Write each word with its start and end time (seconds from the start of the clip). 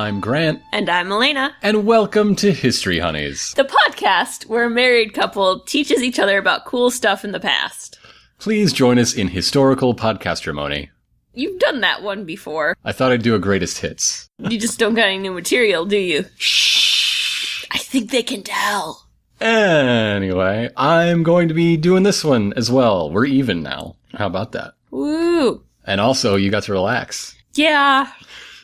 I'm 0.00 0.18
Grant, 0.20 0.62
And 0.72 0.88
I'm 0.88 1.12
Elena, 1.12 1.54
and 1.62 1.84
welcome 1.84 2.34
to 2.36 2.52
History 2.52 2.98
Honeys. 3.00 3.52
the 3.54 3.64
podcast 3.64 4.46
where 4.46 4.64
a 4.64 4.70
married 4.70 5.12
couple 5.12 5.60
teaches 5.60 6.02
each 6.02 6.18
other 6.18 6.38
about 6.38 6.64
cool 6.64 6.90
stuff 6.90 7.22
in 7.22 7.32
the 7.32 7.38
past. 7.38 7.98
Please 8.38 8.72
join 8.72 8.98
us 8.98 9.12
in 9.12 9.28
historical 9.28 9.94
podcastermony. 9.94 10.88
You've 11.34 11.58
done 11.60 11.82
that 11.82 12.02
one 12.02 12.24
before. 12.24 12.78
I 12.82 12.92
thought 12.92 13.12
I'd 13.12 13.22
do 13.22 13.34
a 13.34 13.38
greatest 13.38 13.76
hits. 13.80 14.26
You 14.38 14.58
just 14.58 14.78
don't 14.78 14.94
got 14.94 15.04
any 15.08 15.18
new 15.18 15.32
material, 15.32 15.84
do 15.84 15.98
you? 15.98 16.24
Shh. 16.38 17.66
I 17.70 17.76
think 17.76 18.10
they 18.10 18.22
can 18.22 18.42
tell. 18.42 19.06
Anyway, 19.38 20.70
I'm 20.78 21.22
going 21.24 21.48
to 21.48 21.54
be 21.54 21.76
doing 21.76 22.04
this 22.04 22.24
one 22.24 22.54
as 22.54 22.70
well. 22.70 23.10
We're 23.10 23.26
even 23.26 23.62
now. 23.62 23.96
How 24.14 24.26
about 24.28 24.52
that? 24.52 24.72
Woo. 24.90 25.62
And 25.86 26.00
also, 26.00 26.36
you 26.36 26.50
got 26.50 26.62
to 26.64 26.72
relax. 26.72 27.36
Yeah, 27.52 28.10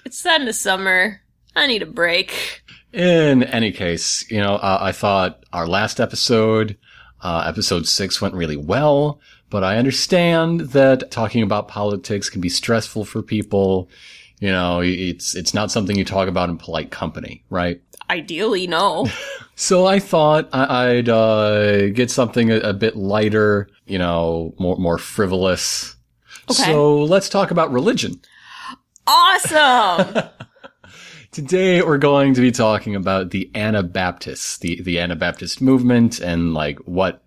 it's 0.06 0.22
the 0.22 0.32
end 0.32 0.48
of 0.48 0.54
summer. 0.54 1.20
I 1.56 1.66
need 1.66 1.82
a 1.82 1.86
break. 1.86 2.62
In 2.92 3.42
any 3.42 3.72
case, 3.72 4.30
you 4.30 4.38
know, 4.40 4.56
uh, 4.56 4.78
I 4.80 4.92
thought 4.92 5.42
our 5.52 5.66
last 5.66 6.00
episode, 6.00 6.76
uh, 7.22 7.44
episode 7.46 7.86
six 7.88 8.20
went 8.20 8.34
really 8.34 8.56
well, 8.56 9.20
but 9.50 9.64
I 9.64 9.78
understand 9.78 10.60
that 10.70 11.10
talking 11.10 11.42
about 11.42 11.66
politics 11.66 12.30
can 12.30 12.40
be 12.40 12.48
stressful 12.48 13.06
for 13.06 13.22
people. 13.22 13.88
You 14.38 14.50
know, 14.50 14.80
it's, 14.80 15.34
it's 15.34 15.54
not 15.54 15.70
something 15.70 15.96
you 15.96 16.04
talk 16.04 16.28
about 16.28 16.50
in 16.50 16.58
polite 16.58 16.90
company, 16.90 17.42
right? 17.50 17.80
Ideally, 18.08 18.66
no. 18.66 19.08
So 19.58 19.86
I 19.86 20.00
thought 20.00 20.50
I'd, 20.54 21.08
uh, 21.08 21.88
get 21.88 22.10
something 22.10 22.52
a, 22.52 22.58
a 22.58 22.72
bit 22.74 22.94
lighter, 22.94 23.70
you 23.86 23.96
know, 23.96 24.54
more, 24.58 24.76
more 24.76 24.98
frivolous. 24.98 25.96
Okay. 26.50 26.64
So 26.64 27.02
let's 27.04 27.30
talk 27.30 27.50
about 27.50 27.72
religion. 27.72 28.20
awesome! 29.06 30.24
Today 31.36 31.82
we're 31.82 31.98
going 31.98 32.32
to 32.32 32.40
be 32.40 32.50
talking 32.50 32.96
about 32.96 33.28
the 33.28 33.50
Anabaptists, 33.54 34.56
the, 34.56 34.80
the 34.80 34.98
Anabaptist 34.98 35.60
movement 35.60 36.18
and 36.18 36.54
like 36.54 36.78
what 36.86 37.22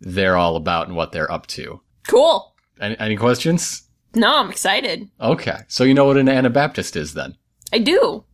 they're 0.00 0.36
all 0.36 0.56
about 0.56 0.88
and 0.88 0.96
what 0.96 1.12
they're 1.12 1.30
up 1.30 1.46
to. 1.46 1.80
Cool. 2.08 2.56
Any, 2.80 2.98
any 2.98 3.16
questions? 3.16 3.82
No, 4.16 4.38
I'm 4.38 4.50
excited. 4.50 5.08
Okay. 5.20 5.58
So 5.68 5.84
you 5.84 5.94
know 5.94 6.06
what 6.06 6.16
an 6.16 6.28
Anabaptist 6.28 6.96
is 6.96 7.14
then? 7.14 7.36
I 7.72 7.78
do. 7.78 8.24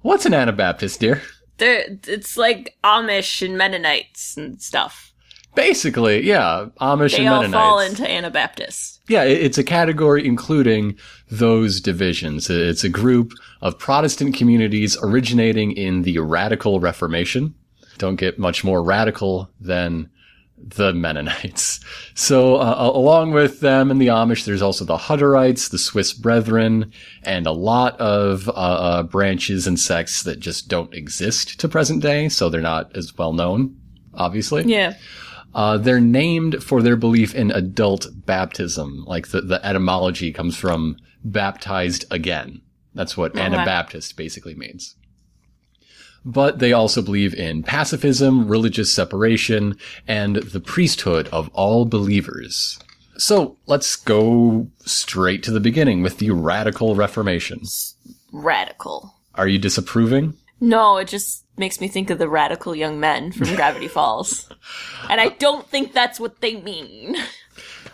What's 0.00 0.26
an 0.26 0.34
Anabaptist, 0.34 0.98
dear? 0.98 1.22
They're, 1.58 1.84
it's 2.08 2.36
like 2.36 2.76
Amish 2.82 3.40
and 3.46 3.56
Mennonites 3.56 4.36
and 4.36 4.60
stuff. 4.60 5.14
Basically, 5.54 6.26
yeah, 6.26 6.66
Amish 6.80 7.12
They 7.12 7.18
and 7.18 7.28
all 7.28 7.42
Mennonites. 7.42 7.62
fall 7.62 7.78
into 7.78 8.10
Anabaptists. 8.10 8.91
Yeah, 9.08 9.24
it's 9.24 9.58
a 9.58 9.64
category 9.64 10.26
including 10.26 10.96
those 11.30 11.80
divisions. 11.80 12.48
It's 12.48 12.84
a 12.84 12.88
group 12.88 13.32
of 13.60 13.78
Protestant 13.78 14.34
communities 14.36 14.96
originating 15.02 15.72
in 15.72 16.02
the 16.02 16.18
Radical 16.18 16.78
Reformation. 16.80 17.54
Don't 17.98 18.16
get 18.16 18.38
much 18.38 18.64
more 18.64 18.82
radical 18.82 19.50
than 19.60 20.08
the 20.56 20.92
Mennonites. 20.92 21.80
So, 22.14 22.56
uh, 22.56 22.90
along 22.94 23.32
with 23.32 23.60
them 23.60 23.90
and 23.90 23.98
the 24.00 24.08
Amish, 24.08 24.44
there's 24.44 24.60
also 24.60 24.84
the 24.84 24.98
Hutterites, 24.98 25.70
the 25.70 25.78
Swiss 25.78 26.12
Brethren, 26.12 26.92
and 27.22 27.46
a 27.46 27.52
lot 27.52 27.98
of 27.98 28.50
uh, 28.50 28.52
uh, 28.52 29.02
branches 29.02 29.66
and 29.66 29.80
sects 29.80 30.24
that 30.24 30.38
just 30.38 30.68
don't 30.68 30.92
exist 30.92 31.58
to 31.58 31.68
present 31.68 32.02
day. 32.02 32.28
So 32.28 32.50
they're 32.50 32.60
not 32.60 32.94
as 32.94 33.16
well 33.16 33.32
known, 33.32 33.74
obviously. 34.12 34.64
Yeah. 34.64 34.94
Uh, 35.54 35.76
they're 35.78 36.00
named 36.00 36.62
for 36.62 36.82
their 36.82 36.96
belief 36.96 37.34
in 37.34 37.50
adult 37.50 38.08
baptism. 38.14 39.04
Like 39.06 39.28
the, 39.28 39.42
the 39.42 39.64
etymology 39.64 40.32
comes 40.32 40.56
from 40.56 40.96
baptized 41.24 42.04
again. 42.10 42.62
That's 42.94 43.16
what 43.16 43.32
Okay. 43.32 43.42
Anabaptist 43.42 44.16
basically 44.16 44.54
means. 44.54 44.96
But 46.24 46.58
they 46.60 46.72
also 46.72 47.02
believe 47.02 47.34
in 47.34 47.62
pacifism, 47.64 48.46
religious 48.46 48.92
separation, 48.92 49.76
and 50.06 50.36
the 50.36 50.60
priesthood 50.60 51.28
of 51.28 51.50
all 51.52 51.84
believers. 51.84 52.78
So 53.18 53.56
let's 53.66 53.96
go 53.96 54.68
straight 54.84 55.42
to 55.44 55.50
the 55.50 55.60
beginning 55.60 56.02
with 56.02 56.18
the 56.18 56.30
radical 56.30 56.94
reformation. 56.94 57.62
Radical. 58.30 59.14
Are 59.34 59.48
you 59.48 59.58
disapproving? 59.58 60.34
No, 60.60 60.96
it 60.98 61.08
just 61.08 61.41
makes 61.56 61.80
me 61.80 61.88
think 61.88 62.10
of 62.10 62.18
the 62.18 62.28
radical 62.28 62.74
young 62.74 62.98
men 63.00 63.32
from 63.32 63.46
Gravity 63.56 63.88
Falls. 63.88 64.48
And 65.08 65.20
I 65.20 65.28
don't 65.28 65.66
think 65.68 65.92
that's 65.92 66.18
what 66.20 66.40
they 66.40 66.56
mean. 66.56 67.16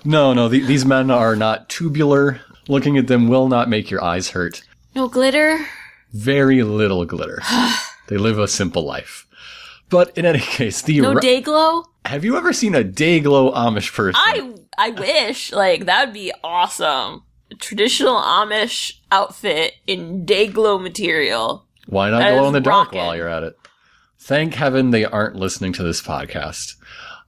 No, 0.04 0.32
no, 0.32 0.48
the, 0.48 0.60
these 0.60 0.84
men 0.84 1.10
are 1.10 1.34
not 1.36 1.68
tubular. 1.68 2.40
Looking 2.68 2.96
at 2.98 3.06
them 3.06 3.28
will 3.28 3.48
not 3.48 3.68
make 3.68 3.90
your 3.90 4.02
eyes 4.04 4.30
hurt. 4.30 4.62
No 4.94 5.08
glitter? 5.08 5.66
very 6.12 6.62
little 6.62 7.04
glitter. 7.04 7.42
they 8.08 8.16
live 8.16 8.38
a 8.38 8.48
simple 8.48 8.82
life. 8.82 9.26
But 9.90 10.16
in 10.16 10.24
any 10.24 10.38
case, 10.38 10.80
the 10.82 11.00
No 11.00 11.12
ra- 11.14 11.20
day 11.20 11.40
glow? 11.42 11.84
have 12.06 12.24
you 12.24 12.36
ever 12.38 12.52
seen 12.54 12.74
a 12.74 12.82
day 12.84 13.20
glow 13.20 13.52
Amish 13.52 13.92
person? 13.94 14.18
I 14.24 14.54
I 14.78 14.90
wish. 14.90 15.52
Like 15.52 15.84
that 15.86 16.06
would 16.06 16.14
be 16.14 16.32
awesome. 16.42 17.24
A 17.50 17.54
traditional 17.56 18.16
Amish 18.20 18.98
outfit 19.12 19.74
in 19.86 20.24
day 20.24 20.46
glow 20.46 20.78
material. 20.78 21.66
Why 21.88 22.10
not 22.10 22.18
that 22.20 22.32
glow 22.32 22.46
in 22.48 22.52
the 22.52 22.60
dark 22.60 22.86
rockin'. 22.88 22.98
while 22.98 23.16
you're 23.16 23.28
at 23.28 23.42
it? 23.42 23.54
Thank 24.20 24.54
heaven 24.54 24.90
they 24.90 25.04
aren't 25.04 25.36
listening 25.36 25.72
to 25.74 25.82
this 25.82 26.02
podcast. 26.02 26.74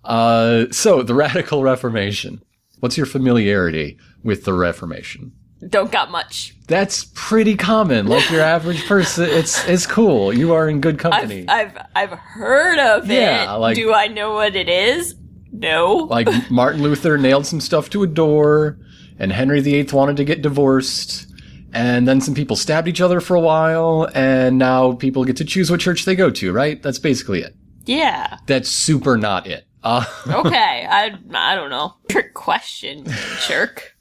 Uh, 0.05 0.67
so 0.71 1.03
the 1.03 1.15
Radical 1.25 1.63
Reformation. 1.63 2.43
What's 2.81 2.97
your 2.97 3.07
familiarity 3.07 3.99
with 4.23 4.45
the 4.45 4.53
Reformation? 4.55 5.33
Don't 5.69 5.93
got 5.93 6.11
much. 6.11 6.57
That's 6.69 7.05
pretty 7.15 7.55
common. 7.55 8.07
Like 8.07 8.31
your 8.31 8.41
average 8.41 8.87
person, 8.87 9.25
it's 9.31 9.67
it's 9.69 9.87
cool. 9.87 10.33
You 10.33 10.55
are 10.55 10.69
in 10.69 10.81
good 10.81 10.99
company. 10.99 11.45
I've 11.49 11.77
I've 11.95 12.11
I've 12.13 12.19
heard 12.19 12.79
of 12.79 13.07
Yeah, 13.11 13.55
it. 13.55 13.59
like- 13.59 13.77
Do 13.77 13.93
I 13.93 14.07
know 14.09 14.33
what 14.33 14.57
it 14.57 14.69
is? 14.71 15.15
No. 15.53 15.95
like 16.11 16.29
Martin 16.51 16.81
Luther 16.83 17.19
nailed 17.19 17.45
some 17.45 17.61
stuff 17.61 17.91
to 17.91 18.03
a 18.03 18.07
door, 18.07 18.79
and 19.19 19.33
Henry 19.33 19.61
VIII 19.61 19.89
wanted 19.93 20.17
to 20.19 20.25
get 20.25 20.41
divorced, 20.43 21.27
and 21.73 22.07
then 22.09 22.21
some 22.21 22.35
people 22.35 22.57
stabbed 22.57 22.89
each 22.89 23.01
other 23.01 23.21
for 23.21 23.35
a 23.35 23.41
while, 23.41 24.09
and 24.15 24.59
now 24.59 24.93
people 24.93 25.25
get 25.25 25.37
to 25.39 25.45
choose 25.45 25.71
what 25.71 25.81
church 25.81 26.05
they 26.05 26.15
go 26.17 26.31
to, 26.31 26.53
right? 26.53 26.83
That's 26.83 26.99
basically 26.99 27.41
it. 27.43 27.55
yeah. 27.87 28.39
That's 28.47 28.69
super 28.69 29.17
not 29.17 29.47
it. 29.47 29.65
Uh, 29.83 30.05
Okay. 30.29 30.87
I 30.91 31.13
I 31.33 31.55
don't 31.55 31.71
know. 31.71 31.95
Trick 32.11 32.35
question, 32.35 33.07
jerk. 33.49 33.95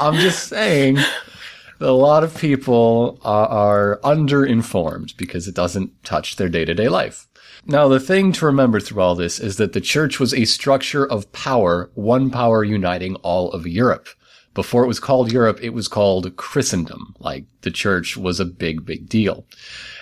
I'm 0.00 0.14
just 0.16 0.48
saying 0.48 0.94
that 0.96 1.88
a 1.88 1.92
lot 1.92 2.22
of 2.24 2.36
people 2.36 3.18
are, 3.24 3.46
are 3.48 4.00
underinformed 4.04 5.16
because 5.16 5.48
it 5.48 5.54
doesn't 5.54 6.02
touch 6.04 6.36
their 6.36 6.48
day 6.48 6.64
to 6.64 6.74
day 6.74 6.88
life. 6.88 7.28
Now, 7.64 7.86
the 7.88 8.00
thing 8.00 8.32
to 8.32 8.46
remember 8.46 8.80
through 8.80 9.00
all 9.02 9.14
this 9.14 9.38
is 9.38 9.56
that 9.56 9.72
the 9.72 9.80
church 9.80 10.18
was 10.18 10.34
a 10.34 10.44
structure 10.44 11.06
of 11.06 11.30
power, 11.32 11.90
one 11.94 12.28
power 12.30 12.64
uniting 12.64 13.14
all 13.16 13.52
of 13.52 13.66
Europe. 13.66 14.08
Before 14.54 14.84
it 14.84 14.88
was 14.88 15.00
called 15.00 15.32
Europe, 15.32 15.58
it 15.62 15.70
was 15.70 15.88
called 15.88 16.36
Christendom. 16.36 17.14
Like 17.18 17.44
the 17.62 17.70
church 17.70 18.16
was 18.16 18.38
a 18.38 18.44
big, 18.44 18.84
big 18.84 19.08
deal. 19.08 19.46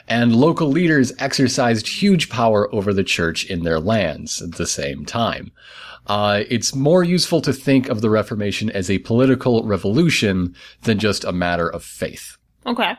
And 0.09 0.35
local 0.35 0.69
leaders 0.69 1.13
exercised 1.19 1.87
huge 1.87 2.29
power 2.29 2.73
over 2.75 2.93
the 2.93 3.05
church 3.05 3.45
in 3.45 3.63
their 3.63 3.79
lands 3.79 4.43
at 4.43 4.57
the 4.57 4.67
same 4.67 5.05
time. 5.05 5.53
Uh, 6.07 6.43
it's 6.49 6.75
more 6.75 7.05
useful 7.05 7.41
to 7.43 7.53
think 7.53 7.89
of 7.89 8.01
the 8.01 8.11
Reformation 8.11 8.71
as 8.71 8.91
a 8.91 8.99
political 8.99 9.63
revolution 9.65 10.57
than 10.83 10.99
just 10.99 11.25
a 11.25 11.33
matter 11.33 11.69
of 11.69 11.85
faith. 11.85 12.37
Okay. 12.67 12.95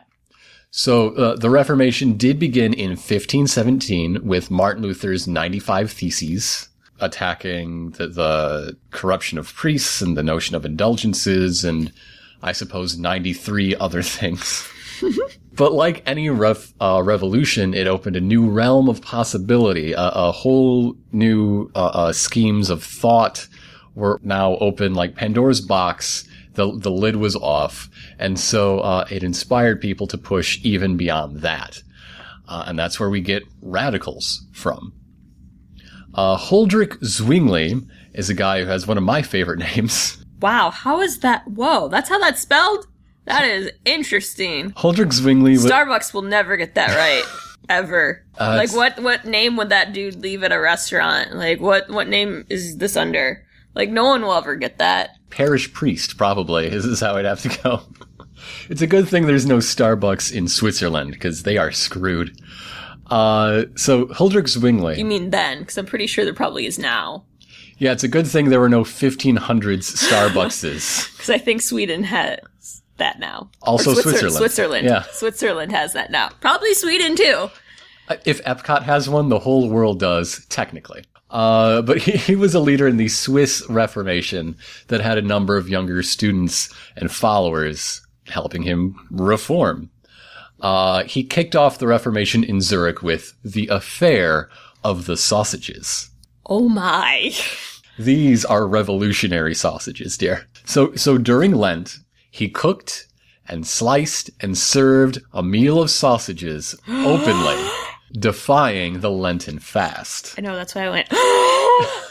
So 0.69 1.09
uh, 1.15 1.35
the 1.35 1.49
Reformation 1.49 2.15
did 2.15 2.39
begin 2.39 2.73
in 2.73 2.91
1517 2.91 4.25
with 4.25 4.49
Martin 4.49 4.83
Luther's 4.83 5.27
95 5.27 5.91
Theses 5.91 6.69
attacking 7.01 7.91
the, 7.91 8.07
the 8.07 8.77
corruption 8.91 9.37
of 9.37 9.53
priests 9.53 10.01
and 10.01 10.15
the 10.15 10.23
notion 10.23 10.55
of 10.55 10.65
indulgences 10.65 11.65
and 11.65 11.91
I 12.43 12.53
suppose 12.53 12.97
93 12.97 13.75
other 13.75 14.01
things. 14.01 14.67
But 15.53 15.73
like 15.73 16.01
any 16.05 16.29
ref, 16.29 16.73
uh, 16.79 17.01
revolution, 17.03 17.73
it 17.73 17.85
opened 17.85 18.15
a 18.15 18.21
new 18.21 18.49
realm 18.49 18.87
of 18.87 19.01
possibility. 19.01 19.93
A, 19.93 20.07
a 20.07 20.31
whole 20.31 20.95
new 21.11 21.69
uh, 21.75 21.85
uh, 21.87 22.13
schemes 22.13 22.69
of 22.69 22.83
thought 22.83 23.47
were 23.93 24.19
now 24.23 24.55
open, 24.57 24.93
like 24.93 25.15
Pandora's 25.15 25.61
box. 25.61 26.27
The 26.53 26.77
the 26.77 26.91
lid 26.91 27.17
was 27.17 27.35
off, 27.35 27.89
and 28.19 28.39
so 28.39 28.79
uh, 28.79 29.05
it 29.09 29.23
inspired 29.23 29.81
people 29.81 30.07
to 30.07 30.17
push 30.17 30.59
even 30.63 30.97
beyond 30.97 31.41
that, 31.41 31.81
uh, 32.47 32.63
and 32.67 32.79
that's 32.79 32.99
where 32.99 33.09
we 33.09 33.21
get 33.21 33.43
radicals 33.61 34.45
from. 34.51 34.93
Uh, 36.13 36.37
Huldrych 36.37 36.97
Zwingli 37.03 37.81
is 38.13 38.29
a 38.29 38.33
guy 38.33 38.59
who 38.61 38.65
has 38.67 38.85
one 38.87 38.97
of 38.97 39.03
my 39.03 39.21
favorite 39.21 39.59
names. 39.75 40.23
Wow, 40.41 40.71
how 40.71 41.01
is 41.01 41.19
that? 41.19 41.47
Whoa, 41.47 41.87
that's 41.87 42.09
how 42.09 42.19
that's 42.19 42.41
spelled? 42.41 42.87
That 43.25 43.45
is 43.45 43.71
interesting. 43.85 44.71
Huldrych 44.71 45.13
Zwingli. 45.13 45.53
Starbucks 45.55 46.13
will 46.13 46.23
never 46.23 46.57
get 46.57 46.75
that 46.75 46.95
right. 46.95 47.23
Ever. 47.69 48.25
Uh, 48.39 48.55
like 48.57 48.73
what 48.75 48.99
what 49.01 49.23
name 49.25 49.55
would 49.55 49.69
that 49.69 49.93
dude 49.93 50.15
leave 50.15 50.43
at 50.43 50.51
a 50.51 50.59
restaurant? 50.59 51.35
Like 51.35 51.61
what 51.61 51.89
what 51.89 52.09
name 52.09 52.43
is 52.49 52.77
this 52.77 52.97
under? 52.97 53.45
Like 53.75 53.89
no 53.89 54.05
one 54.05 54.23
will 54.23 54.33
ever 54.33 54.55
get 54.55 54.79
that. 54.79 55.11
parish 55.29 55.71
priest, 55.71 56.17
probably, 56.17 56.65
is, 56.67 56.83
is 56.83 56.99
how 56.99 57.15
I'd 57.15 57.25
have 57.25 57.41
to 57.43 57.59
go. 57.63 57.81
It's 58.69 58.81
a 58.81 58.87
good 58.87 59.07
thing 59.07 59.27
there's 59.27 59.45
no 59.45 59.57
Starbucks 59.59 60.33
in 60.33 60.47
Switzerland 60.47 61.11
because 61.11 61.43
they 61.43 61.57
are 61.57 61.71
screwed. 61.71 62.35
Uh, 63.11 63.65
so 63.75 64.05
Huldrych 64.07 64.47
Zwingli. 64.47 64.97
You 64.97 65.05
mean 65.05 65.29
then? 65.29 65.59
Because 65.59 65.77
I'm 65.77 65.85
pretty 65.85 66.07
sure 66.07 66.23
there 66.25 66.33
probably 66.33 66.65
is 66.65 66.79
now. 66.79 67.25
Yeah, 67.77 67.91
it's 67.91 68.03
a 68.03 68.07
good 68.07 68.27
thing 68.27 68.49
there 68.49 68.59
were 68.59 68.69
no 68.69 68.83
1500s 68.83 69.39
Starbuckses. 69.97 71.09
Because 71.21 71.29
I 71.29 71.37
think 71.37 71.61
Sweden 71.61 72.03
has 72.03 72.39
that 72.97 73.19
now. 73.19 73.49
Also 73.61 73.91
Or 73.91 73.95
Switzer- 73.95 74.09
Switzerland. 74.11 74.35
Switzerland. 74.37 74.87
Yeah. 74.87 75.03
Switzerland 75.11 75.71
has 75.71 75.93
that 75.93 76.09
now. 76.11 76.29
Probably 76.41 76.73
Sweden 76.73 77.15
too. 77.15 77.49
Uh, 78.07 78.15
if 78.25 78.43
Epcot 78.43 78.83
has 78.83 79.07
one, 79.09 79.29
the 79.29 79.39
whole 79.39 79.69
world 79.69 79.99
does, 79.99 80.45
technically. 80.47 81.03
Uh, 81.29 81.81
but 81.81 81.97
he, 82.01 82.11
he 82.13 82.35
was 82.35 82.53
a 82.55 82.59
leader 82.59 82.87
in 82.87 82.97
the 82.97 83.07
Swiss 83.07 83.63
Reformation 83.69 84.55
that 84.87 85.01
had 85.01 85.17
a 85.17 85.21
number 85.21 85.57
of 85.57 85.69
younger 85.69 86.01
students 86.03 86.73
and 86.95 87.11
followers 87.11 88.01
helping 88.27 88.63
him 88.63 88.95
reform. 89.11 89.89
Uh, 90.61 91.03
he 91.03 91.23
kicked 91.23 91.55
off 91.55 91.79
the 91.79 91.87
Reformation 91.87 92.43
in 92.43 92.61
Zurich 92.61 93.01
with 93.01 93.33
the 93.43 93.67
affair 93.67 94.49
of 94.83 95.05
the 95.05 95.17
sausages. 95.17 96.09
Oh 96.45 96.69
my. 96.69 97.33
These 97.97 98.45
are 98.45 98.67
revolutionary 98.67 99.55
sausages, 99.55 100.17
dear. 100.17 100.47
So, 100.65 100.95
so 100.95 101.17
during 101.17 101.53
Lent, 101.53 101.97
he 102.29 102.49
cooked 102.49 103.07
and 103.47 103.67
sliced 103.67 104.29
and 104.39 104.57
served 104.57 105.19
a 105.33 105.43
meal 105.43 105.81
of 105.81 105.91
sausages 105.91 106.75
openly, 106.87 107.57
defying 108.13 109.01
the 109.01 109.11
Lenten 109.11 109.59
fast. 109.59 110.35
I 110.37 110.41
know, 110.41 110.55
that's 110.55 110.75
why 110.75 110.85
I 110.85 110.89
went, 110.89 111.07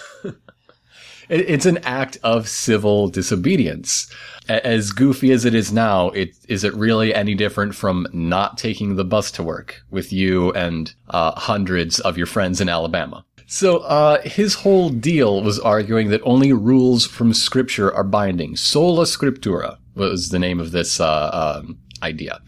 It's 1.31 1.67
an 1.67 1.79
act 1.85 2.19
of 2.25 2.49
civil 2.49 3.09
disobedience. 3.09 4.11
As 4.49 4.91
goofy 4.91 5.31
as 5.31 5.44
it 5.44 5.55
is 5.55 5.73
now, 5.73 6.09
it 6.11 6.31
is 6.49 6.65
it 6.65 6.75
really 6.75 7.15
any 7.15 7.37
different 7.37 7.77
from 7.77 8.09
not 8.12 8.59
taking 8.59 8.97
the 8.97 9.05
bus 9.05 9.31
to 9.32 9.44
work 9.44 9.81
with 9.91 10.12
you 10.12 10.50
and 10.53 10.93
uh, 11.11 11.31
hundreds 11.38 12.00
of 12.00 12.19
your 12.19 12.27
friends 12.27 12.61
in 12.61 12.69
Alabama? 12.69 13.25
So 13.47 13.79
uh, 13.79 14.21
his 14.23 14.55
whole 14.55 14.91
deal 14.91 15.43
was 15.43 15.61
arguing 15.61 16.09
that 16.09 16.21
only 16.25 16.53
rules 16.53 17.06
from 17.06 17.33
Scripture 17.33 17.94
are 17.94 18.05
binding. 18.05 18.56
Sola 18.56 19.05
Scriptura 19.05 19.79
was 19.94 20.31
the 20.31 20.38
name 20.38 20.59
of 20.59 20.73
this 20.73 20.99
uh, 20.99 21.61
um, 21.62 21.79
idea. 22.03 22.41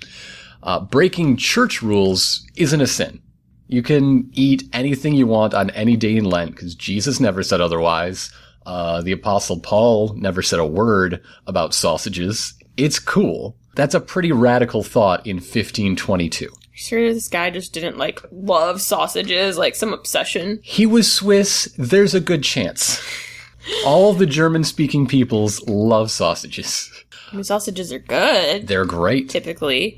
Uh, 0.65 0.81
breaking 0.81 1.37
church 1.37 1.83
rules 1.83 2.45
isn't 2.57 2.81
a 2.81 2.87
sin. 2.87 3.21
You 3.69 3.83
can 3.83 4.29
eat 4.33 4.69
anything 4.73 5.15
you 5.15 5.27
want 5.27 5.55
on 5.55 5.71
any 5.71 5.97
day 5.97 6.17
in 6.17 6.25
Lent 6.25 6.53
because 6.53 6.75
Jesus 6.75 7.21
never 7.21 7.43
said 7.43 7.61
otherwise. 7.61 8.33
Uh, 8.67 9.01
the 9.03 9.13
apostle 9.13 9.59
Paul 9.61 10.15
never 10.15 10.43
said 10.43 10.59
a 10.61 10.67
word 10.67 11.23
about 11.47 11.75
sausages. 11.75 12.55
It's 12.77 12.99
cool. 12.99 13.57
That's 13.75 13.95
a 13.95 14.01
pretty 14.01 14.33
radical 14.33 14.83
thought 14.83 15.27
in 15.27 15.37
1522. 15.37 16.49
sure 16.75 17.13
this 17.13 17.29
guy 17.29 17.51
just 17.51 17.73
didn't 17.73 17.99
like 17.99 18.21
love 18.31 18.81
sausages, 18.81 19.57
like 19.59 19.75
some 19.75 19.93
obsession. 19.93 20.61
He 20.63 20.87
was 20.87 21.11
Swiss. 21.11 21.73
There's 21.79 22.15
a 22.15 22.21
good 22.21 22.43
chance. 22.45 23.01
All 23.87 24.13
the 24.13 24.27
German 24.27 24.65
speaking 24.65 25.07
peoples 25.07 25.67
love 25.69 26.11
sausages. 26.11 26.91
I 27.31 27.37
mean, 27.37 27.45
sausages 27.45 27.93
are 27.93 27.99
good, 27.99 28.67
They're 28.69 28.85
great. 28.85 29.29
typically. 29.31 29.97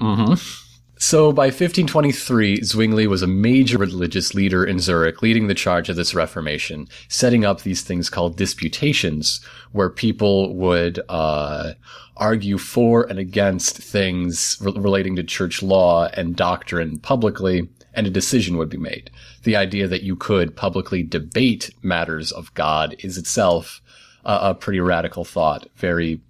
So 1.07 1.33
by 1.33 1.49
1523, 1.49 2.63
Zwingli 2.63 3.07
was 3.07 3.21
a 3.21 3.27
major 3.27 3.77
religious 3.77 4.33
leader 4.33 4.65
in 4.65 4.81
Zurich, 4.81 5.21
leading 5.21 5.49
the 5.49 5.55
charge 5.55 5.91
of 5.91 5.97
this 5.97 6.15
Reformation, 6.15 6.89
setting 7.09 7.45
up 7.45 7.61
these 7.61 7.83
things 7.83 8.09
called 8.09 8.39
disputations, 8.39 9.45
where 9.73 9.91
people 9.91 10.55
would 10.55 11.03
uh, 11.11 11.75
argue 12.17 12.57
for 12.57 13.03
and 13.03 13.19
against 13.19 13.77
things 13.77 14.57
re- 14.63 14.73
relating 14.75 15.15
to 15.17 15.23
church 15.23 15.63
law 15.63 16.07
and 16.15 16.37
doctrine 16.37 16.99
publicly, 16.99 17.69
and 17.93 18.07
a 18.07 18.11
decision 18.11 18.57
would 18.57 18.71
be 18.71 18.79
made. 18.79 19.11
The 19.43 19.57
idea 19.57 19.87
that 19.87 20.05
you 20.05 20.17
could 20.17 20.57
publicly 20.57 21.03
debate 21.03 21.69
matters 21.83 22.33
of 22.33 22.55
God 22.55 22.97
is 23.01 23.19
itself 23.19 23.83
a, 24.25 24.39
a 24.41 24.55
pretty 24.55 24.81
radical 24.81 25.27
thought, 25.27 25.69
very, 25.77 26.23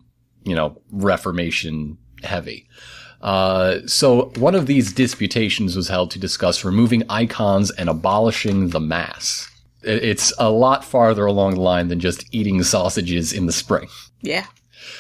you 0.43 0.57
know, 0.57 0.83
Reformation 0.91 1.97
heavy. 2.25 2.67
Uh, 3.25 3.81
so 3.87 4.31
one 4.37 4.55
of 4.55 4.67
these 4.67 4.93
disputations 4.93 5.75
was 5.75 5.89
held 5.89 6.11
to 6.11 6.19
discuss 6.19 6.63
removing 6.63 7.03
icons 7.09 7.71
and 7.71 7.89
abolishing 7.89 8.69
the 8.69 8.81
mass. 8.81 9.51
It's 9.83 10.33
a 10.39 10.51
lot 10.51 10.85
farther 10.85 11.25
along 11.25 11.55
the 11.55 11.61
line 11.63 11.89
than 11.89 12.01
just 12.01 12.27
eating 12.33 12.63
sausages 12.63 13.33
in 13.33 13.47
the 13.47 13.53
spring. 13.53 13.89
Yeah. 14.21 14.47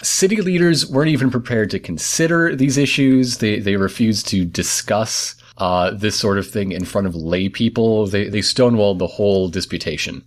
City 0.02 0.40
leaders 0.40 0.90
weren't 0.90 1.10
even 1.10 1.30
prepared 1.30 1.70
to 1.70 1.78
consider 1.78 2.56
these 2.56 2.78
issues. 2.78 3.38
They 3.38 3.58
they 3.58 3.76
refused 3.76 4.26
to 4.28 4.46
discuss 4.46 5.34
uh, 5.58 5.90
this 5.90 6.18
sort 6.18 6.38
of 6.38 6.48
thing 6.48 6.72
in 6.72 6.84
front 6.84 7.06
of 7.06 7.14
lay 7.14 7.50
people. 7.50 8.06
They 8.06 8.28
they 8.28 8.40
stonewalled 8.40 8.98
the 8.98 9.06
whole 9.06 9.48
disputation. 9.48 10.24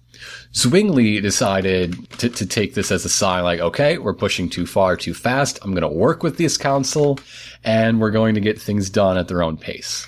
Zwingli 0.53 1.21
decided 1.21 2.09
to, 2.19 2.29
to 2.29 2.45
take 2.45 2.73
this 2.73 2.91
as 2.91 3.05
a 3.05 3.09
sign, 3.09 3.43
like, 3.43 3.59
okay, 3.59 3.97
we're 3.97 4.13
pushing 4.13 4.49
too 4.49 4.65
far, 4.65 4.95
too 4.95 5.13
fast. 5.13 5.59
I'm 5.61 5.71
going 5.71 5.81
to 5.81 5.87
work 5.87 6.23
with 6.23 6.37
this 6.37 6.57
council, 6.57 7.19
and 7.63 7.99
we're 7.99 8.11
going 8.11 8.35
to 8.35 8.41
get 8.41 8.61
things 8.61 8.89
done 8.89 9.17
at 9.17 9.27
their 9.27 9.43
own 9.43 9.57
pace. 9.57 10.07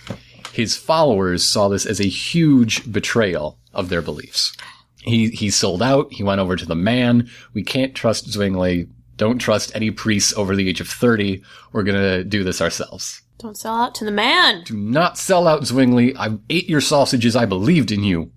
His 0.53 0.75
followers 0.75 1.45
saw 1.45 1.69
this 1.69 1.85
as 1.85 1.99
a 1.99 2.07
huge 2.07 2.91
betrayal 2.91 3.57
of 3.73 3.89
their 3.89 4.01
beliefs. 4.01 4.55
He 5.01 5.29
he 5.29 5.49
sold 5.49 5.81
out. 5.81 6.11
He 6.11 6.23
went 6.23 6.41
over 6.41 6.55
to 6.55 6.65
the 6.65 6.75
man. 6.75 7.29
We 7.53 7.63
can't 7.63 7.95
trust 7.95 8.31
Zwingli. 8.31 8.89
Don't 9.15 9.39
trust 9.39 9.73
any 9.75 9.91
priests 9.91 10.33
over 10.35 10.55
the 10.55 10.67
age 10.67 10.81
of 10.81 10.89
30. 10.89 11.41
We're 11.71 11.83
gonna 11.83 12.23
do 12.23 12.43
this 12.43 12.61
ourselves. 12.61 13.21
Don't 13.37 13.57
sell 13.57 13.75
out 13.75 13.95
to 13.95 14.05
the 14.05 14.11
man. 14.11 14.63
Do 14.65 14.75
not 14.75 15.17
sell 15.17 15.47
out 15.47 15.65
Zwingli. 15.65 16.15
I 16.17 16.37
ate 16.49 16.67
your 16.67 16.81
sausages. 16.81 17.35
I 17.35 17.45
believed 17.45 17.91
in 17.91 18.03
you. 18.03 18.31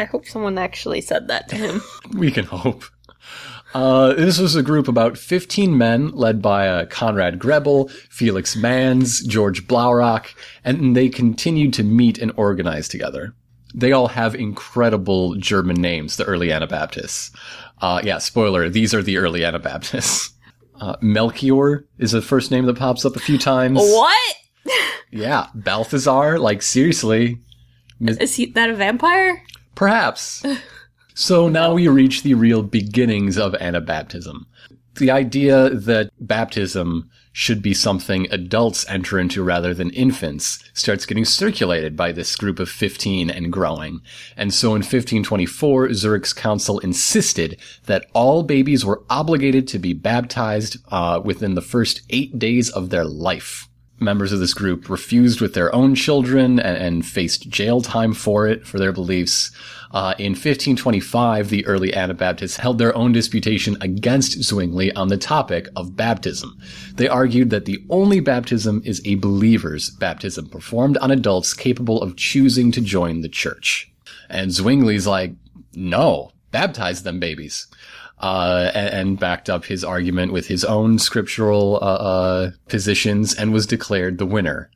I 0.00 0.04
hope 0.04 0.26
someone 0.26 0.56
actually 0.56 1.02
said 1.02 1.28
that 1.28 1.48
to 1.50 1.56
him. 1.56 1.82
We 2.16 2.30
can 2.30 2.46
hope. 2.46 2.84
Uh, 3.74 4.14
this 4.14 4.38
was 4.38 4.56
a 4.56 4.62
group 4.62 4.88
about 4.88 5.16
15 5.16 5.76
men 5.76 6.10
led 6.10 6.42
by 6.42 6.66
uh, 6.66 6.86
Conrad 6.86 7.38
Grebel, 7.38 7.88
Felix 8.08 8.56
Manz, 8.56 9.20
George 9.24 9.68
Blaurock, 9.68 10.34
and 10.64 10.96
they 10.96 11.08
continued 11.08 11.72
to 11.74 11.84
meet 11.84 12.18
and 12.18 12.32
organize 12.36 12.88
together. 12.88 13.34
They 13.74 13.92
all 13.92 14.08
have 14.08 14.34
incredible 14.34 15.36
German 15.36 15.76
names, 15.76 16.16
the 16.16 16.24
early 16.24 16.50
Anabaptists. 16.50 17.30
Uh, 17.80 18.00
yeah, 18.02 18.18
spoiler, 18.18 18.68
these 18.68 18.92
are 18.92 19.02
the 19.02 19.18
early 19.18 19.44
Anabaptists. 19.44 20.32
Uh, 20.80 20.96
Melchior 21.02 21.84
is 21.98 22.12
the 22.12 22.22
first 22.22 22.50
name 22.50 22.64
that 22.64 22.78
pops 22.78 23.04
up 23.04 23.14
a 23.14 23.18
few 23.20 23.36
times. 23.36 23.78
what? 23.78 24.36
Yeah, 25.10 25.48
Balthazar, 25.54 26.38
like 26.38 26.62
seriously. 26.62 27.38
Is 28.00 28.36
he 28.36 28.46
that 28.46 28.70
a 28.70 28.74
vampire? 28.74 29.42
Perhaps. 29.74 30.44
So 31.20 31.48
now 31.48 31.74
we 31.74 31.86
reach 31.86 32.22
the 32.22 32.32
real 32.32 32.62
beginnings 32.62 33.36
of 33.36 33.52
Anabaptism. 33.52 34.46
The 34.94 35.10
idea 35.10 35.68
that 35.68 36.10
baptism 36.18 37.10
should 37.32 37.60
be 37.62 37.74
something 37.74 38.26
adults 38.30 38.88
enter 38.88 39.18
into 39.18 39.42
rather 39.42 39.74
than 39.74 39.90
infants 39.90 40.64
starts 40.72 41.06
getting 41.06 41.24
circulated 41.24 41.96
by 41.96 42.12
this 42.12 42.34
group 42.36 42.58
of 42.58 42.68
15 42.70 43.28
and 43.28 43.52
growing. 43.52 44.00
And 44.36 44.52
so 44.54 44.68
in 44.68 44.80
1524, 44.80 45.92
Zurich's 45.92 46.32
council 46.32 46.78
insisted 46.80 47.60
that 47.84 48.06
all 48.14 48.42
babies 48.42 48.84
were 48.84 49.04
obligated 49.10 49.68
to 49.68 49.78
be 49.78 49.92
baptized 49.92 50.78
uh, 50.88 51.20
within 51.22 51.54
the 51.54 51.60
first 51.62 52.00
eight 52.10 52.38
days 52.38 52.70
of 52.70 52.90
their 52.90 53.04
life 53.04 53.69
members 54.00 54.32
of 54.32 54.40
this 54.40 54.54
group 54.54 54.88
refused 54.88 55.40
with 55.40 55.54
their 55.54 55.74
own 55.74 55.94
children 55.94 56.58
and, 56.58 56.76
and 56.76 57.06
faced 57.06 57.48
jail 57.48 57.80
time 57.80 58.14
for 58.14 58.46
it, 58.46 58.66
for 58.66 58.78
their 58.78 58.92
beliefs. 58.92 59.50
Uh, 59.92 60.14
in 60.18 60.32
1525, 60.32 61.48
the 61.48 61.66
early 61.66 61.92
Anabaptists 61.92 62.58
held 62.58 62.78
their 62.78 62.94
own 62.96 63.12
disputation 63.12 63.76
against 63.80 64.42
Zwingli 64.42 64.92
on 64.94 65.08
the 65.08 65.16
topic 65.16 65.68
of 65.74 65.96
baptism. 65.96 66.58
They 66.94 67.08
argued 67.08 67.50
that 67.50 67.64
the 67.64 67.84
only 67.90 68.20
baptism 68.20 68.82
is 68.84 69.02
a 69.04 69.16
believer's 69.16 69.90
baptism 69.90 70.48
performed 70.48 70.96
on 70.98 71.10
adults 71.10 71.54
capable 71.54 72.00
of 72.02 72.16
choosing 72.16 72.70
to 72.72 72.80
join 72.80 73.20
the 73.20 73.28
church. 73.28 73.92
And 74.28 74.52
Zwingli's 74.52 75.06
like, 75.06 75.32
no, 75.74 76.32
baptize 76.52 77.02
them 77.02 77.18
babies 77.18 77.66
uh, 78.20 78.70
and, 78.74 78.88
and 78.88 79.18
backed 79.18 79.50
up 79.50 79.64
his 79.64 79.82
argument 79.82 80.32
with 80.32 80.46
his 80.46 80.64
own 80.64 80.98
scriptural 80.98 81.76
uh, 81.76 81.86
uh, 81.86 82.50
positions 82.68 83.34
and 83.34 83.52
was 83.52 83.66
declared 83.66 84.18
the 84.18 84.26
winner. 84.26 84.70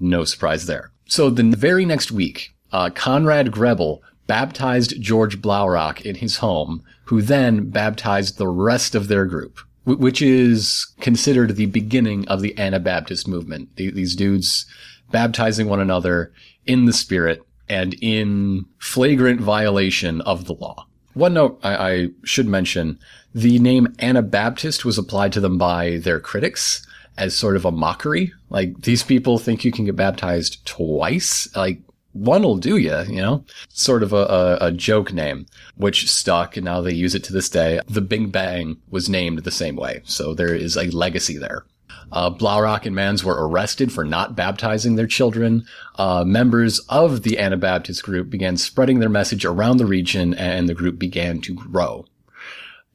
No 0.00 0.24
surprise 0.24 0.66
there. 0.66 0.90
So 1.06 1.30
the 1.30 1.42
very 1.56 1.84
next 1.84 2.10
week, 2.10 2.54
uh, 2.72 2.90
Conrad 2.90 3.52
Grebel 3.52 4.02
baptized 4.26 5.00
George 5.00 5.40
Blaurock 5.40 6.00
in 6.00 6.16
his 6.16 6.38
home, 6.38 6.82
who 7.04 7.22
then 7.22 7.70
baptized 7.70 8.38
the 8.38 8.48
rest 8.48 8.94
of 8.94 9.08
their 9.08 9.24
group, 9.24 9.60
wh- 9.84 10.00
which 10.00 10.20
is 10.20 10.86
considered 11.00 11.54
the 11.54 11.66
beginning 11.66 12.26
of 12.28 12.42
the 12.42 12.58
Anabaptist 12.58 13.28
movement. 13.28 13.76
The- 13.76 13.92
these 13.92 14.16
dudes 14.16 14.66
baptizing 15.12 15.68
one 15.68 15.80
another 15.80 16.32
in 16.66 16.86
the 16.86 16.92
spirit 16.92 17.40
and 17.68 17.94
in 18.00 18.64
flagrant 18.78 19.40
violation 19.40 20.20
of 20.22 20.46
the 20.46 20.54
law. 20.54 20.86
One 21.16 21.32
note 21.32 21.58
I, 21.62 21.76
I 21.76 22.08
should 22.24 22.46
mention, 22.46 22.98
the 23.34 23.58
name 23.58 23.88
Anabaptist 24.00 24.84
was 24.84 24.98
applied 24.98 25.32
to 25.32 25.40
them 25.40 25.56
by 25.56 25.96
their 25.96 26.20
critics, 26.20 26.86
as 27.16 27.34
sort 27.34 27.56
of 27.56 27.64
a 27.64 27.72
mockery. 27.72 28.34
Like 28.50 28.82
these 28.82 29.02
people 29.02 29.38
think 29.38 29.64
you 29.64 29.72
can 29.72 29.86
get 29.86 29.96
baptized 29.96 30.66
twice. 30.66 31.48
Like 31.56 31.80
one 32.12 32.42
will 32.42 32.58
do 32.58 32.76
you, 32.76 32.98
you 33.04 33.22
know? 33.22 33.46
Sort 33.70 34.02
of 34.02 34.12
a, 34.12 34.58
a, 34.60 34.66
a, 34.66 34.72
joke 34.72 35.10
name, 35.14 35.46
which 35.76 36.10
stuck 36.10 36.54
and 36.58 36.66
now 36.66 36.82
they 36.82 36.92
use 36.92 37.14
it 37.14 37.24
to 37.24 37.32
this 37.32 37.48
day. 37.48 37.80
The 37.88 38.02
Big 38.02 38.30
Bang 38.30 38.76
was 38.90 39.08
named 39.08 39.38
the 39.38 39.50
same 39.50 39.76
way. 39.76 40.02
So 40.04 40.34
there 40.34 40.54
is 40.54 40.76
a 40.76 40.90
legacy 40.90 41.38
there. 41.38 41.64
Uh, 42.12 42.30
Blaurock 42.30 42.86
and 42.86 42.94
Manz 42.94 43.24
were 43.24 43.48
arrested 43.48 43.92
for 43.92 44.04
not 44.04 44.36
baptizing 44.36 44.96
their 44.96 45.06
children. 45.06 45.64
Uh, 45.96 46.24
members 46.24 46.78
of 46.88 47.22
the 47.22 47.38
Anabaptist 47.38 48.02
group 48.02 48.30
began 48.30 48.56
spreading 48.56 49.00
their 49.00 49.08
message 49.08 49.44
around 49.44 49.78
the 49.78 49.86
region 49.86 50.32
and 50.34 50.68
the 50.68 50.74
group 50.74 50.98
began 50.98 51.40
to 51.40 51.54
grow. 51.54 52.06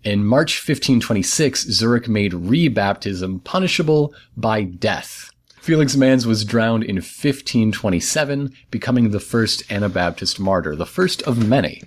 In 0.04 0.26
March 0.26 0.58
1526, 0.58 1.66
Zurich 1.66 2.08
made 2.08 2.32
rebaptism 2.32 3.44
punishable 3.44 4.16
by 4.36 4.64
death. 4.64 5.30
Felix 5.62 5.96
Manz 5.96 6.26
was 6.26 6.44
drowned 6.44 6.84
in 6.84 6.96
1527, 6.96 8.52
becoming 8.72 9.12
the 9.12 9.20
first 9.20 9.72
Anabaptist 9.72 10.40
martyr, 10.40 10.76
the 10.76 10.88
first 10.88 11.22
of 11.24 11.48
many. 11.48 11.84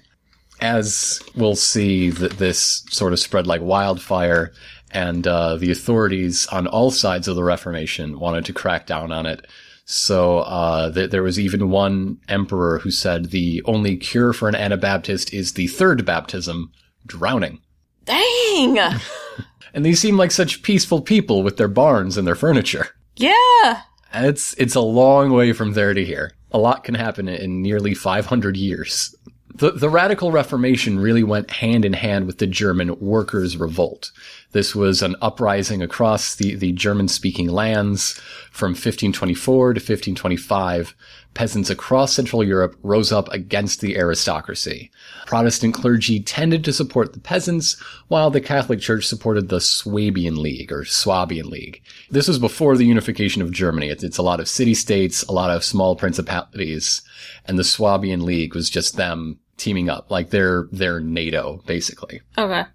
As 0.60 1.20
we'll 1.34 1.56
see 1.56 2.10
that 2.10 2.38
this 2.38 2.84
sort 2.88 3.12
of 3.12 3.18
spread 3.18 3.48
like 3.48 3.60
wildfire, 3.60 4.52
and 4.94 5.26
uh, 5.26 5.56
the 5.56 5.70
authorities 5.70 6.46
on 6.46 6.66
all 6.66 6.90
sides 6.90 7.28
of 7.28 7.36
the 7.36 7.44
Reformation 7.44 8.18
wanted 8.18 8.44
to 8.46 8.52
crack 8.52 8.86
down 8.86 9.12
on 9.12 9.26
it. 9.26 9.46
So 9.84 10.38
uh, 10.38 10.92
th- 10.92 11.10
there 11.10 11.22
was 11.22 11.38
even 11.38 11.68
one 11.68 12.18
emperor 12.28 12.78
who 12.78 12.90
said 12.90 13.26
the 13.26 13.62
only 13.66 13.96
cure 13.96 14.32
for 14.32 14.48
an 14.48 14.54
Anabaptist 14.54 15.34
is 15.34 15.52
the 15.52 15.66
third 15.66 16.06
baptism, 16.06 16.72
drowning. 17.06 17.60
Dang! 18.04 18.78
and 19.74 19.84
they 19.84 19.94
seem 19.94 20.16
like 20.16 20.30
such 20.30 20.62
peaceful 20.62 21.02
people 21.02 21.42
with 21.42 21.56
their 21.56 21.68
barns 21.68 22.16
and 22.16 22.26
their 22.26 22.34
furniture. 22.34 22.88
Yeah. 23.16 23.82
It's 24.14 24.54
it's 24.54 24.76
a 24.76 24.80
long 24.80 25.32
way 25.32 25.52
from 25.52 25.72
there 25.72 25.92
to 25.92 26.04
here. 26.04 26.32
A 26.52 26.58
lot 26.58 26.84
can 26.84 26.94
happen 26.94 27.28
in 27.28 27.62
nearly 27.62 27.94
500 27.94 28.56
years. 28.56 29.14
The, 29.56 29.72
the 29.72 29.88
radical 29.88 30.32
reformation 30.32 30.98
really 30.98 31.22
went 31.22 31.50
hand 31.50 31.84
in 31.84 31.92
hand 31.92 32.26
with 32.26 32.38
the 32.38 32.46
German 32.46 32.98
workers' 32.98 33.56
revolt. 33.56 34.10
This 34.54 34.73
was 34.73 35.02
an 35.02 35.16
uprising 35.20 35.82
across 35.82 36.37
the, 36.37 36.54
the 36.54 36.70
German 36.70 37.08
speaking 37.08 37.49
lands 37.49 38.12
from 38.52 38.70
1524 38.70 39.75
to 39.75 39.78
1525 39.80 40.94
peasants 41.34 41.70
across 41.70 42.12
Central 42.12 42.44
Europe 42.44 42.76
rose 42.84 43.11
up 43.11 43.28
against 43.32 43.80
the 43.80 43.96
aristocracy. 43.96 44.92
Protestant 45.26 45.75
clergy 45.75 46.20
tended 46.20 46.64
to 46.64 46.73
support 46.73 47.14
the 47.14 47.18
peasants, 47.18 47.75
while 48.06 48.30
the 48.30 48.40
Catholic 48.40 48.78
Church 48.78 49.08
supported 49.08 49.49
the 49.49 49.61
Swabian 49.61 50.40
League 50.40 50.70
or 50.70 50.84
Swabian 50.84 51.50
League. 51.50 51.82
This 52.08 52.28
was 52.28 52.38
before 52.38 52.76
the 52.76 52.87
unification 52.87 53.42
of 53.42 53.50
Germany. 53.50 53.88
It's, 53.88 54.04
it's 54.04 54.18
a 54.18 54.23
lot 54.23 54.38
of 54.38 54.49
city-states, 54.49 55.25
a 55.25 55.32
lot 55.32 55.50
of 55.50 55.64
small 55.64 55.96
principalities, 55.96 57.02
and 57.44 57.58
the 57.58 57.64
Swabian 57.64 58.25
League 58.25 58.54
was 58.54 58.70
just 58.70 58.96
them 58.96 59.40
teaming 59.56 59.88
up, 59.88 60.12
like 60.12 60.30
they're, 60.30 60.68
they're 60.70 61.00
NATO, 61.00 61.61
basically. 61.66 62.20
Okay. 62.38 62.66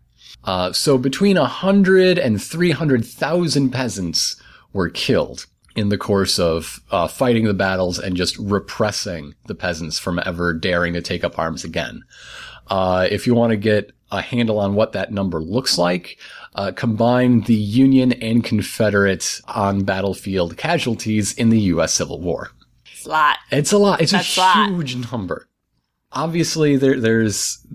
Uh, 0.44 0.72
so 0.72 0.98
between 0.98 1.38
a 1.38 1.46
hundred 1.46 2.18
and 2.18 2.42
three 2.42 2.72
hundred 2.72 3.06
thousand 3.06 3.72
peasants 3.72 4.42
were 4.74 4.90
killed 4.90 5.46
in 5.76 5.90
the 5.90 5.98
course 5.98 6.40
of 6.40 6.82
uh, 6.92 7.08
fighting 7.08 7.46
the 7.46 7.54
battles 7.54 8.00
and 8.00 8.16
just 8.16 8.38
repressing 8.38 9.36
the 9.48 9.56
peasants 9.56 10.00
from 10.00 10.20
ever 10.26 10.54
daring 10.54 10.94
to 10.94 11.02
take 11.02 11.24
up 11.24 11.38
arms 11.38 11.64
again. 11.64 12.04
Uh, 12.68 13.08
if 13.10 13.26
you 13.26 13.34
want 13.34 13.52
to 13.52 13.58
get 13.58 13.92
a 14.12 14.22
handle 14.22 14.60
on 14.60 14.76
what 14.76 14.94
that 14.94 15.12
number 15.12 15.42
looks 15.42 15.78
like, 15.78 16.18
uh, 16.56 16.72
combine 16.72 17.42
the 17.42 17.54
Union 17.54 18.12
and 18.14 18.44
Confederate 18.44 19.40
on 19.48 19.84
battlefield 19.84 20.58
casualties 20.58 21.34
in 21.34 21.50
the 21.50 21.60
U.S. 21.62 21.94
Civil 21.94 22.20
War. 22.20 22.52
It's 22.92 23.06
a 23.06 23.10
lot. 23.10 23.38
It's 23.52 23.72
a 23.72 23.78
lot. 23.78 24.02
It's 24.02 24.12
That's 24.12 24.38
a 24.38 24.66
huge 24.66 25.12
number. 25.12 25.48
Obviously, 26.12 26.76
there, 26.76 27.00
there's 27.00 27.66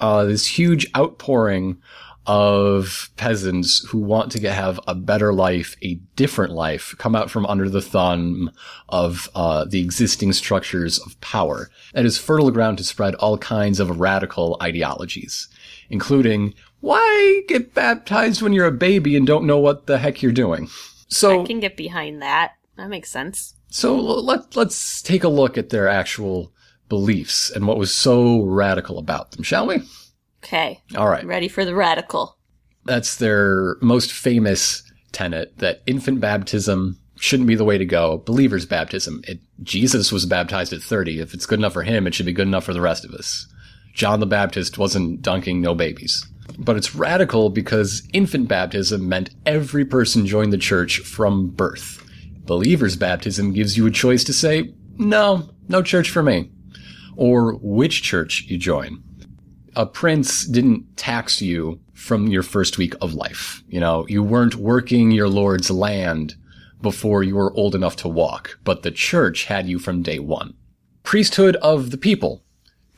uh, 0.00 0.24
this 0.24 0.46
huge 0.46 0.86
outpouring 0.96 1.80
of 2.26 3.10
peasants 3.16 3.86
who 3.88 3.98
want 3.98 4.32
to 4.32 4.38
get, 4.38 4.54
have 4.54 4.80
a 4.86 4.94
better 4.94 5.32
life, 5.32 5.76
a 5.82 5.94
different 6.16 6.52
life, 6.52 6.94
come 6.98 7.14
out 7.14 7.30
from 7.30 7.44
under 7.46 7.68
the 7.68 7.82
thumb 7.82 8.50
of 8.88 9.28
uh, 9.34 9.64
the 9.64 9.80
existing 9.80 10.32
structures 10.32 10.98
of 10.98 11.20
power. 11.20 11.70
That 11.92 12.06
is 12.06 12.18
fertile 12.18 12.50
ground 12.50 12.78
to 12.78 12.84
spread 12.84 13.14
all 13.16 13.38
kinds 13.38 13.80
of 13.80 14.00
radical 14.00 14.56
ideologies, 14.62 15.48
including 15.90 16.54
why 16.80 17.42
get 17.48 17.74
baptized 17.74 18.42
when 18.42 18.52
you're 18.52 18.66
a 18.66 18.72
baby 18.72 19.16
and 19.16 19.26
don't 19.26 19.46
know 19.46 19.58
what 19.58 19.86
the 19.86 19.98
heck 19.98 20.22
you're 20.22 20.32
doing. 20.32 20.68
So 21.08 21.42
I 21.42 21.46
can 21.46 21.60
get 21.60 21.76
behind 21.76 22.22
that. 22.22 22.54
That 22.76 22.88
makes 22.88 23.10
sense. 23.10 23.54
So 23.68 23.96
let 23.96 24.56
let's 24.56 25.02
take 25.02 25.24
a 25.24 25.28
look 25.28 25.58
at 25.58 25.70
their 25.70 25.88
actual 25.88 26.52
beliefs 26.88 27.50
and 27.50 27.66
what 27.66 27.78
was 27.78 27.94
so 27.94 28.42
radical 28.42 28.98
about 28.98 29.32
them, 29.32 29.42
shall 29.42 29.66
we? 29.66 29.82
Okay. 30.44 30.82
All 30.94 31.08
right. 31.08 31.24
Ready 31.24 31.48
for 31.48 31.64
the 31.64 31.74
radical. 31.74 32.36
That's 32.84 33.16
their 33.16 33.76
most 33.80 34.12
famous 34.12 34.82
tenet 35.10 35.56
that 35.58 35.82
infant 35.86 36.20
baptism 36.20 36.98
shouldn't 37.16 37.46
be 37.46 37.54
the 37.54 37.64
way 37.64 37.78
to 37.78 37.86
go. 37.86 38.18
Believer's 38.18 38.66
baptism. 38.66 39.22
It, 39.26 39.40
Jesus 39.62 40.12
was 40.12 40.26
baptized 40.26 40.74
at 40.74 40.82
30. 40.82 41.20
If 41.20 41.32
it's 41.32 41.46
good 41.46 41.60
enough 41.60 41.72
for 41.72 41.82
him, 41.82 42.06
it 42.06 42.14
should 42.14 42.26
be 42.26 42.32
good 42.34 42.46
enough 42.46 42.64
for 42.64 42.74
the 42.74 42.82
rest 42.82 43.06
of 43.06 43.12
us. 43.12 43.46
John 43.94 44.20
the 44.20 44.26
Baptist 44.26 44.76
wasn't 44.76 45.22
dunking 45.22 45.62
no 45.62 45.74
babies. 45.74 46.26
But 46.58 46.76
it's 46.76 46.94
radical 46.94 47.48
because 47.48 48.06
infant 48.12 48.48
baptism 48.48 49.08
meant 49.08 49.30
every 49.46 49.86
person 49.86 50.26
joined 50.26 50.52
the 50.52 50.58
church 50.58 50.98
from 50.98 51.48
birth. 51.48 52.04
Believer's 52.44 52.96
baptism 52.96 53.54
gives 53.54 53.78
you 53.78 53.86
a 53.86 53.90
choice 53.90 54.24
to 54.24 54.34
say, 54.34 54.74
no, 54.98 55.48
no 55.68 55.80
church 55.80 56.10
for 56.10 56.22
me. 56.22 56.50
Or 57.16 57.54
which 57.54 58.02
church 58.02 58.44
you 58.48 58.58
join 58.58 59.02
a 59.76 59.86
prince 59.86 60.44
didn't 60.46 60.96
tax 60.96 61.40
you 61.42 61.80
from 61.92 62.28
your 62.28 62.42
first 62.42 62.78
week 62.78 62.94
of 63.00 63.14
life. 63.14 63.62
You 63.68 63.80
know, 63.80 64.06
you 64.08 64.22
weren't 64.22 64.56
working 64.56 65.10
your 65.10 65.28
lord's 65.28 65.70
land 65.70 66.34
before 66.82 67.22
you 67.22 67.36
were 67.36 67.54
old 67.54 67.74
enough 67.74 67.96
to 67.96 68.08
walk, 68.08 68.58
but 68.62 68.82
the 68.82 68.90
church 68.90 69.44
had 69.44 69.68
you 69.68 69.78
from 69.78 70.02
day 70.02 70.18
one. 70.18 70.54
Priesthood 71.02 71.56
of 71.56 71.90
the 71.90 71.96
people. 71.96 72.42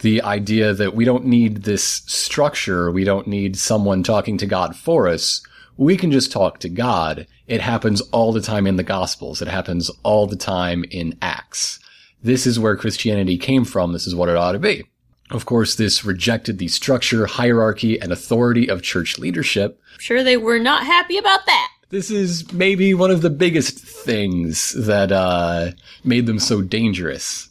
The 0.00 0.20
idea 0.22 0.74
that 0.74 0.94
we 0.94 1.04
don't 1.04 1.24
need 1.24 1.62
this 1.62 1.84
structure, 1.84 2.90
we 2.90 3.04
don't 3.04 3.26
need 3.26 3.56
someone 3.56 4.02
talking 4.02 4.36
to 4.38 4.46
God 4.46 4.76
for 4.76 5.08
us. 5.08 5.40
We 5.78 5.96
can 5.96 6.10
just 6.10 6.30
talk 6.30 6.58
to 6.60 6.68
God. 6.68 7.26
It 7.46 7.60
happens 7.60 8.00
all 8.12 8.32
the 8.32 8.42
time 8.42 8.66
in 8.66 8.76
the 8.76 8.82
Gospels. 8.82 9.40
It 9.40 9.48
happens 9.48 9.90
all 10.02 10.26
the 10.26 10.36
time 10.36 10.84
in 10.90 11.16
Acts. 11.22 11.78
This 12.22 12.46
is 12.46 12.58
where 12.58 12.76
Christianity 12.76 13.38
came 13.38 13.64
from. 13.64 13.92
This 13.92 14.06
is 14.06 14.14
what 14.14 14.28
it 14.28 14.36
ought 14.36 14.52
to 14.52 14.58
be. 14.58 14.84
Of 15.30 15.44
course, 15.44 15.74
this 15.74 16.04
rejected 16.04 16.58
the 16.58 16.68
structure, 16.68 17.26
hierarchy, 17.26 18.00
and 18.00 18.12
authority 18.12 18.68
of 18.68 18.82
church 18.82 19.18
leadership. 19.18 19.80
I'm 19.94 20.00
sure 20.00 20.22
they 20.22 20.36
were 20.36 20.58
not 20.60 20.86
happy 20.86 21.18
about 21.18 21.46
that. 21.46 21.68
This 21.88 22.10
is 22.10 22.52
maybe 22.52 22.94
one 22.94 23.10
of 23.10 23.22
the 23.22 23.30
biggest 23.30 23.78
things 23.78 24.72
that 24.72 25.12
uh, 25.12 25.72
made 26.04 26.26
them 26.26 26.38
so 26.38 26.60
dangerous. 26.62 27.48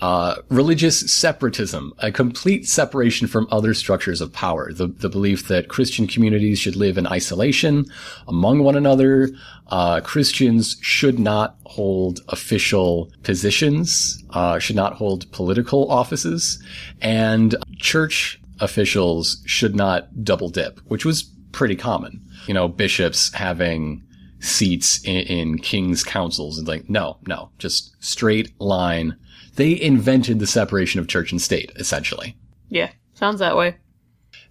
Uh, 0.00 0.36
religious 0.48 1.12
separatism, 1.12 1.92
a 1.98 2.10
complete 2.10 2.66
separation 2.66 3.26
from 3.26 3.46
other 3.50 3.74
structures 3.74 4.22
of 4.22 4.32
power. 4.32 4.72
The, 4.72 4.86
the 4.86 5.10
belief 5.10 5.48
that 5.48 5.68
Christian 5.68 6.06
communities 6.06 6.58
should 6.58 6.74
live 6.74 6.96
in 6.96 7.06
isolation 7.06 7.84
among 8.26 8.60
one 8.62 8.76
another. 8.76 9.28
Uh, 9.68 10.00
Christians 10.00 10.78
should 10.80 11.18
not 11.18 11.56
hold 11.64 12.20
official 12.28 13.12
positions, 13.24 14.22
uh, 14.30 14.58
should 14.58 14.76
not 14.76 14.94
hold 14.94 15.30
political 15.32 15.90
offices, 15.90 16.62
and 17.02 17.54
church 17.78 18.40
officials 18.60 19.42
should 19.44 19.74
not 19.74 20.24
double 20.24 20.48
dip, 20.48 20.80
which 20.86 21.04
was 21.04 21.24
pretty 21.52 21.76
common. 21.76 22.22
You 22.46 22.54
know, 22.54 22.68
bishops 22.68 23.34
having 23.34 24.02
seats 24.40 25.04
in, 25.04 25.26
in 25.26 25.58
king's 25.58 26.02
councils 26.02 26.58
and 26.58 26.66
like, 26.66 26.88
no, 26.88 27.18
no, 27.26 27.50
just 27.58 27.94
straight 28.02 28.58
line 28.60 29.16
they 29.56 29.80
invented 29.80 30.38
the 30.38 30.46
separation 30.46 31.00
of 31.00 31.08
church 31.08 31.32
and 31.32 31.40
state, 31.40 31.72
essentially. 31.76 32.36
Yeah, 32.68 32.90
sounds 33.14 33.40
that 33.40 33.56
way. 33.56 33.76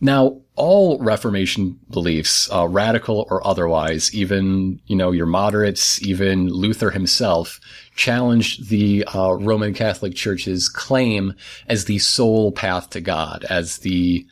Now, 0.01 0.41
all 0.56 0.98
Reformation 1.00 1.77
beliefs, 1.89 2.50
uh, 2.51 2.68
radical 2.68 3.27
or 3.29 3.46
otherwise, 3.46 4.13
even, 4.13 4.79
you 4.86 4.96
know, 4.96 5.12
your 5.12 5.25
moderates, 5.25 6.01
even 6.01 6.48
Luther 6.48 6.91
himself, 6.91 7.60
challenged 7.96 8.70
the 8.70 9.03
uh, 9.13 9.34
Roman 9.34 9.74
Catholic 9.74 10.15
Church's 10.15 10.70
claim 10.70 11.34
as 11.68 11.86
the 11.86 12.00
sole 12.00 12.51
path 12.51 12.89
to 12.91 13.01
God, 13.01 13.46
as 13.50 13.79
the 13.79 14.25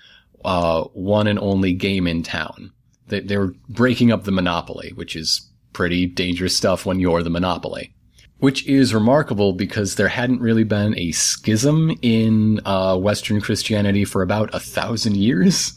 uh, 0.45 0.83
one 0.93 1.27
and 1.27 1.39
only 1.39 1.73
game 1.73 2.07
in 2.07 2.23
town. 2.23 2.71
They, 3.07 3.19
they 3.21 3.37
were 3.37 3.53
breaking 3.67 4.11
up 4.11 4.23
the 4.23 4.31
monopoly, 4.31 4.93
which 4.95 5.15
is 5.15 5.49
pretty 5.73 6.05
dangerous 6.05 6.55
stuff 6.55 6.85
when 6.85 6.99
you're 6.99 7.23
the 7.23 7.29
monopoly 7.29 7.93
which 8.39 8.65
is 8.67 8.93
remarkable 8.93 9.53
because 9.53 9.95
there 9.95 10.07
hadn't 10.07 10.41
really 10.41 10.63
been 10.63 10.97
a 10.97 11.11
schism 11.11 11.91
in 12.01 12.59
uh, 12.65 12.97
Western 12.97 13.41
Christianity 13.41 14.05
for 14.05 14.21
about 14.21 14.53
a 14.53 14.59
thousand 14.59 15.17
years. 15.17 15.73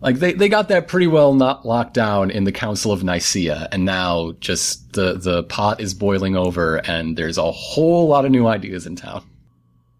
Like 0.00 0.16
they, 0.18 0.32
they 0.32 0.48
got 0.48 0.68
that 0.68 0.88
pretty 0.88 1.06
well 1.08 1.34
not 1.34 1.66
locked 1.66 1.92
down 1.94 2.30
in 2.30 2.44
the 2.44 2.52
Council 2.52 2.90
of 2.90 3.04
Nicaea, 3.04 3.68
and 3.70 3.84
now 3.84 4.32
just 4.40 4.94
the 4.94 5.14
the 5.14 5.42
pot 5.42 5.80
is 5.80 5.92
boiling 5.92 6.36
over, 6.36 6.76
and 6.76 7.16
there's 7.18 7.36
a 7.36 7.50
whole 7.52 8.08
lot 8.08 8.24
of 8.24 8.30
new 8.30 8.46
ideas 8.46 8.86
in 8.86 8.96
town. 8.96 9.22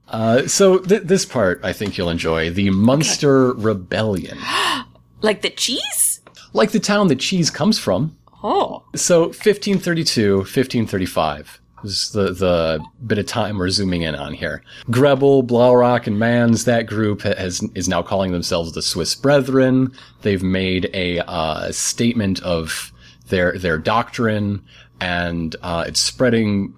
Uh, 0.09 0.47
so 0.47 0.79
th- 0.79 1.03
this 1.03 1.25
part 1.27 1.61
I 1.63 1.73
think 1.75 1.99
you'll 1.99 2.09
enjoy 2.09 2.51
the 2.51 2.71
Munster 2.71 3.53
Rebellion, 3.53 4.39
Like 5.23 5.43
the 5.43 5.51
cheese? 5.51 6.21
like 6.53 6.71
the 6.73 6.81
town 6.81 7.09
that 7.09 7.21
cheese 7.21 7.51
comes 7.51 7.79
from. 7.79 8.17
Oh. 8.43 8.83
So 8.97 9.25
1532, 9.27 10.37
1535 10.39 11.61
is 11.85 12.11
the, 12.11 12.33
the 12.33 12.85
bit 13.07 13.19
of 13.19 13.27
time 13.27 13.59
we're 13.59 13.71
zooming 13.71 14.03
in 14.03 14.15
on 14.15 14.35
here. 14.35 14.63
Grebel, 14.91 15.43
Blaurock, 15.43 16.07
and 16.07 16.19
Manz, 16.19 16.65
that 16.65 16.87
group 16.87 17.23
has, 17.23 17.63
is 17.75 17.89
now 17.89 18.03
calling 18.03 18.33
themselves 18.33 18.73
the 18.73 18.83
Swiss 18.83 19.15
Brethren. 19.15 19.93
They've 20.23 20.43
made 20.43 20.91
a, 20.93 21.21
uh, 21.21 21.73
statement 21.73 22.41
of 22.43 22.93
their, 23.29 23.59
their 23.59 23.79
doctrine 23.79 24.63
and, 25.01 25.57
uh, 25.63 25.85
it's 25.87 26.01
spreading 26.01 26.75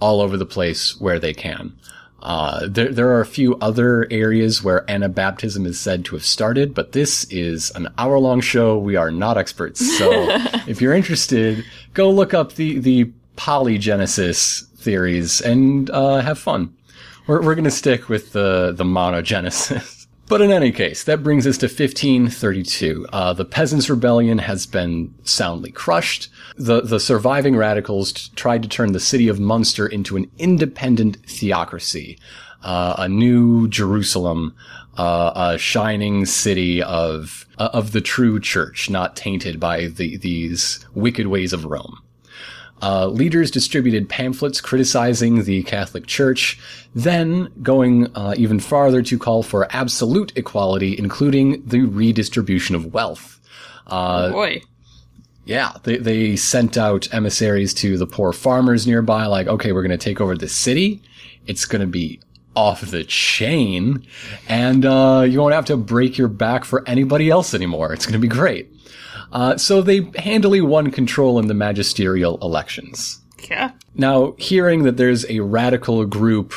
all 0.00 0.20
over 0.20 0.36
the 0.36 0.46
place 0.46 0.98
where 1.00 1.18
they 1.18 1.34
can. 1.34 1.74
Uh, 2.22 2.66
there, 2.68 2.92
there 2.92 3.08
are 3.10 3.20
a 3.20 3.26
few 3.26 3.56
other 3.56 4.06
areas 4.10 4.62
where 4.62 4.84
Anabaptism 4.86 5.64
is 5.64 5.78
said 5.78 6.04
to 6.06 6.16
have 6.16 6.24
started, 6.24 6.74
but 6.74 6.92
this 6.92 7.24
is 7.24 7.70
an 7.76 7.88
hour 7.98 8.18
long 8.18 8.40
show. 8.40 8.76
We 8.78 8.96
are 8.96 9.12
not 9.12 9.38
experts. 9.38 9.96
So 9.96 10.10
if 10.66 10.80
you're 10.80 10.92
interested, 10.92 11.64
go 11.94 12.10
look 12.10 12.34
up 12.34 12.54
the, 12.54 12.78
the 12.78 13.12
polygenesis 13.36 14.66
theories 14.76 15.40
and, 15.40 15.90
uh, 15.90 16.20
have 16.20 16.38
fun. 16.38 16.74
We're, 17.26 17.42
we're 17.42 17.54
going 17.54 17.64
to 17.64 17.70
stick 17.70 18.08
with 18.08 18.32
the, 18.32 18.72
the 18.72 18.84
monogenesis. 18.84 19.94
But 20.28 20.42
in 20.42 20.50
any 20.50 20.72
case, 20.72 21.04
that 21.04 21.22
brings 21.22 21.46
us 21.46 21.56
to 21.58 21.66
1532. 21.66 23.06
Uh, 23.12 23.32
the 23.32 23.44
Peasants' 23.44 23.88
Rebellion 23.88 24.38
has 24.38 24.66
been 24.66 25.14
soundly 25.22 25.70
crushed. 25.70 26.28
The, 26.56 26.80
the 26.80 26.98
surviving 26.98 27.54
radicals 27.54 28.12
t- 28.12 28.32
tried 28.34 28.64
to 28.64 28.68
turn 28.68 28.90
the 28.90 28.98
city 28.98 29.28
of 29.28 29.38
Munster 29.38 29.86
into 29.86 30.16
an 30.16 30.28
independent 30.36 31.18
theocracy, 31.28 32.18
uh, 32.62 32.96
a 32.98 33.08
new 33.08 33.68
Jerusalem, 33.68 34.56
uh, 34.98 35.52
a 35.54 35.58
shining 35.58 36.26
city 36.26 36.82
of, 36.82 37.46
uh, 37.58 37.68
of 37.72 37.92
the 37.92 38.00
true 38.00 38.40
church, 38.40 38.90
not 38.90 39.14
tainted 39.14 39.60
by 39.60 39.86
the, 39.86 40.16
these 40.16 40.84
wicked 40.92 41.28
ways 41.28 41.52
of 41.52 41.66
Rome. 41.66 42.00
Uh, 42.82 43.06
leaders 43.06 43.50
distributed 43.50 44.06
pamphlets 44.08 44.60
criticizing 44.60 45.44
the 45.44 45.62
Catholic 45.62 46.06
Church, 46.06 46.60
then 46.94 47.50
going 47.62 48.14
uh, 48.14 48.34
even 48.36 48.60
farther 48.60 49.00
to 49.02 49.18
call 49.18 49.42
for 49.42 49.66
absolute 49.74 50.32
equality, 50.36 50.96
including 50.98 51.62
the 51.66 51.80
redistribution 51.82 52.76
of 52.76 52.92
wealth. 52.92 53.40
Uh, 53.86 54.30
Boy. 54.30 54.62
yeah, 55.46 55.72
they, 55.84 55.96
they 55.96 56.36
sent 56.36 56.76
out 56.76 57.12
emissaries 57.14 57.72
to 57.74 57.96
the 57.96 58.06
poor 58.06 58.32
farmers 58.32 58.86
nearby, 58.86 59.24
like, 59.24 59.46
okay, 59.46 59.72
we're 59.72 59.82
going 59.82 59.98
to 59.98 60.04
take 60.04 60.20
over 60.20 60.36
the 60.36 60.48
city. 60.48 61.00
It's 61.46 61.64
going 61.64 61.80
to 61.80 61.86
be 61.86 62.20
off 62.54 62.82
the 62.82 63.04
chain, 63.04 64.06
and 64.48 64.84
uh, 64.84 65.24
you 65.26 65.40
won't 65.40 65.54
have 65.54 65.66
to 65.66 65.76
break 65.76 66.18
your 66.18 66.28
back 66.28 66.64
for 66.64 66.86
anybody 66.86 67.30
else 67.30 67.54
anymore. 67.54 67.92
It's 67.92 68.04
going 68.04 68.14
to 68.14 68.18
be 68.18 68.28
great. 68.28 68.70
Uh, 69.36 69.54
so 69.58 69.82
they 69.82 70.00
handily 70.16 70.62
won 70.62 70.90
control 70.90 71.38
in 71.38 71.46
the 71.46 71.52
magisterial 71.52 72.38
elections. 72.40 73.20
Yeah. 73.50 73.72
Now, 73.94 74.34
hearing 74.38 74.84
that 74.84 74.96
there's 74.96 75.26
a 75.26 75.40
radical 75.40 76.06
group 76.06 76.54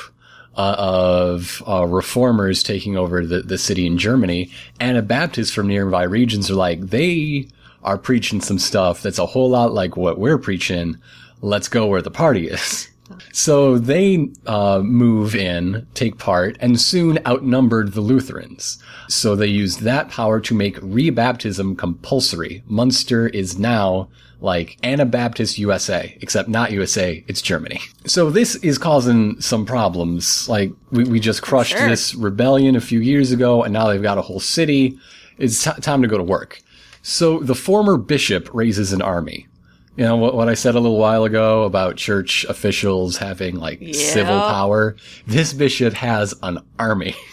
uh, 0.56 0.76
of 0.78 1.62
uh, 1.68 1.86
reformers 1.86 2.64
taking 2.64 2.96
over 2.96 3.26
the, 3.26 3.42
the 3.42 3.58
city 3.58 3.86
in 3.86 3.98
Germany, 3.98 4.50
Anabaptists 4.80 5.54
from 5.54 5.68
nearby 5.68 6.04
regions 6.04 6.50
are 6.50 6.56
like, 6.56 6.80
they 6.80 7.50
are 7.84 7.98
preaching 7.98 8.40
some 8.40 8.60
stuff 8.60 9.02
that's 9.02 9.20
a 9.20 9.26
whole 9.26 9.50
lot 9.50 9.74
like 9.74 9.98
what 9.98 10.18
we're 10.18 10.38
preaching. 10.38 10.98
Let's 11.42 11.68
go 11.68 11.86
where 11.86 12.02
the 12.02 12.12
party 12.12 12.48
is. 12.48 12.90
So 13.34 13.78
they 13.78 14.30
uh, 14.46 14.80
move 14.84 15.36
in, 15.36 15.88
take 15.94 16.18
part, 16.18 16.58
and 16.60 16.80
soon 16.80 17.20
outnumbered 17.26 17.94
the 17.94 18.02
Lutherans. 18.02 18.82
So 19.08 19.36
they 19.36 19.48
used 19.48 19.82
that 19.82 20.10
power 20.10 20.40
to 20.42 20.54
make 20.54 20.78
rebaptism 20.80 21.78
compulsory. 21.78 22.64
Munster 22.68 23.28
is 23.28 23.58
now 23.58 24.10
like 24.42 24.78
Anabaptist 24.84 25.58
USA, 25.58 26.18
except 26.22 26.48
not 26.48 26.72
USA, 26.72 27.24
it's 27.28 27.42
Germany. 27.42 27.82
So 28.06 28.30
this 28.30 28.56
is 28.56 28.78
causing 28.78 29.40
some 29.42 29.66
problems. 29.66 30.48
Like 30.48 30.72
we, 30.92 31.04
we 31.04 31.20
just 31.20 31.42
crushed 31.42 31.78
Sure. 31.78 31.90
this 31.90 32.16
rebellion 32.16 32.76
a 32.78 32.82
few 32.82 33.00
years 33.02 33.32
ago, 33.34 33.64
and 33.64 33.74
now 33.74 33.88
they've 33.88 34.02
got 34.02 34.18
a 34.18 34.22
whole 34.22 34.40
city. 34.40 34.98
It's 35.38 35.62
t- 35.64 35.82
time 35.82 36.02
to 36.04 36.08
go 36.08 36.18
to 36.18 36.24
work. 36.24 36.62
So 37.02 37.40
the 37.40 37.56
former 37.56 37.98
bishop 37.98 38.50
raises 38.54 38.94
an 38.94 39.02
army. 39.02 39.48
You 39.96 40.06
know 40.06 40.16
what, 40.16 40.34
what 40.36 40.48
I 40.48 40.54
said 40.54 40.76
a 40.76 40.80
little 40.80 40.98
while 40.98 41.26
ago 41.26 41.64
about 41.64 41.98
church 41.98 42.46
officials 42.48 43.18
having 43.18 43.56
like 43.56 43.80
civil 43.94 44.40
power? 44.40 44.96
This 45.28 45.52
bishop 45.54 45.94
has 45.96 46.34
an 46.44 46.60
army. 46.78 47.16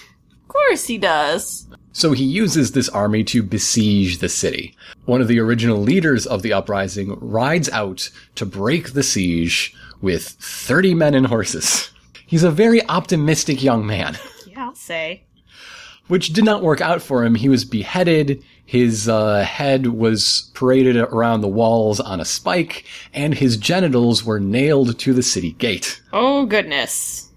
Of 0.48 0.48
course 0.68 0.86
he 0.86 0.96
does. 0.96 1.66
So 1.92 2.12
he 2.12 2.24
uses 2.24 2.72
this 2.72 2.88
army 2.88 3.22
to 3.24 3.42
besiege 3.42 4.18
the 4.18 4.28
city. 4.28 4.74
One 5.04 5.20
of 5.20 5.28
the 5.28 5.38
original 5.38 5.78
leaders 5.82 6.26
of 6.26 6.40
the 6.42 6.54
uprising 6.54 7.14
rides 7.20 7.68
out 7.70 8.08
to 8.36 8.46
break 8.46 8.92
the 8.94 9.02
siege 9.02 9.74
with 10.00 10.26
30 10.26 10.94
men 10.94 11.14
and 11.14 11.26
horses. 11.26 11.90
He's 12.26 12.42
a 12.42 12.50
very 12.50 12.84
optimistic 12.88 13.62
young 13.62 13.86
man, 13.86 14.16
Yeah, 14.46 14.64
I'll 14.68 14.74
say. 14.74 15.24
which 16.08 16.32
did 16.32 16.44
not 16.44 16.62
work 16.62 16.80
out 16.80 17.02
for 17.02 17.22
him. 17.22 17.34
He 17.34 17.50
was 17.50 17.64
beheaded. 17.66 18.42
His 18.66 19.08
uh, 19.08 19.44
head 19.44 19.86
was 19.86 20.50
paraded 20.54 20.96
around 20.96 21.40
the 21.40 21.48
walls 21.48 22.00
on 22.00 22.20
a 22.20 22.24
spike, 22.24 22.84
and 23.14 23.32
his 23.34 23.56
genitals 23.56 24.24
were 24.24 24.40
nailed 24.40 24.98
to 24.98 25.14
the 25.14 25.22
city 25.22 25.52
gate. 25.52 26.02
Oh, 26.12 26.46
goodness. 26.46 27.30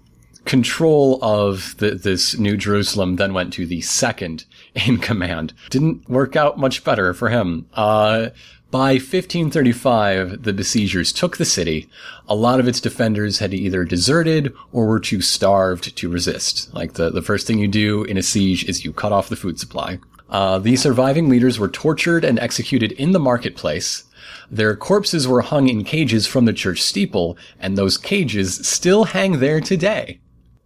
control 0.44 1.18
of 1.22 1.76
the, 1.78 1.92
this 1.92 2.36
New 2.36 2.56
Jerusalem 2.56 3.16
then 3.16 3.32
went 3.32 3.52
to 3.52 3.64
the 3.66 3.80
second 3.82 4.44
in 4.86 4.98
command. 4.98 5.52
Didn't 5.70 6.08
work 6.08 6.34
out 6.34 6.58
much 6.58 6.82
better 6.82 7.14
for 7.14 7.28
him. 7.28 7.66
Uh, 7.74 8.30
by 8.72 8.94
1535, 8.94 10.42
the 10.44 10.52
besiegers 10.52 11.12
took 11.12 11.36
the 11.36 11.44
city. 11.44 11.88
A 12.28 12.34
lot 12.34 12.60
of 12.60 12.68
its 12.68 12.80
defenders 12.80 13.38
had 13.40 13.52
either 13.52 13.84
deserted 13.84 14.54
or 14.72 14.86
were 14.86 15.00
too 15.00 15.20
starved 15.20 15.96
to 15.96 16.08
resist. 16.08 16.72
Like 16.74 16.94
the, 16.94 17.10
the 17.10 17.22
first 17.22 17.46
thing 17.46 17.58
you 17.58 17.68
do 17.68 18.04
in 18.04 18.16
a 18.16 18.22
siege 18.22 18.64
is 18.68 18.84
you 18.84 18.92
cut 18.92 19.12
off 19.12 19.28
the 19.28 19.36
food 19.36 19.58
supply. 19.58 19.98
Uh, 20.30 20.58
the 20.58 20.76
surviving 20.76 21.28
leaders 21.28 21.58
were 21.58 21.68
tortured 21.68 22.24
and 22.24 22.38
executed 22.38 22.92
in 22.92 23.12
the 23.12 23.18
marketplace. 23.20 24.04
Their 24.50 24.76
corpses 24.76 25.26
were 25.26 25.42
hung 25.42 25.68
in 25.68 25.84
cages 25.84 26.26
from 26.26 26.44
the 26.44 26.52
church 26.52 26.80
steeple, 26.80 27.36
and 27.58 27.76
those 27.76 27.96
cages 27.98 28.66
still 28.66 29.04
hang 29.04 29.40
there 29.40 29.60
today. 29.60 30.20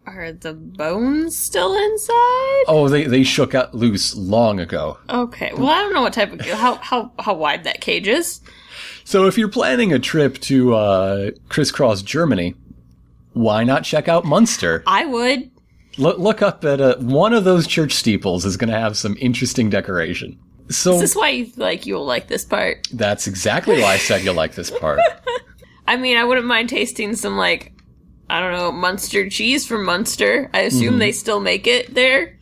Are 0.06 0.32
the 0.32 0.52
bones 0.52 1.36
still 1.36 1.74
inside? 1.74 2.64
Oh, 2.68 2.88
they, 2.90 3.04
they 3.04 3.24
shook 3.24 3.54
out 3.54 3.74
loose 3.74 4.14
long 4.14 4.60
ago. 4.60 4.98
Okay. 5.08 5.50
Well, 5.54 5.68
I 5.68 5.80
don't 5.80 5.94
know 5.94 6.02
what 6.02 6.12
type 6.12 6.32
of 6.32 6.40
how 6.42 6.74
how 6.76 7.12
how 7.18 7.34
wide 7.34 7.64
that 7.64 7.80
cage 7.80 8.06
is. 8.06 8.40
So 9.04 9.26
if 9.26 9.38
you're 9.38 9.48
planning 9.48 9.94
a 9.94 9.98
trip 9.98 10.38
to 10.40 10.74
uh, 10.74 11.30
crisscross 11.48 12.02
Germany, 12.02 12.54
why 13.32 13.64
not 13.64 13.84
check 13.84 14.06
out 14.06 14.26
Munster? 14.26 14.82
I 14.86 15.06
would. 15.06 15.50
Look, 15.98 16.18
look 16.18 16.42
up 16.42 16.64
at 16.64 16.80
uh, 16.80 16.96
one 16.98 17.32
of 17.32 17.44
those 17.44 17.66
church 17.66 17.92
steeples 17.92 18.44
is 18.44 18.56
going 18.56 18.70
to 18.70 18.78
have 18.78 18.96
some 18.96 19.16
interesting 19.20 19.70
decoration. 19.70 20.38
So 20.70 20.98
this 20.98 21.10
Is 21.10 21.16
why 21.16 21.28
you 21.30 21.52
like 21.56 21.84
you'll 21.86 22.06
like 22.06 22.28
this 22.28 22.44
part? 22.44 22.88
that's 22.92 23.26
exactly 23.26 23.80
why 23.82 23.94
I 23.94 23.98
said 23.98 24.22
you'll 24.22 24.34
like 24.34 24.54
this 24.54 24.70
part. 24.70 24.98
I 25.86 25.96
mean, 25.96 26.16
I 26.16 26.24
wouldn't 26.24 26.46
mind 26.46 26.70
tasting 26.70 27.14
some 27.14 27.36
like 27.36 27.72
I 28.30 28.40
don't 28.40 28.52
know 28.52 28.72
Munster 28.72 29.28
cheese 29.28 29.66
from 29.66 29.84
Munster. 29.84 30.50
I 30.54 30.60
assume 30.60 30.98
they 30.98 31.12
still 31.12 31.40
make 31.40 31.66
it 31.66 31.94
there. 31.94 32.38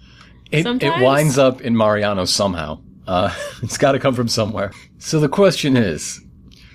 It, 0.52 0.66
it 0.82 1.02
winds 1.02 1.38
up 1.38 1.60
in 1.62 1.76
Mariano 1.76 2.24
somehow. 2.24 2.80
Uh, 3.06 3.34
it's 3.62 3.78
got 3.78 3.92
to 3.92 3.98
come 3.98 4.14
from 4.14 4.28
somewhere. 4.28 4.70
So 4.98 5.18
the 5.18 5.28
question 5.28 5.76
is, 5.76 6.20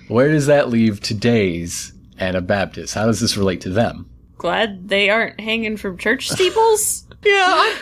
where 0.08 0.28
does 0.30 0.46
that 0.46 0.68
leave 0.68 1.00
today's 1.00 1.92
Anabaptists? 2.18 2.92
How 2.92 3.06
does 3.06 3.20
this 3.20 3.36
relate 3.36 3.62
to 3.62 3.70
them? 3.70 4.10
Glad 4.38 4.88
they 4.88 5.10
aren't 5.10 5.38
hanging 5.40 5.76
from 5.76 5.98
church 5.98 6.28
steeples. 6.30 7.04
Yeah. 7.24 7.74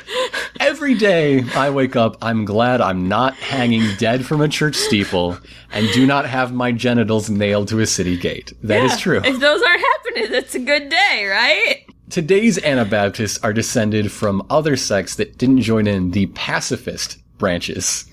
Every 0.60 0.94
day 0.94 1.44
I 1.54 1.68
wake 1.68 1.94
up, 1.94 2.16
I'm 2.22 2.46
glad 2.46 2.80
I'm 2.80 3.06
not 3.06 3.34
hanging 3.34 3.84
dead 3.98 4.24
from 4.24 4.40
a 4.40 4.48
church 4.48 4.76
steeple 4.76 5.36
and 5.70 5.86
do 5.92 6.06
not 6.06 6.24
have 6.26 6.54
my 6.54 6.72
genitals 6.72 7.28
nailed 7.28 7.68
to 7.68 7.80
a 7.80 7.86
city 7.86 8.16
gate. 8.16 8.54
That 8.62 8.82
is 8.84 8.92
Yeah. 8.92 8.96
true. 8.96 9.20
If 9.22 9.38
those 9.38 9.60
aren't 9.62 9.82
happening, 9.82 10.32
that's 10.32 10.54
a 10.54 10.58
good 10.58 10.88
day, 10.88 11.26
right? 11.30 11.84
Today's 12.08 12.56
Anabaptists 12.64 13.38
are 13.44 13.52
descended 13.52 14.10
from 14.10 14.42
other 14.48 14.74
sects 14.74 15.16
that 15.16 15.36
didn't 15.36 15.60
join 15.60 15.86
in 15.86 16.12
the 16.12 16.26
pacifist 16.28 17.18
branches. 17.36 18.06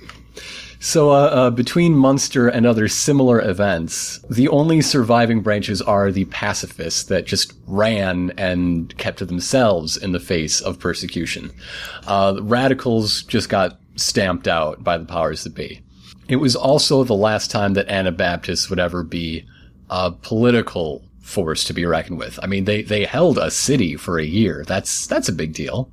So, 0.84 1.12
uh, 1.12 1.14
uh, 1.14 1.50
between 1.50 1.96
Munster 1.96 2.50
and 2.50 2.66
other 2.66 2.90
similar 2.90 3.40
events, 3.40 4.20
the 4.30 4.50
only 4.50 4.82
surviving 4.82 5.40
branches 5.40 5.82
are 5.82 6.12
the 6.12 6.26
pacifists 6.26 7.04
that 7.04 7.26
just 7.26 7.54
ran 7.68 8.34
and 8.38 8.96
kept 8.98 9.20
to 9.20 9.26
themselves 9.26 9.96
in 9.96 10.12
the 10.12 10.20
face 10.20 10.60
of 10.60 10.80
persecution. 10.80 11.52
Uh, 12.06 12.34
the 12.34 12.44
radicals 12.44 13.24
just 13.24 13.48
got 13.48 13.80
stamped 13.96 14.46
out 14.46 14.84
by 14.84 14.98
the 14.98 15.06
powers 15.06 15.46
that 15.46 15.56
be. 15.56 15.82
It 16.28 16.36
was 16.36 16.54
also 16.54 17.06
the 17.06 17.14
last 17.14 17.50
time 17.50 17.76
that 17.76 17.88
Anabaptists 17.88 18.70
would 18.70 18.78
ever 18.78 19.04
be 19.04 19.46
a 19.90 20.12
political 20.12 21.02
force 21.22 21.64
to 21.64 21.74
be 21.74 21.86
reckoned 21.86 22.20
with. 22.20 22.38
I 22.44 22.48
mean, 22.48 22.66
they, 22.66 22.82
they 22.82 23.06
held 23.06 23.38
a 23.38 23.52
city 23.52 23.96
for 23.96 24.20
a 24.20 24.26
year. 24.26 24.66
That's, 24.68 25.08
that's 25.08 25.30
a 25.30 25.34
big 25.34 25.54
deal. 25.54 25.90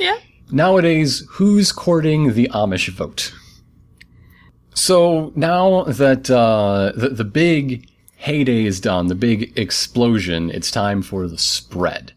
Yeah. 0.00 0.18
Nowadays, 0.50 1.24
who's 1.30 1.70
courting 1.70 2.32
the 2.32 2.48
Amish 2.52 2.88
vote? 2.88 3.32
So 4.74 5.32
now 5.36 5.84
that 5.84 6.30
uh, 6.30 6.92
the, 6.94 7.10
the 7.10 7.24
big 7.24 7.88
heyday 8.16 8.64
is 8.64 8.80
done, 8.80 9.08
the 9.08 9.14
big 9.14 9.56
explosion, 9.58 10.50
it's 10.50 10.70
time 10.70 11.02
for 11.02 11.26
the 11.26 11.38
spread. 11.38 12.12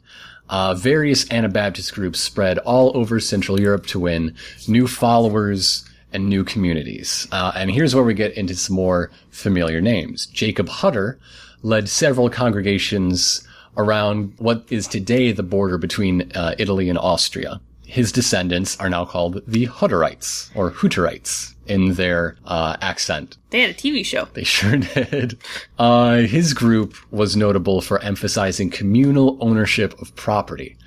Uh, 0.49 0.75
various 0.75 1.29
Anabaptist 1.31 1.93
groups 1.93 2.19
spread 2.19 2.59
all 2.59 2.95
over 2.95 3.19
Central 3.19 3.59
Europe 3.59 3.87
to 3.87 3.99
win 3.99 4.35
new 4.67 4.87
followers 4.87 5.83
and 6.13 6.29
new 6.29 6.43
communities. 6.43 7.27
Uh, 7.31 7.51
and 7.55 7.71
here's 7.71 7.95
where 7.95 8.03
we 8.03 8.13
get 8.13 8.33
into 8.33 8.55
some 8.55 8.75
more 8.75 9.11
familiar 9.31 9.81
names. 9.81 10.27
Jacob 10.27 10.69
Hutter 10.69 11.19
led 11.63 11.89
several 11.89 12.29
congregations 12.29 13.45
around 13.75 14.33
what 14.37 14.63
is 14.69 14.87
today 14.87 15.31
the 15.31 15.43
border 15.43 15.77
between 15.77 16.31
uh, 16.33 16.55
Italy 16.57 16.89
and 16.89 16.97
Austria. 16.97 17.59
His 17.87 18.11
descendants 18.11 18.77
are 18.79 18.89
now 18.89 19.05
called 19.05 19.41
the 19.47 19.67
Hutterites 19.67 20.49
or 20.55 20.71
Hutterites 20.71 21.53
in 21.67 21.93
their 21.93 22.37
uh, 22.45 22.77
accent. 22.81 23.37
They 23.49 23.61
had 23.61 23.71
a 23.71 23.73
TV 23.73 24.05
show. 24.05 24.27
They 24.33 24.43
sure 24.43 24.77
did. 24.77 25.37
Uh, 25.77 26.17
his 26.17 26.53
group 26.53 26.95
was 27.11 27.35
notable 27.35 27.81
for 27.81 28.01
emphasizing 28.01 28.69
communal 28.69 29.37
ownership 29.41 29.99
of 30.01 30.15
property. 30.15 30.77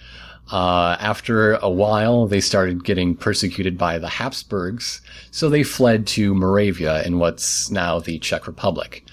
Uh, 0.51 0.97
after 0.99 1.55
a 1.55 1.69
while, 1.69 2.27
they 2.27 2.41
started 2.41 2.85
getting 2.85 3.15
persecuted 3.15 3.77
by 3.77 3.99
the 3.99 4.09
Habsburgs, 4.09 5.03
so 5.31 5.49
they 5.49 5.63
fled 5.63 6.07
to 6.09 6.35
Moravia 6.35 7.03
in 7.03 7.19
what's 7.19 7.71
now 7.71 7.99
the 7.99 8.19
Czech 8.19 8.47
Republic. 8.47 9.05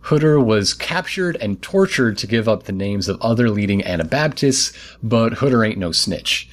Hutter 0.00 0.40
was 0.40 0.72
captured 0.72 1.36
and 1.36 1.60
tortured 1.60 2.16
to 2.18 2.26
give 2.26 2.48
up 2.48 2.62
the 2.62 2.72
names 2.72 3.08
of 3.08 3.20
other 3.20 3.50
leading 3.50 3.84
Anabaptists, 3.84 4.72
but 5.02 5.34
Hutter 5.34 5.62
ain't 5.62 5.76
no 5.76 5.92
snitch. 5.92 6.48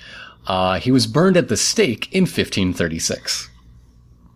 Uh, 0.47 0.79
he 0.79 0.91
was 0.91 1.08
burned 1.08 1.38
at 1.38 1.49
the 1.49 1.58
stake 1.58 2.12
in 2.13 2.23
1536. 2.23 3.49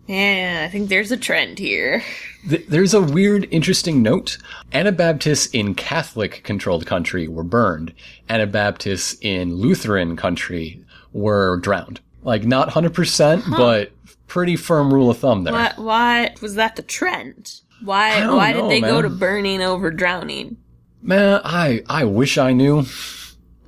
Yeah, 0.06 0.64
I 0.66 0.70
think 0.70 0.88
there's 0.88 1.12
a 1.12 1.16
trend 1.16 1.60
here. 1.60 2.02
Th- 2.48 2.66
there's 2.66 2.94
a 2.94 3.00
weird, 3.00 3.46
interesting 3.52 4.02
note. 4.02 4.38
Anabaptists 4.72 5.46
in 5.54 5.74
Catholic 5.76 6.42
controlled 6.42 6.84
country 6.84 7.28
were 7.28 7.44
burned. 7.44 7.94
Anabaptists 8.28 9.16
in 9.20 9.54
Lutheran 9.54 10.16
country 10.16 10.84
were 11.12 11.58
drowned. 11.58 12.00
Like, 12.22 12.44
not 12.44 12.70
100%, 12.70 13.56
but 13.56 13.92
pretty 14.26 14.56
firm 14.56 14.92
rule 14.92 15.10
of 15.10 15.18
thumb 15.18 15.44
there. 15.44 15.52
Why, 15.52 15.72
why 15.76 16.34
was 16.42 16.56
that 16.56 16.74
the 16.76 16.82
trend? 16.82 17.60
Why 17.84 18.26
why 18.26 18.52
know, 18.52 18.68
did 18.68 18.70
they 18.70 18.80
go 18.80 19.00
to 19.00 19.08
burning 19.08 19.62
over 19.62 19.90
drowning? 19.90 20.56
Man, 21.02 21.40
I, 21.44 21.82
I 21.88 22.04
wish 22.04 22.36
I 22.36 22.52
knew. 22.52 22.84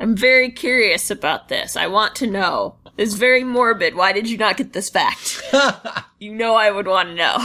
I'm 0.01 0.17
very 0.17 0.51
curious 0.51 1.11
about 1.11 1.49
this. 1.49 1.77
I 1.77 1.87
want 1.87 2.15
to 2.17 2.27
know. 2.27 2.77
It's 2.99 3.15
very 3.15 3.45
morbid. 3.45 3.95
Why 3.95 4.13
did 4.13 4.29
you 4.29 4.37
not 4.37 4.57
get 4.57 4.73
this 4.73 4.91
fact? 4.91 5.43
you 6.19 6.33
know 6.33 6.55
I 6.55 6.71
would 6.71 6.87
want 6.87 7.11
to 7.11 7.15
know. 7.15 7.37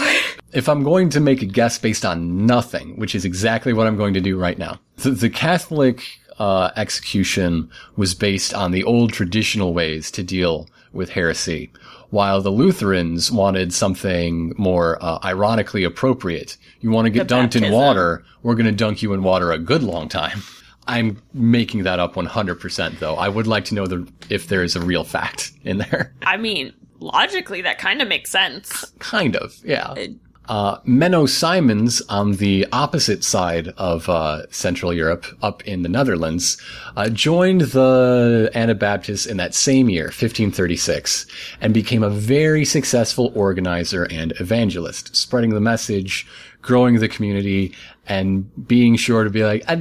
If 0.54 0.68
I'm 0.68 0.84
going 0.84 1.10
to 1.10 1.20
make 1.20 1.42
a 1.42 1.46
guess 1.46 1.78
based 1.78 2.04
on 2.04 2.46
nothing, 2.46 2.98
which 2.98 3.16
is 3.16 3.26
exactly 3.26 3.74
what 3.74 3.88
I'm 3.88 3.98
going 3.98 4.14
to 4.16 4.22
do 4.22 4.38
right 4.38 4.58
now, 4.58 4.80
the, 4.98 5.12
the 5.12 5.30
Catholic 5.30 6.04
uh, 6.40 6.72
execution 6.76 7.70
was 7.96 8.14
based 8.14 8.54
on 8.54 8.72
the 8.72 8.84
old 8.84 9.14
traditional 9.14 9.74
ways 9.74 10.12
to 10.12 10.24
deal 10.24 10.68
with 10.94 11.10
heresy, 11.10 11.72
while 12.10 12.42
the 12.42 12.50
Lutherans 12.50 13.32
wanted 13.32 13.74
something 13.74 14.54
more 14.58 14.98
uh, 15.04 15.20
ironically 15.24 15.84
appropriate. 15.84 16.58
You 16.82 16.92
want 16.92 17.06
to 17.06 17.10
get 17.10 17.28
The 17.28 17.36
dunked 17.36 17.62
in 17.62 17.72
water? 17.72 18.24
We're 18.44 18.56
going 18.56 18.66
to 18.66 18.72
dunk 18.72 19.02
you 19.02 19.14
in 19.14 19.24
water 19.24 19.52
a 19.52 19.58
good 19.58 19.84
long 19.84 20.10
time. 20.10 20.42
I'm 20.88 21.22
making 21.34 21.84
that 21.84 22.00
up 22.00 22.16
100% 22.16 23.00
though. 23.00 23.16
I 23.16 23.28
would 23.30 23.48
like 23.48 23.66
to 23.66 23.76
know 23.76 23.88
the, 23.88 24.08
if 24.30 24.48
there 24.48 24.64
is 24.64 24.76
a 24.76 24.82
real 24.82 25.04
fact 25.04 25.52
in 25.64 25.78
there. 25.80 26.14
I 26.24 26.38
mean, 26.38 26.74
logically, 27.00 27.62
that 27.62 27.78
kind 27.78 28.02
of 28.02 28.08
makes 28.08 28.30
sense. 28.32 28.92
kind 29.00 29.36
of, 29.36 29.56
yeah. 29.64 29.94
It- 29.96 30.16
Uh, 30.50 30.80
Menno 30.88 31.28
Simons 31.28 32.02
on 32.08 32.32
the 32.38 32.66
opposite 32.72 33.22
side 33.26 33.68
of 33.76 34.08
uh, 34.08 34.50
Central 34.50 34.94
Europe, 34.94 35.26
up 35.42 35.62
in 35.68 35.82
the 35.84 35.90
Netherlands, 35.90 36.56
uh, 36.96 37.10
joined 37.10 37.62
the 37.76 38.50
Anabaptists 38.56 39.26
in 39.26 39.36
that 39.36 39.54
same 39.54 39.90
year, 39.90 40.06
1536, 40.06 41.26
and 41.60 41.74
became 41.74 42.02
a 42.02 42.10
very 42.10 42.64
successful 42.64 43.30
organizer 43.36 44.06
and 44.10 44.32
evangelist, 44.40 45.14
spreading 45.18 45.50
the 45.54 45.60
message, 45.60 46.26
growing 46.62 46.96
the 47.02 47.10
community, 47.10 47.74
and 48.08 48.50
being 48.68 48.96
sure 48.96 49.24
to 49.24 49.30
be 49.30 49.44
like, 49.44 49.64
"Ah, 49.68 49.76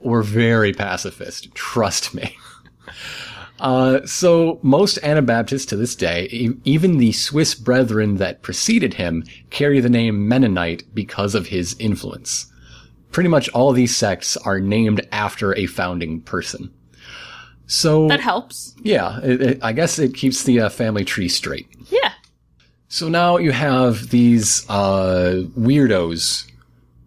we're 0.00 0.22
very 0.22 0.72
pacifist. 0.72 1.54
Trust 1.54 2.14
me. 2.14 2.36
Uh, 3.60 4.04
so 4.04 4.58
most 4.62 4.98
Anabaptists 5.04 5.66
to 5.66 5.76
this 5.76 5.94
day, 5.94 6.26
e- 6.32 6.50
even 6.64 6.98
the 6.98 7.12
Swiss 7.12 7.54
brethren 7.54 8.16
that 8.16 8.42
preceded 8.42 8.94
him, 8.94 9.22
carry 9.50 9.78
the 9.78 9.88
name 9.88 10.26
Mennonite 10.26 10.82
because 10.92 11.36
of 11.36 11.46
his 11.46 11.76
influence. 11.78 12.46
Pretty 13.12 13.28
much 13.28 13.48
all 13.50 13.70
these 13.72 13.94
sects 13.94 14.36
are 14.38 14.58
named 14.58 15.06
after 15.12 15.54
a 15.54 15.66
founding 15.66 16.22
person. 16.22 16.72
So 17.68 18.08
That 18.08 18.20
helps. 18.20 18.74
yeah, 18.82 19.20
it, 19.22 19.40
it, 19.40 19.58
I 19.62 19.72
guess 19.72 19.96
it 20.00 20.14
keeps 20.14 20.42
the 20.42 20.62
uh, 20.62 20.68
family 20.68 21.04
tree 21.04 21.28
straight. 21.28 21.68
Yeah. 21.88 22.14
So 22.88 23.08
now 23.08 23.36
you 23.36 23.52
have 23.52 24.08
these 24.10 24.68
uh, 24.68 25.44
weirdos 25.56 26.50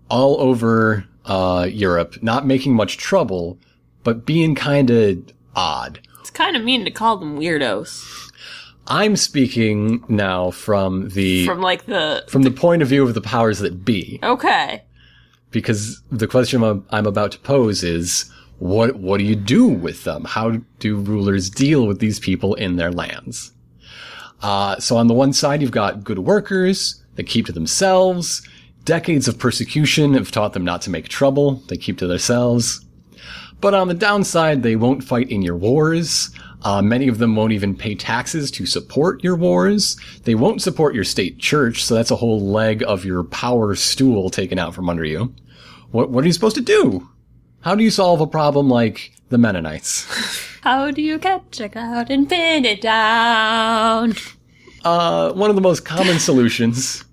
all 0.09 0.39
over 0.39 1.05
uh, 1.25 1.67
Europe, 1.71 2.21
not 2.21 2.45
making 2.45 2.73
much 2.75 2.97
trouble, 2.97 3.57
but 4.03 4.25
being 4.25 4.55
kind 4.55 4.89
of 4.89 5.17
odd. 5.55 5.99
It's 6.19 6.29
kind 6.29 6.55
of 6.55 6.63
mean 6.63 6.85
to 6.85 6.91
call 6.91 7.17
them 7.17 7.39
weirdos. 7.39 8.31
I'm 8.87 9.15
speaking 9.15 10.03
now 10.07 10.51
from 10.51 11.09
the 11.09 11.45
From 11.45 11.61
like 11.61 11.85
the. 11.87 12.23
from 12.27 12.43
the 12.43 12.51
point 12.51 12.81
of 12.83 12.87
view 12.87 13.03
of 13.03 13.13
the 13.15 13.21
powers 13.21 13.59
that 13.59 13.83
be, 13.83 14.19
Okay. 14.21 14.83
because 15.51 16.01
the 16.11 16.27
question 16.27 16.63
I'm, 16.63 16.85
I'm 16.91 17.07
about 17.07 17.31
to 17.31 17.39
pose 17.39 17.83
is 17.83 18.31
what 18.59 18.95
what 18.97 19.17
do 19.17 19.23
you 19.23 19.35
do 19.35 19.67
with 19.67 20.03
them? 20.03 20.23
How 20.25 20.57
do 20.79 20.97
rulers 20.97 21.49
deal 21.49 21.87
with 21.87 21.99
these 21.99 22.19
people 22.19 22.53
in 22.55 22.75
their 22.75 22.91
lands? 22.91 23.51
Uh, 24.43 24.77
so 24.79 24.97
on 24.97 25.07
the 25.07 25.13
one 25.15 25.33
side, 25.33 25.61
you've 25.61 25.71
got 25.71 26.03
good 26.03 26.19
workers 26.19 27.03
that 27.15 27.23
keep 27.23 27.47
to 27.47 27.51
themselves. 27.51 28.47
Decades 28.85 29.27
of 29.27 29.39
persecution 29.39 30.13
have 30.13 30.29
taught 30.29 30.53
them 30.53 30.63
not 30.63 30.83
to 30.83 30.91
make 30.91 31.07
trouble. 31.07 31.55
They 31.67 31.75
keep 31.75 31.97
to 31.97 32.07
themselves. 32.07 32.85
But 33.59 33.73
on 33.73 33.87
the 33.87 33.95
downside, 33.95 34.61
they 34.61 34.75
won't 34.75 35.03
fight 35.03 35.31
in 35.31 35.41
your 35.41 35.55
wars. 35.57 36.29
Uh, 36.61 36.83
many 36.83 37.07
of 37.07 37.17
them 37.17 37.35
won't 37.35 37.53
even 37.53 37.75
pay 37.75 37.95
taxes 37.95 38.51
to 38.51 38.67
support 38.67 39.23
your 39.23 39.35
wars. 39.35 39.97
They 40.23 40.35
won't 40.35 40.61
support 40.61 40.93
your 40.93 41.03
state 41.03 41.39
church, 41.39 41.83
so 41.83 41.95
that's 41.95 42.11
a 42.11 42.15
whole 42.15 42.39
leg 42.39 42.83
of 42.87 43.05
your 43.05 43.23
power 43.23 43.73
stool 43.73 44.29
taken 44.29 44.59
out 44.59 44.75
from 44.75 44.87
under 44.87 45.05
you. 45.05 45.33
What, 45.89 46.11
what 46.11 46.23
are 46.23 46.27
you 46.27 46.33
supposed 46.33 46.57
to 46.57 46.61
do? 46.61 47.09
How 47.61 47.73
do 47.73 47.83
you 47.83 47.89
solve 47.89 48.21
a 48.21 48.27
problem 48.27 48.69
like 48.69 49.13
the 49.29 49.39
Mennonites? 49.39 50.05
How 50.61 50.91
do 50.91 51.01
you 51.01 51.17
catch 51.17 51.59
a 51.59 51.69
cloud 51.69 52.11
and 52.11 52.29
pin 52.29 52.65
it 52.65 52.81
down? 52.81 54.13
Uh, 54.83 55.31
one 55.33 55.49
of 55.49 55.55
the 55.55 55.61
most 55.61 55.85
common 55.85 56.19
solutions 56.19 57.04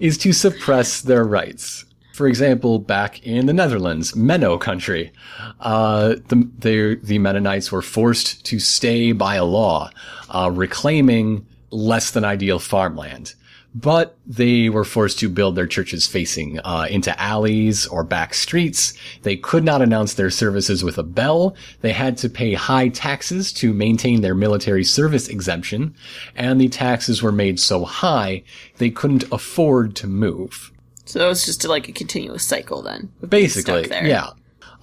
is 0.00 0.18
to 0.18 0.32
suppress 0.32 1.02
their 1.02 1.24
rights. 1.24 1.84
For 2.12 2.26
example, 2.26 2.78
back 2.80 3.24
in 3.24 3.46
the 3.46 3.52
Netherlands, 3.52 4.12
Menno 4.12 4.60
country, 4.60 5.12
uh, 5.60 6.16
the, 6.28 6.98
the, 7.02 7.18
Mennonites 7.18 7.70
were 7.70 7.82
forced 7.82 8.44
to 8.46 8.58
stay 8.58 9.12
by 9.12 9.36
a 9.36 9.44
law, 9.44 9.90
uh, 10.28 10.50
reclaiming 10.52 11.46
less 11.70 12.10
than 12.10 12.24
ideal 12.24 12.58
farmland. 12.58 13.34
But 13.72 14.16
they 14.26 14.68
were 14.68 14.84
forced 14.84 15.20
to 15.20 15.28
build 15.28 15.54
their 15.54 15.66
churches 15.66 16.06
facing 16.06 16.58
uh, 16.60 16.88
into 16.90 17.18
alleys 17.20 17.86
or 17.86 18.02
back 18.02 18.34
streets. 18.34 18.94
They 19.22 19.36
could 19.36 19.62
not 19.62 19.80
announce 19.80 20.14
their 20.14 20.30
services 20.30 20.82
with 20.82 20.98
a 20.98 21.04
bell. 21.04 21.54
They 21.80 21.92
had 21.92 22.16
to 22.18 22.28
pay 22.28 22.54
high 22.54 22.88
taxes 22.88 23.52
to 23.54 23.72
maintain 23.72 24.22
their 24.22 24.34
military 24.34 24.82
service 24.82 25.28
exemption, 25.28 25.94
and 26.34 26.60
the 26.60 26.68
taxes 26.68 27.22
were 27.22 27.32
made 27.32 27.60
so 27.60 27.84
high 27.84 28.42
they 28.78 28.90
couldn't 28.90 29.30
afford 29.30 29.94
to 29.96 30.08
move. 30.08 30.72
So 31.04 31.30
it's 31.30 31.44
just 31.44 31.64
like 31.64 31.88
a 31.88 31.92
continuous 31.92 32.44
cycle 32.44 32.82
then. 32.82 33.12
Basically, 33.28 33.88
yeah. 33.88 34.30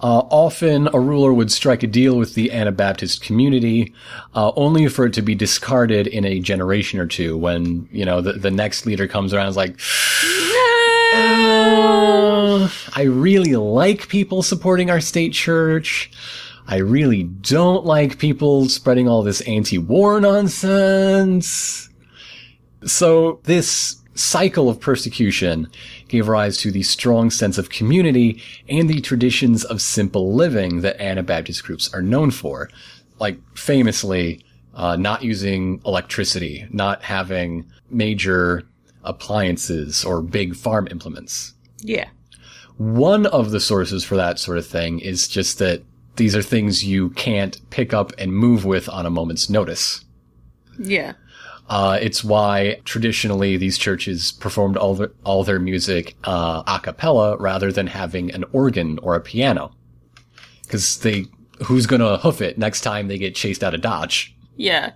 Uh, 0.00 0.22
often 0.30 0.88
a 0.94 1.00
ruler 1.00 1.32
would 1.32 1.50
strike 1.50 1.82
a 1.82 1.86
deal 1.86 2.16
with 2.16 2.34
the 2.34 2.52
Anabaptist 2.52 3.20
community, 3.20 3.92
uh, 4.34 4.52
only 4.54 4.86
for 4.86 5.06
it 5.06 5.12
to 5.14 5.22
be 5.22 5.34
discarded 5.34 6.06
in 6.06 6.24
a 6.24 6.38
generation 6.38 7.00
or 7.00 7.06
two 7.06 7.36
when, 7.36 7.88
you 7.90 8.04
know, 8.04 8.20
the, 8.20 8.34
the 8.34 8.50
next 8.50 8.86
leader 8.86 9.08
comes 9.08 9.34
around 9.34 9.46
and 9.46 9.50
is 9.50 9.56
like, 9.56 9.80
"Uh, 11.14 12.68
I 12.94 13.02
really 13.02 13.56
like 13.56 14.08
people 14.08 14.42
supporting 14.42 14.88
our 14.88 15.00
state 15.00 15.32
church. 15.32 16.12
I 16.68 16.76
really 16.76 17.24
don't 17.24 17.86
like 17.86 18.18
people 18.18 18.68
spreading 18.68 19.08
all 19.08 19.22
this 19.22 19.40
anti-war 19.42 20.20
nonsense. 20.20 21.88
So 22.84 23.40
this 23.44 23.96
cycle 24.18 24.68
of 24.68 24.80
persecution 24.80 25.68
gave 26.08 26.28
rise 26.28 26.58
to 26.58 26.70
the 26.70 26.82
strong 26.82 27.30
sense 27.30 27.58
of 27.58 27.70
community 27.70 28.42
and 28.68 28.88
the 28.88 29.00
traditions 29.00 29.64
of 29.64 29.80
simple 29.80 30.34
living 30.34 30.80
that 30.80 31.00
Anabaptist 31.00 31.64
groups 31.64 31.92
are 31.94 32.02
known 32.02 32.30
for. 32.30 32.68
Like 33.18 33.38
famously, 33.56 34.44
uh, 34.74 34.96
not 34.96 35.22
using 35.22 35.80
electricity, 35.84 36.66
not 36.70 37.02
having 37.02 37.66
major 37.90 38.62
appliances 39.04 40.04
or 40.04 40.22
big 40.22 40.54
farm 40.54 40.86
implements. 40.90 41.54
Yeah. 41.80 42.08
One 42.76 43.26
of 43.26 43.50
the 43.50 43.60
sources 43.60 44.04
for 44.04 44.16
that 44.16 44.38
sort 44.38 44.58
of 44.58 44.66
thing 44.66 45.00
is 45.00 45.26
just 45.26 45.58
that 45.58 45.82
these 46.16 46.36
are 46.36 46.42
things 46.42 46.84
you 46.84 47.10
can't 47.10 47.58
pick 47.70 47.92
up 47.92 48.12
and 48.18 48.32
move 48.32 48.64
with 48.64 48.88
on 48.88 49.06
a 49.06 49.10
moment's 49.10 49.48
notice. 49.48 50.04
Yeah. 50.78 51.14
Uh, 51.68 51.98
it's 52.00 52.24
why 52.24 52.80
traditionally 52.84 53.56
these 53.58 53.76
churches 53.76 54.32
performed 54.32 54.76
all 54.76 54.94
their, 54.94 55.10
all 55.24 55.44
their 55.44 55.58
music 55.58 56.16
uh, 56.24 56.62
a 56.66 56.80
cappella 56.80 57.36
rather 57.36 57.70
than 57.70 57.86
having 57.86 58.30
an 58.32 58.44
organ 58.52 58.98
or 59.02 59.14
a 59.14 59.20
piano. 59.20 59.72
Because 60.62 60.98
they, 61.00 61.26
who's 61.64 61.86
gonna 61.86 62.18
hoof 62.18 62.40
it 62.40 62.58
next 62.58 62.80
time 62.82 63.08
they 63.08 63.18
get 63.18 63.34
chased 63.34 63.62
out 63.62 63.74
of 63.74 63.80
Dodge? 63.82 64.34
Yeah. 64.56 64.92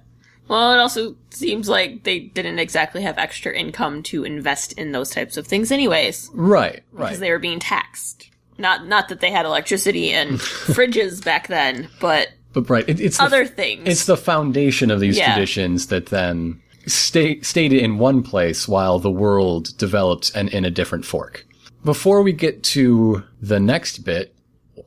Well, 0.49 0.73
it 0.73 0.79
also 0.79 1.17
seems 1.31 1.69
like 1.69 2.05
they 2.05 2.19
didn't 2.21 2.59
exactly 2.59 3.03
have 3.03 3.17
extra 3.17 3.53
income 3.57 4.03
to 4.05 4.25
invest 4.25 4.73
in 4.73 4.93
those 4.93 5.11
types 5.11 5.37
of 5.37 5.47
things, 5.47 5.71
anyways, 5.71 6.31
Right, 6.35 6.83
Right. 6.93 7.07
because 7.07 7.21
they 7.21 7.31
were 7.31 7.39
being 7.39 7.59
taxed. 7.61 8.29
Not 8.59 8.87
not 8.87 9.09
that 9.09 9.21
they 9.21 9.31
had 9.31 9.47
electricity 9.47 10.13
and 10.13 10.33
fridges 10.39 11.25
back 11.25 11.49
then, 11.49 11.89
but 12.01 12.29
But 12.53 12.69
right, 12.69 12.89
it, 12.89 13.01
it's 13.01 13.17
the 13.19 13.25
other 13.25 13.47
things. 13.47 13.83
It's 13.87 14.05
the 14.07 14.17
foundation 14.17 14.91
of 14.91 15.01
these 15.01 15.17
Yeah. 15.19 15.33
traditions 15.33 15.87
that 15.89 16.07
then 16.07 16.61
stay, 16.87 17.41
stayed 17.41 17.73
in 17.73 17.99
one 17.99 18.23
place 18.23 18.69
while 18.69 18.99
the 18.99 19.11
world 19.11 19.77
developed 19.79 20.33
and 20.35 20.49
in 20.51 20.65
a 20.65 20.71
different 20.71 21.05
fork. 21.05 21.47
Before 21.85 22.23
we 22.23 22.33
get 22.33 22.63
to 22.65 23.23
the 23.41 23.59
next 23.59 24.05
bit, 24.05 24.35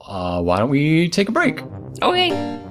uh, 0.08 0.42
why 0.42 0.60
don't 0.60 0.70
we 0.70 1.10
take 1.10 1.30
a 1.30 1.32
break? 1.32 1.62
okay. 2.02 2.62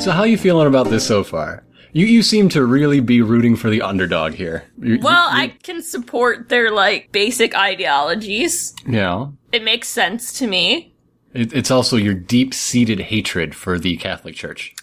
So 0.00 0.12
how 0.12 0.24
you 0.24 0.38
feeling 0.38 0.66
about 0.66 0.88
this 0.88 1.06
so 1.06 1.22
far? 1.22 1.62
You 1.92 2.06
you 2.06 2.22
seem 2.22 2.48
to 2.50 2.64
really 2.64 3.00
be 3.00 3.20
rooting 3.20 3.54
for 3.54 3.68
the 3.68 3.82
underdog 3.82 4.32
here. 4.34 4.64
You- 4.80 4.94
you- 4.94 5.00
Well, 5.00 5.28
I 5.30 5.48
can 5.62 5.82
support 5.82 6.48
their 6.48 6.70
like 6.70 7.12
basic 7.12 7.54
ideologies. 7.56 8.74
Yeah. 8.88 9.26
It 9.52 9.62
makes 9.62 9.88
sense 9.88 10.32
to 10.38 10.46
me. 10.46 10.94
it, 11.34 11.52
it's 11.52 11.70
also 11.70 11.96
your 11.96 12.14
deep-seated 12.14 12.98
hatred 13.00 13.54
for 13.54 13.78
the 13.78 13.96
Catholic 13.98 14.34
Church. 14.34 14.74